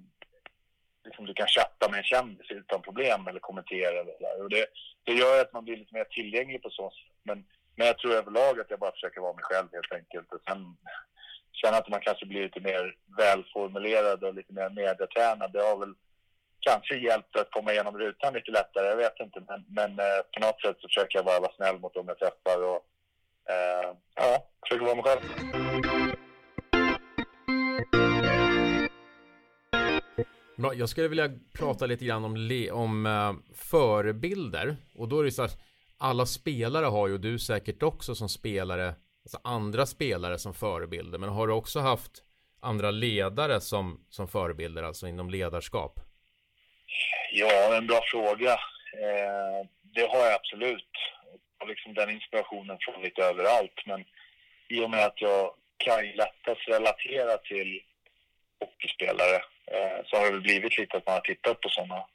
liksom 1.06 1.26
du 1.26 1.34
kan 1.34 1.47
chatta 1.47 1.89
med 1.89 1.97
en 1.97 2.04
kändis 2.04 2.52
utan 2.52 2.82
problem 2.82 3.28
eller 3.28 3.39
kommentera 3.39 3.99
eller 3.99 4.19
där. 4.19 4.43
Och 4.43 4.49
det, 4.49 4.65
det 5.04 5.13
gör 5.13 5.41
att 5.41 5.54
man 5.54 5.63
blir 5.63 5.78
lite 5.78 5.93
mer 5.93 6.04
tillgänglig 6.04 6.62
på 6.63 6.69
så 6.69 6.89
sätt. 6.89 7.15
Men, 7.23 7.45
men 7.76 7.88
jag 7.88 7.97
tror 7.97 8.13
överlag 8.13 8.60
att 8.60 8.69
jag 8.69 8.80
bara 8.80 8.91
försöker 8.91 9.21
vara 9.21 9.34
mig 9.34 9.43
själv 9.43 9.67
helt 9.71 9.91
enkelt. 9.91 10.34
Och 10.34 10.41
sen 10.47 10.78
känna 11.52 11.78
att 11.78 11.89
man 11.89 12.02
kanske 12.02 12.26
blir 12.26 12.43
lite 12.43 12.60
mer 12.60 12.95
välformulerad 13.17 14.23
och 14.23 14.34
lite 14.34 14.54
mer 14.54 14.69
medietränad. 14.69 15.52
Det 15.52 15.62
har 15.62 15.78
väl 15.78 15.93
kanske 16.63 16.95
hjälpt 16.95 17.36
att 17.36 17.52
komma 17.52 17.71
igenom 17.71 17.97
rutan 17.97 18.34
lite 18.34 18.52
lättare, 18.52 18.88
jag 18.88 18.97
vet 18.97 19.19
inte. 19.19 19.39
Men, 19.47 19.65
men 19.67 19.99
eh, 19.99 20.21
på 20.34 20.39
något 20.39 20.62
sätt 20.62 20.78
så 20.82 20.88
försöker 20.88 21.17
jag 21.17 21.26
bara 21.26 21.39
vara 21.39 21.54
snäll 21.54 21.80
mot 21.80 21.93
dem 21.93 22.06
jag 22.08 22.19
träffar 22.19 22.63
och 22.63 22.82
eh, 23.49 23.95
ja, 24.15 24.47
försöker 24.63 24.86
vara 24.86 24.95
mig 24.95 25.04
själv. 25.04 25.21
Bra, 30.58 30.73
jag 30.73 30.89
skulle 30.89 31.08
vilja 31.08 31.30
prata 31.54 31.86
lite 31.86 32.06
grann 32.06 32.26
om, 32.26 32.38
le, 32.38 32.71
om 32.71 33.06
eh, 33.06 33.34
förebilder. 33.56 34.78
Och 34.95 35.08
då 35.08 35.19
är 35.19 35.23
det 35.23 35.32
så 35.32 35.43
att 35.43 35.58
alla 35.97 36.26
spelare 36.26 36.86
har 36.86 37.08
ju, 37.08 37.13
och 37.13 37.19
du 37.19 37.39
säkert 37.39 37.84
också 37.84 38.15
som 38.15 38.30
spelare, 38.30 38.95
alltså 39.23 39.39
andra 39.43 39.86
spelare 39.86 40.38
som 40.38 40.54
förebilder. 40.54 41.19
Men 41.19 41.30
har 41.30 41.47
du 41.47 41.54
också 41.54 41.80
haft 41.80 42.23
andra 42.62 42.91
ledare 42.91 43.62
som, 43.62 44.06
som 44.10 44.28
förebilder, 44.28 44.84
alltså 44.84 45.08
inom 45.08 45.30
ledarskap? 45.30 45.99
Ja, 47.32 47.76
en 47.78 47.88
bra 47.88 48.02
fråga. 48.12 48.52
Eh, 49.04 49.68
det 49.82 50.08
har 50.08 50.26
jag 50.26 50.34
absolut. 50.34 50.92
Och 51.60 51.68
liksom 51.68 51.94
den 51.94 52.10
inspirationen 52.10 52.78
från 52.80 53.04
lite 53.04 53.24
överallt. 53.24 53.86
Men 53.86 54.06
i 54.68 54.80
och 54.80 54.90
med 54.90 55.06
att 55.06 55.22
jag 55.22 55.54
kan 55.78 56.06
lättast 56.06 56.68
relatera 56.68 57.38
till 57.38 57.82
hockeyspelare 58.60 59.36
eh, 59.68 60.06
så 60.06 60.18
har 60.18 60.32
det 60.32 60.40
blivit 60.40 60.78
lite 60.78 60.98
att 60.98 61.06
man 61.06 61.14
har 61.14 61.22
tittat 61.22 61.62
på 61.62 61.70
sådana. 61.70 62.06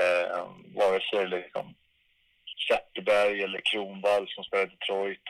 Eh, 0.00 0.46
vare 0.74 1.00
sig 1.00 1.26
liksom 1.26 1.74
Zetterberg 2.68 3.42
eller 3.42 3.60
Kronwall 3.64 4.28
som 4.28 4.44
spelar 4.44 4.64
i 4.64 4.66
Detroit. 4.66 5.22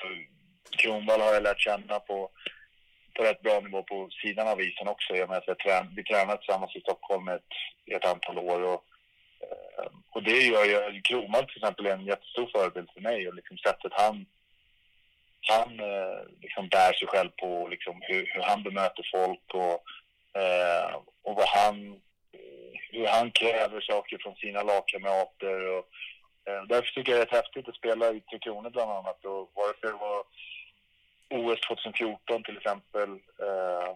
Kronwall 0.71 1.21
har 1.21 1.35
jag 1.35 1.43
lärt 1.43 1.61
känna 1.61 2.01
på, 2.01 2.31
på 3.19 3.25
rätt 3.25 3.43
bra 3.43 3.61
nivå 3.61 3.83
på 3.83 4.09
sidan 4.23 4.49
av 4.49 4.61
isen 4.61 4.89
också 4.89 5.17
i 5.17 5.23
och 5.23 5.29
med 5.29 5.39
att 5.39 5.47
jag 5.47 5.59
trän, 5.59 5.95
vi 5.97 6.05
tränat 6.05 6.41
tillsammans 6.41 6.77
i 6.77 6.81
Stockholm 6.81 7.29
ett, 7.29 7.53
ett 7.97 8.05
antal 8.05 8.39
år. 8.39 8.61
Och, 8.63 8.85
eh, 9.47 9.91
och 10.11 10.23
det 10.23 10.41
gör 10.53 10.65
ju, 10.65 11.01
Kronwall 11.01 11.47
till 11.47 11.57
exempel 11.57 11.87
är 11.87 11.93
en 11.93 12.13
jättestor 12.13 12.51
förebild 12.55 12.89
för 12.95 13.01
mig 13.01 13.29
och 13.29 13.35
liksom 13.35 13.59
sättet 13.59 13.93
han 13.95 14.27
han 15.49 15.81
eh, 15.81 16.21
liksom 16.43 16.69
bär 16.69 16.93
sig 16.93 17.09
själv 17.09 17.31
på 17.31 17.69
liksom 17.69 17.99
hur, 18.01 18.31
hur 18.35 18.43
han 18.43 18.63
bemöter 18.63 19.09
folk 19.13 19.55
och 19.55 19.85
Eh, 20.39 20.95
och 21.23 21.35
vad 21.35 21.49
han, 21.49 22.01
hur 22.91 23.07
han 23.07 23.31
kräver 23.31 23.81
saker 23.81 24.19
från 24.23 24.35
sina 24.35 24.63
lagkamrater. 24.63 25.59
Och, 25.77 25.87
eh, 26.49 26.63
därför 26.69 26.91
tycker 26.93 27.13
jag 27.13 27.21
det 27.21 27.33
är 27.33 27.43
häftigt 27.43 27.69
att 27.69 27.75
spela 27.75 28.11
i 28.11 28.21
Tre 28.21 28.39
Kronor 28.39 28.71
bland 28.71 28.91
annat. 28.91 29.25
Och 29.25 29.51
vare 29.55 29.75
sig 29.81 29.91
det 29.91 30.05
var 30.09 30.25
OS 31.31 31.61
2014 31.69 32.43
till 32.43 32.57
exempel. 32.57 33.11
Eh, 33.47 33.95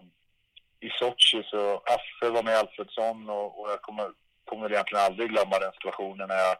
I 0.79 0.89
Sochi 0.89 1.43
så 1.43 1.77
Affe 1.77 2.29
var 2.29 2.43
med 2.43 2.57
Alfredsson 2.57 3.29
och, 3.29 3.59
och 3.59 3.71
jag 3.71 3.81
kommer, 3.81 4.11
kommer 4.45 4.71
egentligen 4.71 5.05
aldrig 5.05 5.29
glömma 5.29 5.59
den 5.59 5.71
situationen 5.71 6.27
när 6.27 6.35
jag 6.35 6.57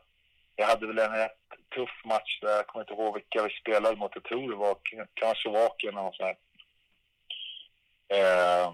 jag 0.56 0.68
hade 0.68 0.88
väl 0.88 1.00
en 1.00 1.12
rätt 1.12 1.40
tuff 1.76 2.06
match 2.06 2.40
där, 2.42 2.50
jag 2.50 2.68
kommer 2.68 2.84
inte 2.84 2.94
ihåg 2.94 3.14
vilka 3.14 3.44
vi 3.44 3.50
spelade 3.50 3.96
mot. 3.96 4.12
Jag 4.14 4.24
tror 4.24 4.50
det 4.52 4.56
var 4.56 4.78
kanske 5.14 5.42
Slovakien 5.42 5.94
eller 5.94 6.04
något 6.04 6.16
sånt 6.16 6.38
eh, 8.08 8.68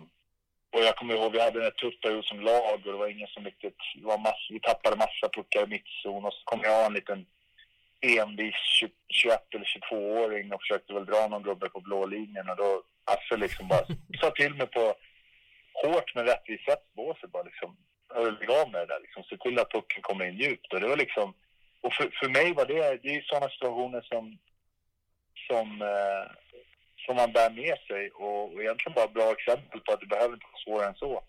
och 0.71 0.79
jag 0.79 0.95
kommer 0.95 1.13
ihåg, 1.13 1.31
vi 1.31 1.41
hade 1.41 1.65
en 1.65 1.71
tuff 1.71 2.01
period 2.01 2.25
som 2.25 2.39
lag 2.39 2.73
och 2.73 2.81
det 2.81 2.91
var 2.91 3.07
ingen 3.07 3.27
som 3.27 3.45
riktigt... 3.45 3.77
var 3.95 4.17
mass, 4.17 4.47
vi 4.49 4.59
tappade 4.59 4.95
massa 4.95 5.29
puckar 5.33 5.63
i 5.63 5.67
mittzon 5.67 6.25
och 6.25 6.33
så 6.33 6.43
kom 6.43 6.59
jag 6.63 6.85
en 6.85 6.93
liten 6.93 7.25
envis 8.01 8.55
21 9.09 9.41
eller 9.53 9.65
22-åring 9.65 10.53
och 10.53 10.61
försökte 10.61 10.93
väl 10.93 11.05
dra 11.05 11.27
någon 11.27 11.43
gubbe 11.43 11.69
på 11.69 11.79
blå 11.79 12.05
linjen 12.05 12.49
och 12.49 12.57
då 12.57 12.83
Affe 13.05 13.37
liksom 13.37 13.67
bara 13.67 13.85
sa 14.21 14.31
till 14.31 14.53
mig 14.53 14.67
på 14.67 14.95
hårt 15.73 16.15
men 16.15 16.25
rättvist 16.25 16.65
sätt 16.65 16.83
båset 16.95 17.31
bara 17.31 17.43
liksom. 17.43 17.77
Lägg 18.15 18.51
av 18.51 18.71
med 18.71 18.81
det 18.81 18.93
där 18.93 18.99
liksom. 18.99 19.23
Se 19.23 19.37
till 19.37 19.59
att 19.59 19.71
pucken 19.71 20.01
kommer 20.01 20.25
in 20.25 20.37
djupt 20.37 20.73
och 20.73 20.79
det 20.79 20.87
var 20.87 20.97
liksom... 20.97 21.33
Och 21.81 21.93
för, 21.93 22.09
för 22.19 22.29
mig 22.29 22.53
var 22.53 22.65
det, 22.65 22.99
det 23.03 23.15
är 23.15 23.21
sådana 23.21 23.49
situationer 23.49 24.01
som 24.01 24.37
som 25.47 25.81
eh, 25.81 26.25
som 27.05 27.15
man 27.15 27.31
bär 27.31 27.49
med 27.49 27.77
sig 27.87 28.11
och, 28.11 28.53
och 28.53 28.61
egentligen 28.61 28.95
bara 28.95 29.07
bra 29.07 29.31
exempel 29.31 29.79
på 29.79 29.91
att 29.93 29.99
det 29.99 30.05
behöver 30.15 30.33
inte 30.33 30.45
vara 30.51 30.63
svårare 30.63 30.89
än 30.89 30.95
så. 30.95 31.23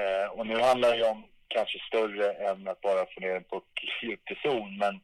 Eh, 0.00 0.26
och 0.30 0.46
nu 0.46 0.58
handlar 0.58 0.90
det 0.90 0.96
ju 0.96 1.04
om 1.04 1.24
kanske 1.48 1.78
större 1.78 2.32
än 2.32 2.68
att 2.68 2.80
bara 2.80 3.06
få 3.06 3.20
ner 3.20 3.36
en 3.36 3.44
puck 3.44 3.72
djupt 4.02 4.30
i 4.30 4.34
zon, 4.42 4.78
men, 4.78 5.00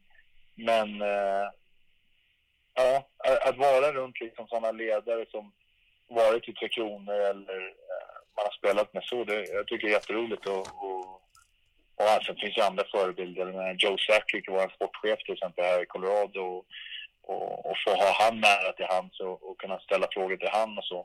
men 0.55 1.01
eh, 1.01 1.47
ja, 2.73 3.07
att 3.45 3.57
vara 3.57 3.91
runt 3.91 4.19
liksom 4.19 4.47
sådana 4.47 4.71
ledare 4.71 5.25
som 5.31 5.51
varit 6.07 6.49
i 6.49 6.53
Tre 6.53 6.69
Kronor 6.69 7.13
eller 7.13 7.59
eh, 7.59 8.15
man 8.35 8.45
har 8.45 8.57
spelat 8.57 8.93
med 8.93 9.03
så, 9.03 9.23
det, 9.23 9.45
jag 9.45 9.67
tycker 9.67 9.87
det 9.87 9.93
är 9.93 9.99
jätteroligt 9.99 10.47
och, 10.47 10.59
och 10.59 11.21
och 12.01 12.23
sen 12.25 12.35
finns 12.35 12.57
ju 12.57 12.61
andra 12.61 12.83
förebilder. 12.91 13.75
Joe 13.79 13.97
Sakic, 13.97 14.45
vår 14.47 14.69
sportchef 14.75 15.19
till 15.23 15.33
exempel 15.33 15.65
här 15.65 15.83
i 15.83 15.85
Colorado 15.85 16.63
och, 17.21 17.65
och 17.69 17.77
få 17.85 17.91
ha 17.91 18.23
han 18.23 18.39
nära 18.39 18.71
till 18.73 18.85
hands 18.89 19.19
och, 19.19 19.49
och 19.49 19.59
kunna 19.59 19.79
ställa 19.79 20.07
frågor 20.11 20.37
till 20.37 20.49
han 20.51 20.77
och 20.77 20.83
så. 20.83 20.99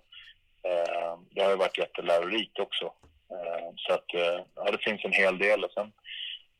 Eh, 0.68 1.18
det 1.30 1.42
har 1.42 1.50
ju 1.50 1.56
varit 1.56 1.78
jättelärorikt 1.78 2.58
också. 2.58 2.84
Eh, 3.30 3.68
så 3.76 3.92
att 3.92 4.14
eh, 4.14 4.40
ja, 4.54 4.70
det 4.70 4.82
finns 4.82 5.04
en 5.04 5.12
hel 5.12 5.38
del. 5.38 5.64
Och 5.64 5.72
sen, 5.72 5.92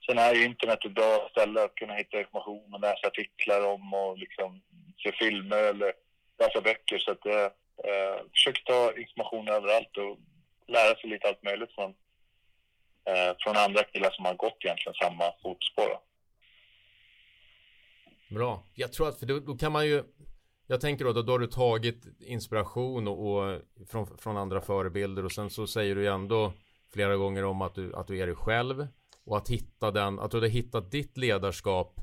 sen 0.07 0.19
är 0.19 0.35
ju 0.35 0.45
internet 0.45 0.85
ett 0.85 0.95
bra 0.95 1.29
ställe 1.31 1.65
att 1.65 1.75
kunna 1.75 1.95
hitta 1.95 2.21
information 2.21 2.75
och 2.75 2.81
läsa 2.81 3.07
artiklar 3.07 3.67
om 3.67 3.95
och 3.95 4.19
liksom 4.19 4.63
se 5.03 5.13
filmer 5.13 5.63
eller 5.63 5.93
läsa 6.39 6.61
böcker. 6.61 6.99
Så 6.99 7.11
att 7.11 7.27
eh, 7.27 8.23
försök 8.33 8.65
ta 8.65 8.93
information 8.97 9.49
överallt 9.49 9.97
och 9.97 10.19
lära 10.69 10.97
sig 10.97 11.11
lite 11.11 11.29
allt 11.29 11.43
möjligt 11.43 11.75
från, 11.75 11.91
eh, 13.05 13.37
från 13.39 13.57
andra 13.57 13.83
killar 13.83 14.11
som 14.11 14.25
har 14.25 14.35
gått 14.35 14.65
egentligen 14.65 14.95
samma 14.95 15.25
fotspår. 15.43 16.01
Bra. 18.29 18.63
Jag 18.75 18.93
tror 18.93 19.09
att 19.09 19.19
för 19.19 19.27
då, 19.27 19.41
då 19.41 19.57
kan 19.57 19.73
man 19.73 19.87
ju 19.87 20.03
jag 20.69 20.81
tänker 20.81 21.05
då, 21.05 21.13
då 21.13 21.33
har 21.33 21.39
du 21.39 21.47
tagit 21.47 22.07
inspiration 22.21 23.09
och, 23.09 23.33
och, 23.33 23.61
från, 23.91 24.19
från 24.19 24.37
andra 24.37 24.61
förebilder 24.61 25.25
och 25.25 25.33
sen 25.33 25.51
så 25.51 25.67
säger 25.67 25.95
du 25.95 26.03
ju 26.03 26.09
ändå 26.09 26.53
flera 26.93 27.17
gånger 27.17 27.45
om 27.45 27.63
att 27.63 27.75
du, 27.75 27.95
att 27.95 28.07
du 28.07 28.19
är 28.19 28.27
dig 28.27 28.37
själv 28.37 28.87
och 29.27 29.37
att 29.37 29.49
hitta 29.49 29.91
den, 29.91 30.19
att 30.19 30.31
du 30.31 30.37
hade 30.37 30.49
hittat 30.49 30.91
ditt 30.91 31.17
ledarskap 31.17 32.01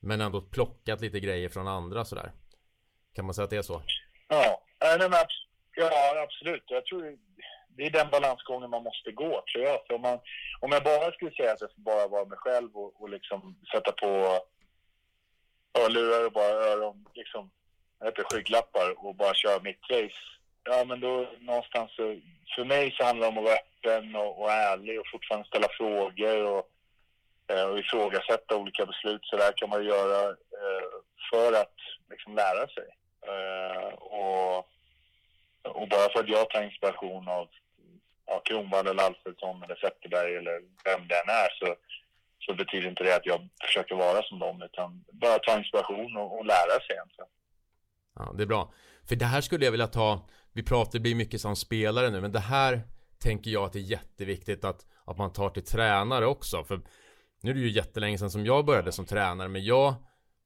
men 0.00 0.20
ändå 0.20 0.40
plockat 0.40 1.00
lite 1.00 1.20
grejer 1.20 1.48
från 1.48 1.68
andra 1.68 2.04
sådär. 2.04 2.32
Kan 3.14 3.24
man 3.24 3.34
säga 3.34 3.44
att 3.44 3.50
det 3.50 3.56
är 3.56 3.62
så? 3.62 3.82
Ja, 4.28 4.62
men, 4.80 5.12
ja 5.76 6.22
absolut. 6.22 6.64
Jag 6.66 6.86
tror 6.86 7.18
det 7.76 7.86
är 7.86 7.90
den 7.90 8.10
balansgången 8.10 8.70
man 8.70 8.82
måste 8.82 9.12
gå 9.12 9.44
tror 9.52 9.64
jag. 9.64 9.86
För 9.86 9.94
om, 9.94 10.02
man, 10.02 10.18
om 10.60 10.72
jag 10.72 10.84
bara 10.84 11.12
skulle 11.12 11.30
säga 11.30 11.52
att 11.52 11.60
jag 11.60 11.74
får 11.74 11.82
bara 11.82 12.08
vara 12.08 12.24
mig 12.24 12.38
själv 12.38 12.76
och, 12.76 13.02
och 13.02 13.10
liksom 13.10 13.56
sätta 13.72 13.92
på 13.92 14.40
hörlurar 15.78 16.26
och 16.26 16.32
bara 16.32 16.64
öron, 16.72 17.06
liksom, 17.14 17.50
heter 18.04 18.24
skygglappar 18.30 19.06
och 19.06 19.14
bara 19.14 19.34
köra 19.34 19.62
mitt 19.62 19.90
race. 19.90 20.22
Ja, 20.64 20.84
men 20.84 21.00
då 21.00 21.28
någonstans 21.40 21.90
så, 21.96 22.20
för 22.54 22.64
mig 22.64 22.94
så 22.96 23.04
handlar 23.04 23.26
det 23.26 23.32
om 23.32 23.38
att 23.38 23.44
vara 23.44 23.54
öppen 23.54 24.16
och, 24.16 24.42
och 24.42 24.50
ärlig 24.50 25.00
och 25.00 25.06
fortfarande 25.12 25.48
ställa 25.48 25.68
frågor 25.70 26.44
och, 26.44 26.68
eh, 27.52 27.64
och 27.64 27.78
ifrågasätta 27.78 28.56
olika 28.56 28.86
beslut. 28.86 29.20
Så 29.24 29.36
där 29.36 29.52
kan 29.56 29.68
man 29.68 29.84
göra 29.84 30.28
eh, 30.28 30.90
för 31.30 31.52
att 31.52 31.76
liksom 32.10 32.34
lära 32.34 32.66
sig. 32.68 32.88
Eh, 33.26 33.88
och, 33.94 34.56
och 35.62 35.88
bara 35.88 36.12
för 36.12 36.20
att 36.20 36.28
jag 36.28 36.50
tar 36.50 36.62
inspiration 36.62 37.28
av 37.28 37.48
ja, 38.26 38.40
Kronwall 38.44 38.86
eller 38.86 39.02
Alfredsson 39.02 39.62
eller 39.62 39.76
Zetterberg 39.76 40.36
eller 40.36 40.62
vem 40.84 41.08
den 41.08 41.28
är 41.28 41.48
så, 41.58 41.76
så 42.38 42.54
betyder 42.54 42.88
inte 42.88 43.04
det 43.04 43.16
att 43.16 43.26
jag 43.26 43.48
försöker 43.66 43.94
vara 43.94 44.22
som 44.22 44.38
dem 44.38 44.62
utan 44.62 45.04
bara 45.12 45.38
ta 45.38 45.58
inspiration 45.58 46.16
och, 46.16 46.38
och 46.38 46.46
lära 46.46 46.80
sig 46.80 46.94
egentligen. 46.96 47.30
Ja, 48.14 48.32
det 48.36 48.42
är 48.42 48.46
bra. 48.46 48.72
För 49.04 49.16
det 49.16 49.24
här 49.24 49.40
skulle 49.40 49.64
jag 49.64 49.72
vilja 49.72 49.86
ta, 49.86 50.28
vi 50.52 50.62
pratar, 50.62 50.92
det 50.92 51.00
blir 51.00 51.14
mycket 51.14 51.40
som 51.40 51.56
spelare 51.56 52.10
nu, 52.10 52.20
men 52.20 52.32
det 52.32 52.40
här 52.40 52.82
tänker 53.18 53.50
jag 53.50 53.64
att 53.64 53.72
det 53.72 53.78
är 53.78 53.82
jätteviktigt 53.82 54.64
att, 54.64 54.86
att 55.04 55.18
man 55.18 55.32
tar 55.32 55.50
till 55.50 55.64
tränare 55.64 56.26
också. 56.26 56.64
För 56.64 56.80
nu 57.40 57.50
är 57.50 57.54
det 57.54 57.60
ju 57.60 57.70
jättelänge 57.70 58.18
sedan 58.18 58.30
som 58.30 58.46
jag 58.46 58.66
började 58.66 58.92
som 58.92 59.06
tränare, 59.06 59.48
men 59.48 59.64
jag 59.64 59.94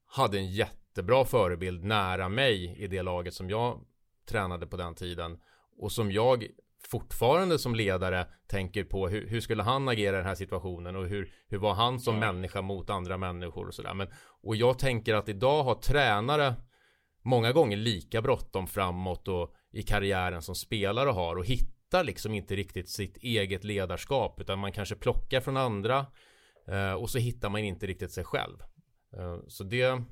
hade 0.07 0.39
en 0.39 0.51
jättebra 0.51 1.25
förebild 1.25 1.85
nära 1.85 2.29
mig 2.29 2.77
i 2.79 2.87
det 2.87 3.03
laget 3.03 3.35
som 3.35 3.51
jag 3.51 3.81
tränade 4.29 4.67
på 4.67 4.77
den 4.77 4.95
tiden 4.95 5.39
och 5.79 5.93
som 5.93 6.13
jag 6.13 6.47
fortfarande 6.91 7.59
som 7.59 7.75
ledare 7.75 8.27
tänker 8.47 8.85
på 8.85 9.09
hur, 9.09 9.29
hur, 9.29 9.41
skulle 9.41 9.63
han 9.63 9.89
agera 9.89 10.17
i 10.17 10.19
den 10.19 10.27
här 10.27 10.35
situationen 10.35 10.97
och 10.97 11.07
hur, 11.07 11.33
hur 11.49 11.59
var 11.59 11.75
han 11.75 12.01
som 12.01 12.19
människa 12.19 12.63
mot 12.63 12.91
andra 12.91 13.17
människor 13.17 13.69
och 13.69 13.75
sådär. 13.75 13.95
Men, 13.95 14.09
och 14.43 14.57
jag 14.57 14.79
tänker 14.79 15.15
att 15.15 15.29
idag 15.29 15.63
har 15.63 15.75
tränare 15.75 16.55
många 17.25 17.53
gånger 17.53 17.77
lika 17.77 18.23
bråttom 18.23 18.67
framåt 18.67 19.29
och 19.29 19.55
i 19.73 19.83
karriären 19.83 20.43
som 20.43 20.55
spelare 20.55 21.11
har 21.11 21.37
och 21.37 21.47
hittar 21.47 22.05
liksom 22.05 22.35
inte 22.35 22.57
riktigt 22.57 22.89
sitt 22.89 23.17
eget 23.17 23.65
ledarskap 23.65 24.41
utan 24.41 24.59
man 24.59 24.73
kanske 24.73 24.95
plockar 24.95 25.41
från 25.41 25.57
andra 25.57 26.07
eh, 26.69 26.93
och 26.93 27.11
så 27.11 27.19
hittar 27.19 27.49
man 27.49 27.61
inte 27.61 27.87
riktigt 27.87 28.13
sig 28.13 28.25
själv. 28.25 28.59
Eh, 29.17 29.39
så 29.49 29.65
det, 29.65 29.83
mm. 29.83 30.05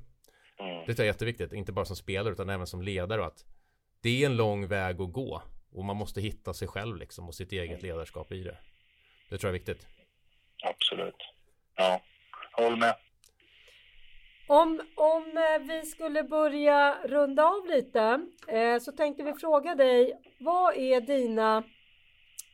det 0.87 0.99
är 0.99 1.03
jätteviktigt, 1.03 1.53
inte 1.53 1.71
bara 1.71 1.85
som 1.85 1.95
spelare 1.95 2.33
utan 2.33 2.49
även 2.49 2.67
som 2.67 2.81
ledare 2.81 3.25
att 3.25 3.45
det 4.01 4.23
är 4.23 4.25
en 4.25 4.37
lång 4.37 4.67
väg 4.67 5.01
att 5.01 5.13
gå 5.13 5.41
och 5.71 5.85
man 5.85 5.95
måste 5.95 6.21
hitta 6.21 6.53
sig 6.53 6.67
själv 6.67 6.97
liksom 6.97 7.27
och 7.27 7.35
sitt 7.35 7.51
eget 7.51 7.83
mm. 7.83 7.91
ledarskap 7.91 8.31
i 8.31 8.43
det. 8.43 8.57
Det 9.29 9.37
tror 9.37 9.49
jag 9.49 9.55
är 9.55 9.59
viktigt. 9.59 9.87
Absolut. 10.63 11.15
Ja, 11.75 12.01
håll 12.51 12.77
med. 12.77 12.95
Om, 14.47 14.81
om 14.95 15.23
eh, 15.37 15.67
vi 15.67 15.85
skulle 15.85 16.23
börja 16.23 16.97
runda 17.03 17.45
av 17.45 17.65
lite 17.65 18.27
eh, 18.47 18.79
så 18.79 18.91
tänkte 18.91 19.23
vi 19.23 19.33
fråga 19.33 19.75
dig 19.75 20.21
vad 20.39 20.77
är 20.77 21.01
dina 21.01 21.63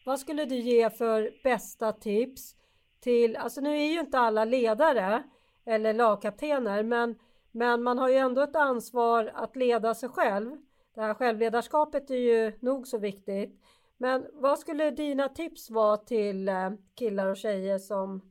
vad 0.05 0.19
skulle 0.19 0.45
du 0.45 0.55
ge 0.55 0.89
för 0.89 1.31
bästa 1.43 1.93
tips 1.93 2.55
till, 2.99 3.35
alltså 3.35 3.61
nu 3.61 3.77
är 3.77 3.85
ju 3.85 3.99
inte 3.99 4.19
alla 4.19 4.45
ledare 4.45 5.23
eller 5.65 5.93
lagkaptener 5.93 6.83
men, 6.83 7.19
men 7.51 7.83
man 7.83 7.97
har 7.97 8.09
ju 8.09 8.15
ändå 8.15 8.41
ett 8.41 8.55
ansvar 8.55 9.31
att 9.35 9.55
leda 9.55 9.95
sig 9.95 10.09
själv. 10.09 10.57
Det 10.95 11.01
här 11.01 11.13
självledarskapet 11.13 12.09
är 12.09 12.15
ju 12.15 12.53
nog 12.59 12.87
så 12.87 12.97
viktigt. 12.97 13.61
Men 13.97 14.25
vad 14.33 14.59
skulle 14.59 14.91
dina 14.91 15.29
tips 15.29 15.69
vara 15.69 15.97
till 15.97 16.49
eh, 16.49 16.71
killar 16.95 17.27
och 17.27 17.37
tjejer 17.37 17.77
som 17.77 18.21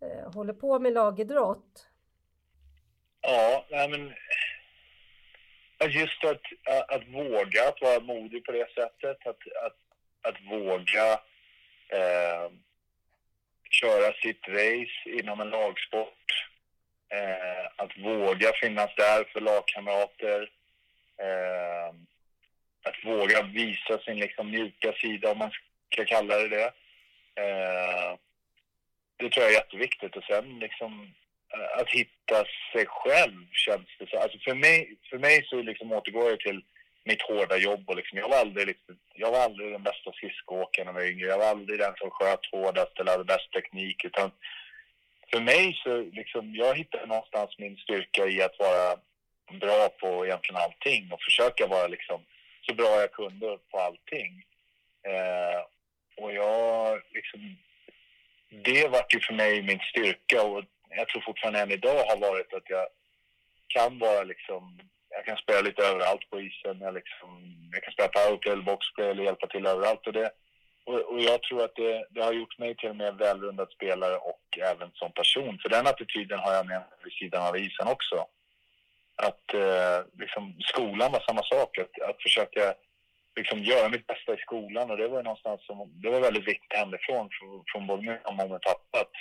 eh, 0.00 0.32
håller 0.32 0.52
på 0.54 0.78
med 0.78 0.92
lagidrott? 0.92 1.88
Ja, 3.26 3.66
nej 3.70 3.88
men 3.88 4.14
just 5.90 6.24
att, 6.24 6.42
att, 6.64 6.90
att, 6.90 7.08
våga, 7.08 7.68
att 7.68 7.80
vara 7.80 8.00
modig 8.00 8.44
på 8.44 8.52
det 8.52 8.74
sättet, 8.74 9.26
att, 9.26 9.38
att, 9.66 9.76
att 10.22 10.40
våga 10.50 11.12
eh, 11.88 12.50
köra 13.70 14.12
sitt 14.12 14.48
race 14.48 15.10
inom 15.20 15.40
en 15.40 15.50
lagsport, 15.50 16.48
eh, 17.08 17.66
att 17.76 17.98
våga 17.98 18.52
finnas 18.60 18.94
där 18.96 19.24
för 19.32 19.40
lagkamrater, 19.40 20.50
eh, 21.18 21.94
att 22.82 23.04
våga 23.04 23.42
visa 23.42 23.98
sin 23.98 24.16
liksom 24.16 24.50
mjuka 24.50 24.92
sida, 24.92 25.32
om 25.32 25.38
man 25.38 25.50
ska 25.92 26.04
kalla 26.04 26.38
det 26.38 26.48
det. 26.48 26.72
Eh, 27.42 28.16
det 29.16 29.30
tror 29.30 29.44
jag 29.44 29.52
är 29.52 29.58
jätteviktigt 29.58 30.16
och 30.16 30.24
sen 30.24 30.58
liksom 30.58 31.14
Eh, 31.54 31.80
att 31.80 31.90
hitta 31.90 32.44
sig 32.72 32.86
själv 32.86 33.46
känns 33.52 33.88
det 33.98 34.10
så. 34.10 34.18
Alltså 34.18 34.38
för 34.38 34.54
mig, 34.54 34.96
för 35.10 35.18
mig 35.18 35.46
så 35.46 35.62
liksom 35.62 35.92
återgår 35.92 36.30
jag 36.30 36.40
till 36.40 36.64
mitt 37.04 37.22
hårda 37.22 37.56
jobb 37.56 37.90
och 37.90 37.96
liksom, 37.96 38.18
jag 38.18 38.28
var 38.28 38.36
aldrig 38.36 38.66
liksom, 38.66 38.98
jag 39.14 39.30
var 39.30 39.38
aldrig 39.38 39.72
den 39.72 39.82
bästa 39.82 40.12
skridskoåkaren 40.12 40.86
när 40.86 40.92
jag 40.92 41.00
var 41.00 41.12
yngre. 41.12 41.28
Jag 41.28 41.38
var 41.38 41.46
aldrig 41.46 41.78
den 41.78 41.94
som 41.96 42.10
sköt 42.10 42.46
hårdast 42.52 43.00
eller 43.00 43.12
hade 43.12 43.24
bäst 43.24 43.52
teknik 43.52 44.04
utan 44.04 44.30
för 45.30 45.40
mig 45.40 45.80
så 45.82 46.00
liksom, 46.00 46.54
jag 46.54 46.74
hittade 46.74 47.06
någonstans 47.06 47.58
min 47.58 47.76
styrka 47.76 48.26
i 48.26 48.42
att 48.42 48.58
vara 48.58 48.96
bra 49.60 49.88
på 49.88 50.26
egentligen 50.26 50.62
allting 50.62 51.12
och 51.12 51.22
försöka 51.22 51.66
vara 51.66 51.86
liksom 51.86 52.20
så 52.66 52.74
bra 52.74 53.00
jag 53.00 53.12
kunde 53.12 53.58
på 53.70 53.78
allting. 53.78 54.44
Eh, 55.02 55.60
och 56.16 56.32
jag 56.34 57.00
liksom, 57.14 57.56
det 58.50 58.88
vart 58.88 59.14
ju 59.14 59.20
för 59.20 59.34
mig 59.34 59.62
min 59.62 59.80
styrka 59.80 60.42
och 60.42 60.64
jag 60.88 61.08
tror 61.08 61.22
fortfarande 61.22 61.60
än 61.60 61.70
idag 61.70 62.04
har 62.04 62.16
varit 62.16 62.54
att 62.54 62.70
jag 62.70 62.86
kan 63.68 63.98
vara 63.98 64.22
liksom, 64.22 64.78
jag 65.10 65.24
kan 65.24 65.36
spela 65.36 65.60
lite 65.60 65.82
överallt 65.82 66.30
på 66.30 66.40
isen. 66.40 66.80
Jag, 66.80 66.94
liksom, 66.94 67.30
jag 67.72 67.82
kan 67.82 67.92
spela 67.92 68.08
powerplay 68.08 68.52
eller 68.52 68.62
boxplay 68.62 69.08
eller 69.10 69.24
hjälpa 69.24 69.46
till 69.46 69.66
överallt. 69.66 70.06
Och, 70.06 70.12
det, 70.12 70.30
och, 70.84 71.00
och 71.12 71.20
jag 71.20 71.42
tror 71.42 71.64
att 71.64 71.76
det, 71.76 72.06
det, 72.10 72.22
har 72.24 72.32
gjort 72.32 72.58
mig 72.58 72.76
till 72.76 72.88
en 72.88 72.96
mer 72.96 73.12
välrundad 73.12 73.70
spelare 73.70 74.16
och 74.16 74.44
även 74.70 74.90
som 74.94 75.12
person. 75.12 75.58
För 75.62 75.68
den 75.68 75.86
attityden 75.86 76.38
har 76.38 76.52
jag 76.52 76.66
med 76.66 76.82
vid 77.04 77.12
sidan 77.12 77.46
av 77.46 77.56
isen 77.56 77.88
också. 77.88 78.26
Att 79.16 79.54
eh, 79.54 79.98
liksom, 80.18 80.56
skolan 80.60 81.12
var 81.12 81.20
samma 81.20 81.42
sak. 81.42 81.78
Att, 81.78 82.08
att 82.08 82.22
försöka 82.22 82.74
liksom, 83.36 83.58
göra 83.62 83.88
mitt 83.88 84.06
bästa 84.06 84.34
i 84.34 84.36
skolan. 84.46 84.90
Och 84.90 84.96
det 84.96 85.08
var 85.08 85.22
någonstans 85.22 85.66
som, 85.66 86.00
det 86.02 86.10
var 86.10 86.20
väldigt 86.20 86.48
viktigt 86.48 86.78
hemifrån 86.78 87.28
från, 87.36 87.64
från 87.72 87.86
både 87.86 88.02
min 88.02 88.18
mamma 88.24 88.42
och 88.44 88.50
min 88.50 88.60
pappa. 88.60 89.00
Att, 89.00 89.14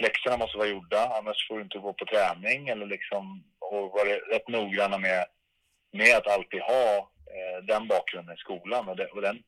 läxorna 0.00 0.36
måste 0.36 0.58
vara 0.58 0.68
gjorda, 0.68 1.12
annars 1.18 1.48
får 1.48 1.56
du 1.56 1.62
inte 1.62 1.78
gå 1.78 1.92
på 1.92 2.04
träning 2.04 2.68
eller 2.68 2.86
liksom, 2.86 3.44
och 3.58 3.90
vara 3.90 4.08
rätt 4.08 4.48
noggranna 4.48 4.98
med, 4.98 5.26
med 5.92 6.16
att 6.16 6.26
alltid 6.26 6.60
ha 6.60 7.10
eh, 7.34 7.58
den 7.62 7.88
bakgrunden 7.88 8.34
i 8.34 8.38
skolan. 8.38 8.88
Och 8.88 8.96
det, 8.96 9.06
och 9.06 9.22
den, 9.22 9.42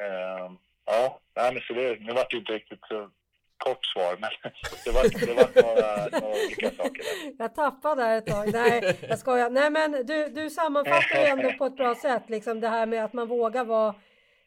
eh, 0.04 0.52
ja, 0.84 1.20
nej, 1.36 1.52
men 1.54 1.62
så 1.62 1.72
det, 1.72 2.00
nu 2.00 2.12
vart 2.12 2.30
det 2.30 2.36
inte 2.36 2.52
riktigt 2.52 2.84
så 2.88 3.10
kort 3.58 3.86
svar, 3.86 4.16
men 4.20 4.30
det 4.84 4.90
var, 4.90 5.26
det 5.26 5.34
var 5.34 5.62
några, 5.62 6.20
några 6.20 6.36
olika 6.44 6.70
saker. 6.70 7.02
Där. 7.02 7.34
Jag 7.38 7.54
tappade 7.54 8.02
där 8.02 8.18
ett 8.18 8.26
tag. 8.26 8.52
Nej, 8.52 8.96
jag 9.08 9.18
skojar. 9.18 9.50
Nej, 9.50 9.70
men 9.70 10.06
du, 10.06 10.28
du 10.28 10.50
sammanfattar 10.50 11.20
ju 11.20 11.26
ändå 11.26 11.52
på 11.52 11.66
ett 11.66 11.76
bra 11.76 11.94
sätt, 11.94 12.22
liksom 12.26 12.60
det 12.60 12.68
här 12.68 12.86
med 12.86 13.04
att 13.04 13.12
man 13.12 13.28
vågar 13.28 13.64
vara 13.64 13.94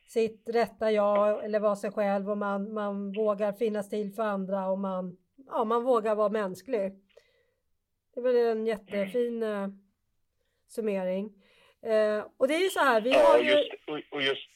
sitt 0.05 0.49
rätta 0.49 0.91
jag 0.91 1.45
eller 1.45 1.59
vara 1.59 1.75
sig 1.75 1.91
själv 1.91 2.29
och 2.29 2.37
man, 2.37 2.73
man 2.73 3.11
vågar 3.11 3.53
finnas 3.53 3.89
till 3.89 4.13
för 4.13 4.23
andra 4.23 4.67
och 4.67 4.79
man, 4.79 5.17
ja, 5.47 5.63
man 5.63 5.83
vågar 5.83 6.15
vara 6.15 6.29
mänsklig. 6.29 6.93
Det 8.13 8.19
är 8.19 8.23
väl 8.23 8.35
en 8.35 8.65
jättefin 8.65 9.43
eh, 9.43 9.67
summering. 10.67 11.33
Eh, 11.81 12.25
och 12.37 12.47
det 12.47 12.55
är 12.55 12.63
ju 12.63 12.69
så 12.69 12.79
här, 12.79 13.01
vi 13.01 13.09
ja, 13.09 13.19
har 13.19 13.39
ju... 13.39 13.51
Just, 13.51 13.71
och, 13.87 14.01
och 14.11 14.21
just... 14.21 14.49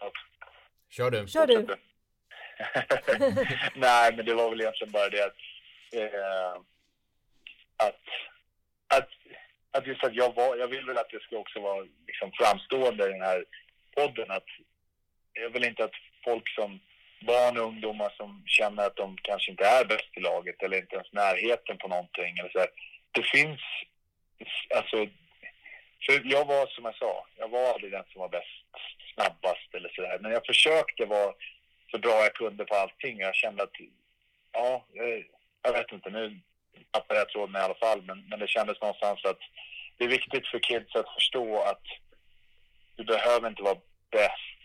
Ja. 0.00 0.12
Kör 0.88 1.10
du. 1.10 1.26
Kör 1.26 1.46
du. 1.46 1.66
Nej, 3.76 4.16
men 4.16 4.26
det 4.26 4.34
var 4.34 4.50
väl 4.50 4.60
egentligen 4.60 4.92
bara 4.92 5.08
det 5.08 5.24
att, 5.24 5.36
eh, 5.92 6.62
att 7.76 8.00
att 9.72 9.86
just 9.86 10.04
att 10.04 10.14
jag 10.14 10.34
var, 10.34 10.56
jag 10.56 10.68
vill 10.68 10.86
väl 10.86 10.98
att 10.98 11.10
det 11.10 11.22
ska 11.22 11.36
också 11.36 11.60
vara 11.60 11.86
liksom 12.06 12.32
framstående 12.32 13.04
i 13.08 13.12
den 13.12 13.22
här 13.22 13.44
podden 13.96 14.30
att 14.30 14.46
jag 15.32 15.50
vill 15.50 15.64
inte 15.64 15.84
att 15.84 15.94
folk 16.24 16.48
som 16.48 16.80
barn 17.26 17.58
och 17.58 17.66
ungdomar 17.66 18.12
som 18.16 18.42
känner 18.46 18.86
att 18.86 18.96
de 18.96 19.16
kanske 19.22 19.50
inte 19.50 19.64
är 19.64 19.84
bäst 19.84 20.16
i 20.16 20.20
laget 20.20 20.62
eller 20.62 20.78
inte 20.78 20.94
ens 20.94 21.12
närheten 21.12 21.78
på 21.78 21.88
någonting 21.88 22.38
eller 22.38 22.50
så 22.50 22.58
här. 22.58 22.68
Det 23.12 23.22
finns, 23.22 23.60
alltså, 24.76 24.96
för 26.06 26.22
jag 26.24 26.44
var 26.44 26.66
som 26.66 26.84
jag 26.84 26.96
sa, 26.96 27.26
jag 27.36 27.48
var 27.48 27.72
aldrig 27.72 27.92
den 27.92 28.04
som 28.12 28.20
var 28.20 28.28
bäst, 28.28 28.66
snabbast 29.14 29.74
eller 29.74 29.88
sådär. 29.88 30.18
Men 30.20 30.32
jag 30.32 30.46
försökte 30.46 31.04
vara 31.04 31.32
så 31.90 31.98
bra 31.98 32.10
jag 32.10 32.34
kunde 32.34 32.64
på 32.64 32.74
allting. 32.74 33.18
Jag 33.18 33.34
kände 33.34 33.62
att, 33.62 33.76
ja, 34.52 34.86
jag 35.62 35.72
vet 35.72 35.92
inte, 35.92 36.10
nu 36.10 36.40
tappade 36.90 37.20
jag 37.20 37.28
tråden 37.28 37.56
i 37.56 37.64
alla 37.64 37.74
fall. 37.74 38.02
Men, 38.02 38.28
men 38.28 38.38
det 38.38 38.48
kändes 38.48 38.80
någonstans 38.80 39.24
att 39.24 39.38
det 39.96 40.04
är 40.04 40.08
viktigt 40.08 40.46
för 40.46 40.58
kids 40.58 40.94
att 40.94 41.14
förstå 41.14 41.62
att 41.62 41.82
du 42.96 43.04
behöver 43.04 43.48
inte 43.48 43.62
vara 43.62 43.78
bäst 44.10 44.62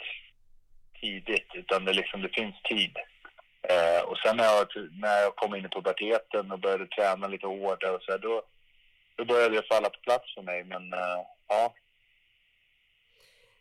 tidigt, 1.01 1.51
utan 1.53 1.86
det, 1.86 1.93
liksom, 1.93 2.22
det 2.22 2.30
finns 2.30 2.55
tid. 2.64 2.97
Eh, 3.62 4.01
och 4.10 4.18
sen 4.18 4.38
när 4.38 4.43
jag, 4.43 4.68
när 4.91 5.22
jag 5.22 5.36
kom 5.36 5.55
in 5.55 5.66
i 5.66 5.70
puberteten 5.70 6.51
och 6.51 6.60
började 6.60 6.88
träna 6.88 7.28
lite 7.28 7.47
hårdare 7.47 7.95
och 7.95 8.03
så 8.03 8.12
här, 8.12 8.20
då, 8.20 8.41
då 9.16 9.26
började 9.26 9.55
det 9.55 9.68
falla 9.68 9.89
på 9.89 9.99
plats 9.99 10.34
för 10.36 10.41
mig. 10.41 10.64
Men 10.64 10.93
eh, 10.93 11.20
ja. 11.47 11.74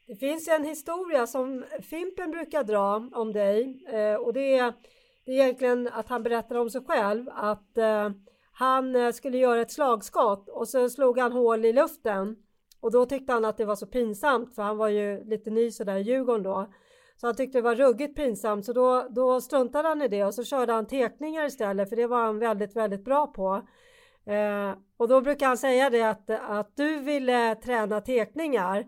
Det 0.06 0.16
finns 0.16 0.48
en 0.48 0.64
historia 0.64 1.26
som 1.26 1.64
Fimpen 1.90 2.30
brukar 2.30 2.64
dra 2.64 3.10
om 3.12 3.32
dig 3.32 3.84
eh, 3.92 4.14
och 4.14 4.32
det 4.32 4.58
är, 4.58 4.72
det 5.24 5.32
är 5.32 5.34
egentligen 5.34 5.88
att 5.88 6.08
han 6.08 6.22
berättar 6.22 6.56
om 6.56 6.70
sig 6.70 6.80
själv 6.84 7.28
att 7.28 7.78
eh, 7.78 8.10
han 8.58 8.96
eh, 8.96 9.12
skulle 9.12 9.38
göra 9.38 9.60
ett 9.60 9.70
slagskott 9.70 10.48
och 10.48 10.68
så 10.68 10.88
slog 10.88 11.18
han 11.18 11.32
hål 11.32 11.64
i 11.64 11.72
luften 11.72 12.36
och 12.80 12.92
då 12.92 13.06
tyckte 13.06 13.32
han 13.32 13.44
att 13.44 13.56
det 13.56 13.64
var 13.64 13.76
så 13.76 13.86
pinsamt 13.86 14.54
för 14.54 14.62
han 14.62 14.76
var 14.76 14.88
ju 14.88 15.24
lite 15.24 15.50
ny 15.50 15.70
sådär 15.70 15.96
i 15.96 16.02
Djurgården 16.02 16.42
då. 16.42 16.72
Så 17.16 17.26
han 17.26 17.36
tyckte 17.36 17.58
det 17.58 17.62
var 17.62 17.74
ruggigt 17.74 18.16
pinsamt 18.16 18.64
så 18.64 18.72
då, 18.72 19.06
då 19.10 19.40
struntade 19.40 19.88
han 19.88 20.02
i 20.02 20.08
det 20.08 20.24
och 20.24 20.34
så 20.34 20.44
körde 20.44 20.72
han 20.72 20.86
tekningar 20.86 21.46
istället 21.46 21.88
för 21.88 21.96
det 21.96 22.06
var 22.06 22.24
han 22.24 22.38
väldigt, 22.38 22.76
väldigt 22.76 23.04
bra 23.04 23.26
på. 23.26 23.68
Eh, 24.26 24.74
och 24.96 25.08
då 25.08 25.20
brukar 25.20 25.46
han 25.46 25.58
säga 25.58 25.90
det 25.90 26.02
att, 26.02 26.30
att 26.30 26.76
du 26.76 26.98
ville 26.98 27.54
träna 27.54 28.00
tekningar 28.00 28.86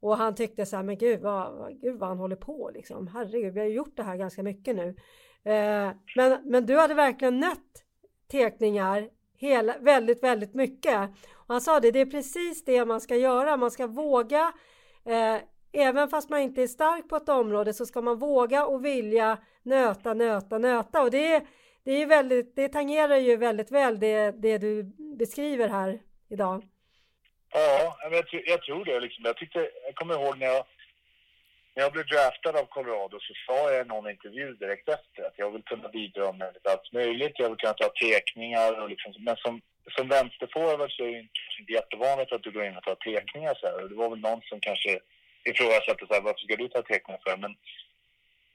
och 0.00 0.16
han 0.16 0.34
tyckte 0.34 0.66
så 0.66 0.76
här, 0.76 0.82
men 0.82 0.98
gud 0.98 1.20
vad, 1.20 1.78
gud 1.80 1.98
vad 1.98 2.08
han 2.08 2.18
håller 2.18 2.36
på 2.36 2.70
liksom. 2.74 3.06
Herregud, 3.06 3.54
vi 3.54 3.60
har 3.60 3.66
gjort 3.66 3.96
det 3.96 4.02
här 4.02 4.16
ganska 4.16 4.42
mycket 4.42 4.76
nu. 4.76 4.88
Eh, 5.52 5.90
men, 6.16 6.38
men 6.44 6.66
du 6.66 6.78
hade 6.78 6.94
verkligen 6.94 7.40
nött 7.40 7.84
tekningar 8.30 9.08
hela, 9.38 9.78
väldigt, 9.78 10.22
väldigt 10.22 10.54
mycket. 10.54 11.10
Och 11.34 11.54
han 11.54 11.60
sa 11.60 11.80
det, 11.80 11.90
det 11.90 12.00
är 12.00 12.06
precis 12.06 12.64
det 12.64 12.84
man 12.84 13.00
ska 13.00 13.16
göra. 13.16 13.56
Man 13.56 13.70
ska 13.70 13.86
våga, 13.86 14.52
eh, 15.06 15.36
även 15.72 16.08
fast 16.08 16.30
man 16.30 16.40
inte 16.40 16.62
är 16.62 16.66
stark 16.66 17.08
på 17.08 17.16
ett 17.16 17.28
område 17.28 17.72
så 17.72 17.86
ska 17.86 18.00
man 18.00 18.18
våga 18.18 18.66
och 18.66 18.84
vilja 18.84 19.38
nöta, 19.62 20.14
nöta, 20.14 20.58
nöta. 20.58 21.02
Och 21.02 21.10
det, 21.10 21.46
det, 21.84 22.02
är 22.02 22.06
väldigt, 22.06 22.56
det 22.56 22.68
tangerar 22.68 23.16
ju 23.16 23.36
väldigt 23.36 23.70
väl 23.70 24.00
det, 24.00 24.30
det 24.30 24.58
du 24.58 24.82
beskriver 25.18 25.68
här 25.68 26.00
idag. 26.30 26.64
Ja, 27.50 27.96
jag, 28.10 28.24
jag 28.46 28.62
tror 28.62 28.84
det. 28.84 29.00
Liksom. 29.00 29.24
Jag, 29.24 29.36
tyckte, 29.36 29.58
jag 29.58 29.94
kommer 29.94 30.14
ihåg 30.14 30.38
när 30.38 30.46
jag, 30.46 30.64
när 31.78 31.84
jag 31.84 31.92
blev 31.92 32.06
draftad 32.06 32.54
av 32.60 32.66
Colorado 32.66 33.16
så 33.20 33.32
sa 33.46 33.72
jag 33.72 33.86
i 33.86 33.88
någon 33.88 34.10
intervju 34.10 34.46
direkt 34.54 34.88
efter 34.88 35.22
att 35.26 35.38
jag 35.42 35.50
vill 35.50 35.62
kunna 35.62 35.88
bidra 35.88 36.32
med 36.32 36.56
allt 36.64 36.92
möjligt. 36.92 37.38
Jag 37.38 37.48
vill 37.48 37.58
kunna 37.58 37.72
ta 37.72 37.88
teckningar 37.88 38.80
och 38.80 38.88
liksom, 38.88 39.12
men 39.18 39.36
som, 39.36 39.60
som 39.96 40.08
vänsterforward 40.08 40.92
så 40.92 41.02
är 41.02 41.12
det 41.12 41.28
inte 41.60 41.72
jättevanligt 41.72 42.32
att 42.32 42.42
du 42.42 42.50
går 42.50 42.64
in 42.64 42.76
och 42.76 42.82
tar 42.82 42.94
teckningar 42.94 43.54
så 43.54 43.66
här. 43.66 43.88
Det 43.88 43.94
var 43.94 44.10
väl 44.10 44.18
någon 44.28 44.42
som 44.42 44.60
kanske 44.60 45.00
ifrågasatte 45.44 46.06
så 46.06 46.14
här, 46.14 46.20
varför 46.20 46.40
ska 46.44 46.56
du 46.56 46.68
ta 46.68 46.82
teckningar 46.82 47.20
för? 47.26 47.36
Men, 47.36 47.52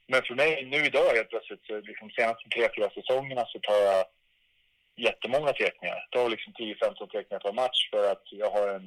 men 0.06 0.22
för 0.22 0.34
mig 0.34 0.64
nu 0.64 0.80
idag 0.90 1.08
helt 1.16 1.30
plötsligt, 1.30 1.66
så 1.66 1.80
liksom 1.80 2.10
senaste 2.10 2.48
tre, 2.48 2.68
fyra 2.76 2.90
säsongerna 2.90 3.44
så 3.46 3.58
tar 3.58 3.80
jag 3.90 4.04
jättemånga 5.06 5.52
teckningar. 5.52 5.96
Jag 6.04 6.10
tar 6.10 6.30
liksom 6.30 6.52
10-15 6.52 7.10
teckningar 7.14 7.40
per 7.44 7.52
match 7.62 7.80
för 7.90 8.12
att 8.12 8.24
jag 8.42 8.50
har 8.50 8.68
en, 8.68 8.86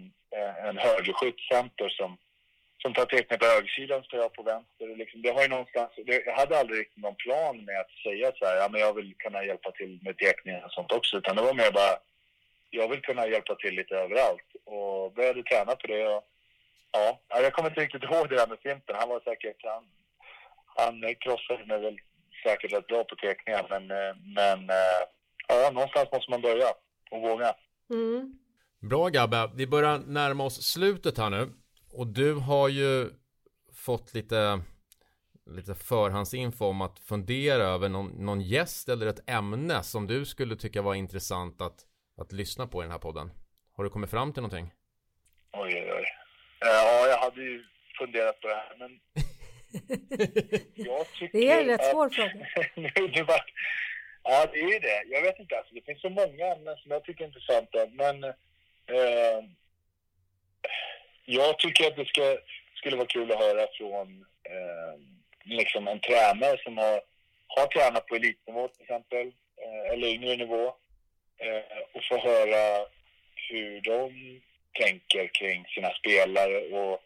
en 0.68 0.78
högerskyttcenter 0.78 1.90
som, 1.90 2.18
som 2.82 2.94
tar 2.94 3.06
teckningar 3.06 3.40
på 3.40 3.46
högersidan 3.46 4.04
så 4.04 4.10
tar 4.10 4.18
jag 4.18 4.34
på 4.34 4.44
vänster. 4.44 4.96
Liksom, 5.02 5.22
det 5.22 5.32
har 5.32 5.42
ju 5.42 5.48
någonstans, 5.48 5.92
det, 6.06 6.26
jag 6.26 6.36
hade 6.42 6.60
aldrig 6.60 6.80
riktigt 6.80 7.04
någon 7.04 7.16
plan 7.16 7.66
med 7.66 7.80
att 7.80 7.92
säga 8.06 8.32
så 8.36 8.46
här, 8.46 8.56
ja 8.56 8.68
men 8.72 8.82
jag 8.82 8.94
vill 8.94 9.16
kunna 9.18 9.46
hjälpa 9.46 9.72
till 9.72 10.00
med 10.02 10.18
teckningar 10.18 10.66
och 10.66 10.72
sånt 10.72 10.92
också, 10.92 11.18
utan 11.18 11.36
det 11.36 11.42
var 11.42 11.54
mer 11.54 11.72
bara, 11.72 11.96
jag 12.70 12.88
vill 12.90 13.02
kunna 13.02 13.28
hjälpa 13.28 13.56
till 13.56 13.76
lite 13.76 13.96
överallt 13.96 14.50
och 14.66 15.14
började 15.14 15.44
träna 15.44 15.76
på 15.76 15.88
det. 15.88 16.08
Och, 16.08 16.24
ja, 16.92 17.20
jag 17.30 17.54
kommer 17.54 17.70
inte 17.70 17.82
riktigt 17.82 18.04
ihåg 18.04 18.30
det 18.30 18.36
där 18.36 18.48
med 18.48 18.60
Fimpen. 18.64 18.96
Han 19.00 19.10
var 19.10 19.20
säkert, 19.20 19.62
han, 19.64 19.84
han 20.76 21.16
krossade 21.16 21.66
mig 21.66 21.80
väl 21.82 22.00
säkert 22.44 22.74
rätt 22.74 22.88
bra 22.88 23.04
på 23.04 23.16
teckningar, 23.16 23.66
men, 23.70 23.88
men 24.38 24.60
ja, 25.48 25.72
någonstans 25.74 26.10
måste 26.12 26.32
man 26.32 26.42
börja 26.42 26.68
och 27.12 27.22
våga. 27.22 27.56
Mm. 27.90 28.40
Bra 28.90 29.08
Gabbe, 29.08 29.52
vi 29.56 29.68
börjar 29.68 29.98
närma 29.98 30.44
oss 30.44 30.64
slutet 30.74 31.18
här 31.18 31.30
nu. 31.30 31.48
Och 31.98 32.08
du 32.08 32.34
har 32.34 32.70
ju 32.70 33.10
fått 33.74 34.14
lite, 34.14 34.62
lite 35.46 35.76
förhandsinfo 35.76 36.66
om 36.66 36.82
att 36.82 37.00
fundera 37.00 37.64
över 37.64 37.90
någon, 37.90 38.26
någon 38.26 38.42
gäst 38.42 38.90
eller 38.90 39.08
ett 39.08 39.30
ämne 39.30 39.84
som 39.84 40.08
du 40.08 40.26
skulle 40.26 40.56
tycka 40.56 40.82
var 40.82 40.96
intressant 40.96 41.62
att, 41.62 41.86
att 42.18 42.32
lyssna 42.32 42.68
på 42.68 42.82
i 42.82 42.84
den 42.84 42.92
här 42.92 43.00
podden. 43.00 43.32
Har 43.74 43.84
du 43.84 43.90
kommit 43.90 44.10
fram 44.10 44.34
till 44.34 44.42
någonting? 44.42 44.74
Oj, 45.52 45.74
oj, 45.76 45.92
oj. 45.94 46.06
Ja, 46.60 47.08
jag 47.08 47.18
hade 47.18 47.42
ju 47.42 47.64
funderat 48.00 48.42
på 48.42 48.48
det 48.48 48.56
här, 48.56 48.76
men 48.80 49.00
Det 51.32 51.52
är 51.52 51.62
en 51.62 51.68
rätt 51.68 51.92
svår 51.92 52.10
fråga. 52.10 53.24
var, 53.28 53.42
Ja, 54.24 54.46
det 54.54 54.60
är 54.60 54.80
det. 54.80 55.04
Jag 55.16 55.22
vet 55.22 55.40
inte. 55.40 55.58
Alltså, 55.58 55.74
det 55.74 55.82
finns 55.82 56.02
så 56.02 56.10
många 56.10 56.46
ämnen 56.46 56.78
som 56.78 56.92
jag 56.92 57.04
tycker 57.04 57.24
är 57.24 57.28
intressanta. 57.28 57.78
Men 57.92 58.24
eh, 58.24 59.40
jag 61.30 61.60
tycker 61.60 61.88
att 61.88 61.96
det 61.96 62.06
ska, 62.06 62.38
skulle 62.76 62.98
vara 62.98 63.08
kul 63.08 63.32
att 63.32 63.40
höra 63.40 63.68
från 63.78 64.26
eh, 64.44 64.94
liksom 65.44 65.88
en 65.88 66.00
tränare 66.00 66.58
som 66.64 66.78
har, 66.78 67.02
har 67.48 67.68
tränat 67.68 68.08
på 68.08 68.16
elitnivå 68.16 68.68
till 68.68 68.82
exempel, 68.82 69.28
eh, 69.64 69.94
eller 69.94 70.08
yngre 70.08 70.36
nivå. 70.36 70.66
Eh, 71.38 71.78
och 71.94 72.04
få 72.10 72.18
höra 72.18 72.86
hur 73.50 73.82
de 73.82 74.42
tänker 74.82 75.30
kring 75.40 75.66
sina 75.66 75.90
spelare 75.94 76.58
och 76.58 77.02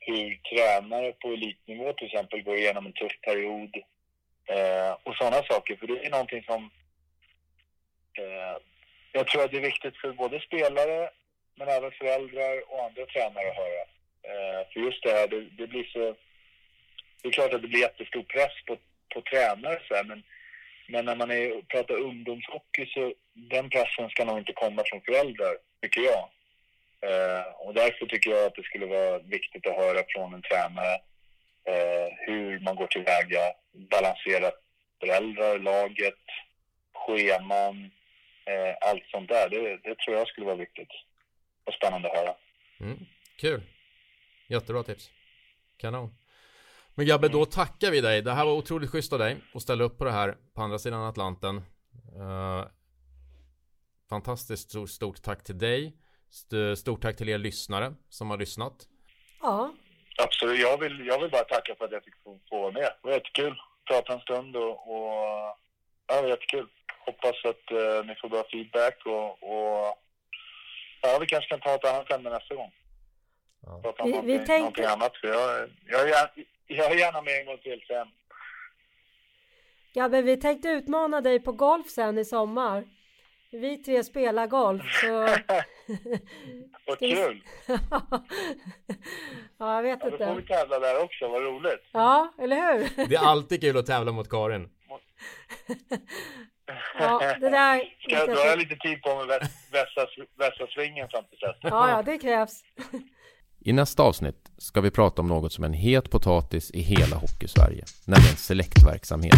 hur 0.00 0.40
tränare 0.50 1.12
på 1.12 1.28
elitnivå 1.28 1.92
till 1.92 2.06
exempel 2.06 2.42
går 2.42 2.56
igenom 2.56 2.86
en 2.86 2.92
tuff 2.92 3.20
period 3.20 3.70
Eh, 4.48 4.96
och 5.02 5.16
sådana 5.16 5.42
saker, 5.42 5.76
för 5.76 5.86
det 5.86 6.06
är 6.06 6.10
någonting 6.10 6.42
som 6.42 6.70
eh, 8.18 8.56
jag 9.12 9.26
tror 9.26 9.44
att 9.44 9.50
det 9.50 9.56
är 9.56 9.70
viktigt 9.72 9.96
för 9.96 10.12
både 10.12 10.40
spelare 10.40 11.10
men 11.56 11.68
även 11.68 11.90
föräldrar 11.90 12.72
och 12.72 12.84
andra 12.84 13.06
tränare 13.06 13.48
att 13.50 13.56
höra. 13.56 13.82
Eh, 14.28 14.68
för 14.72 14.80
just 14.80 15.02
det 15.02 15.12
här, 15.12 15.28
det, 15.28 15.40
det, 15.40 15.66
blir 15.66 15.84
så... 15.84 16.16
Det 17.22 17.28
är 17.28 17.32
klart 17.32 17.54
att 17.54 17.62
det 17.62 17.68
blir 17.68 17.80
jättestor 17.80 18.22
press 18.22 18.64
på, 18.66 18.76
på 19.14 19.20
tränare 19.20 19.80
så 19.88 19.94
här, 19.94 20.04
men, 20.04 20.22
men 20.88 21.04
när 21.04 21.16
man 21.16 21.30
är, 21.30 21.62
pratar 21.62 21.94
ungdomshockey 21.94 22.86
så 22.86 23.14
den 23.34 23.70
pressen 23.70 24.10
ska 24.10 24.24
nog 24.24 24.38
inte 24.38 24.52
komma 24.52 24.82
från 24.86 25.00
föräldrar, 25.00 25.56
tycker 25.82 26.00
jag. 26.00 26.28
Eh, 27.06 27.46
och 27.58 27.74
därför 27.74 28.06
tycker 28.06 28.30
jag 28.30 28.46
att 28.46 28.54
det 28.54 28.62
skulle 28.62 28.86
vara 28.86 29.18
viktigt 29.18 29.66
att 29.66 29.76
höra 29.76 30.02
från 30.08 30.34
en 30.34 30.42
tränare 30.42 30.94
eh, 31.64 32.08
hur 32.26 32.60
man 32.60 32.76
går 32.76 32.86
tillväga, 32.86 33.52
balansera 33.72 34.50
föräldrar, 35.00 35.58
laget, 35.58 36.24
scheman, 36.94 37.90
eh, 38.44 38.74
allt 38.80 39.06
sånt 39.06 39.28
där. 39.28 39.48
Det, 39.48 39.76
det, 39.76 39.98
tror 39.98 40.16
jag 40.16 40.28
skulle 40.28 40.46
vara 40.46 40.56
viktigt 40.56 40.92
och 41.66 41.74
spännande 41.74 42.10
att 42.10 42.16
höra. 42.16 42.34
Mm, 42.80 43.06
kul. 43.36 43.62
Jättebra 44.48 44.82
tips. 44.82 45.10
Kanon. 45.76 46.14
Men 46.94 47.06
Gabbe, 47.06 47.28
då 47.28 47.44
tackar 47.44 47.90
vi 47.90 48.00
dig. 48.00 48.22
Det 48.22 48.32
här 48.32 48.44
var 48.44 48.52
otroligt 48.52 48.90
schysst 48.90 49.12
av 49.12 49.18
dig 49.18 49.36
att 49.54 49.62
ställa 49.62 49.84
upp 49.84 49.98
på 49.98 50.04
det 50.04 50.12
här 50.12 50.36
på 50.54 50.62
andra 50.62 50.78
sidan 50.78 51.02
Atlanten. 51.02 51.56
Uh, 52.16 52.64
fantastiskt 54.08 54.70
stort, 54.70 54.90
stort 54.90 55.22
tack 55.22 55.44
till 55.44 55.58
dig. 55.58 55.96
Stort 56.76 57.02
tack 57.02 57.16
till 57.16 57.28
er 57.28 57.38
lyssnare 57.38 57.94
som 58.08 58.30
har 58.30 58.38
lyssnat. 58.38 58.88
Ja, 59.40 59.72
Absolut. 60.18 60.60
Jag 60.60 60.78
vill, 60.78 61.06
jag 61.06 61.20
vill 61.20 61.30
bara 61.30 61.44
tacka 61.44 61.74
för 61.78 61.84
att 61.84 61.92
jag 61.92 62.04
fick 62.04 62.22
få, 62.24 62.38
få 62.50 62.60
vara 62.60 62.72
med. 62.72 62.82
Det 62.82 63.08
var 63.08 63.12
jättekul. 63.12 63.60
Prata 63.90 64.12
en 64.12 64.20
stund 64.20 64.56
och, 64.56 64.70
och 64.70 65.12
ja, 66.06 66.16
det 66.16 66.22
var 66.22 66.28
jättekul. 66.28 66.68
Hoppas 67.06 67.44
att 67.44 67.72
uh, 67.72 68.06
ni 68.06 68.14
får 68.14 68.28
bra 68.28 68.44
feedback 68.52 69.06
och, 69.06 69.30
och 69.42 70.05
ja, 71.06 71.18
vi 71.18 71.26
kanske 71.26 71.50
kan 71.50 71.60
ta 71.60 71.74
ett 71.74 71.84
annat 71.84 72.12
ämne 72.12 72.30
nästa 72.30 72.54
gång. 72.54 72.72
Ja. 73.66 73.80
Vi, 73.82 73.82
någonting, 73.82 74.26
vi 74.26 74.36
tänkte... 74.36 74.58
någonting 74.58 74.84
annat. 74.84 75.16
För 75.16 75.28
jag, 75.28 75.68
jag, 75.86 76.08
jag, 76.08 76.28
jag 76.66 76.92
är 76.92 76.96
gärna 76.96 77.22
med 77.22 77.40
en 77.40 77.46
gång 77.46 77.58
till 77.58 77.84
sen. 77.86 78.08
Ja, 79.92 80.08
men 80.08 80.24
vi 80.24 80.36
tänkte 80.36 80.68
utmana 80.68 81.20
dig 81.20 81.40
på 81.40 81.52
golf 81.52 81.86
sen 81.86 82.18
i 82.18 82.24
sommar. 82.24 82.84
Vi 83.50 83.76
tre 83.76 84.04
spelar 84.04 84.46
golf 84.46 84.82
så... 85.00 85.20
Vad 86.86 86.98
kul! 86.98 87.42
ja, 89.58 89.76
jag 89.76 89.82
vet 89.82 89.98
ja, 90.00 90.06
inte. 90.06 90.24
Då 90.24 90.26
får 90.26 90.40
vi 90.40 90.46
tävla 90.46 90.78
där 90.78 91.02
också, 91.02 91.28
vad 91.28 91.42
roligt. 91.42 91.84
Ja, 91.92 92.32
eller 92.38 92.56
hur? 92.56 93.06
det 93.08 93.14
är 93.14 93.26
alltid 93.26 93.60
kul 93.60 93.76
att 93.76 93.86
tävla 93.86 94.12
mot 94.12 94.30
Karin. 94.30 94.70
ja, 96.98 97.36
det 97.40 97.50
där... 97.50 97.82
Ska 98.02 98.14
jag, 98.14 98.28
då 98.28 98.34
har 98.34 98.46
jag 98.46 98.58
lite 98.58 98.76
tid 98.76 99.02
på 99.02 99.14
mig 99.16 99.26
vässa, 99.72 100.06
vässa 100.38 100.66
svingen 100.74 101.08
fram 101.08 101.24
till 101.24 101.38
dess. 101.38 101.56
Ja, 101.60 101.90
ja, 101.90 102.02
det 102.02 102.18
krävs. 102.18 102.62
I 103.60 103.72
nästa 103.72 104.02
avsnitt 104.02 104.50
ska 104.58 104.80
vi 104.80 104.90
prata 104.90 105.22
om 105.22 105.28
något 105.28 105.52
som 105.52 105.64
är 105.64 105.68
en 105.68 105.74
het 105.74 106.10
potatis 106.10 106.70
i 106.70 106.80
hela 106.80 107.16
Hockeysverige, 107.16 107.84
nämligen 108.04 108.36
selektverksamhet. 108.36 109.34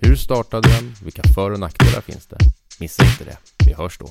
Hur 0.00 0.16
startade 0.16 0.68
den? 0.68 0.94
Vilka 1.04 1.22
för 1.34 1.50
och 1.50 1.60
nackdelar 1.60 2.00
finns 2.00 2.26
det? 2.26 2.38
Missa 2.80 3.04
inte 3.04 3.24
det. 3.24 3.36
Vi 3.66 3.74
hörs 3.74 3.98
då. 3.98 4.06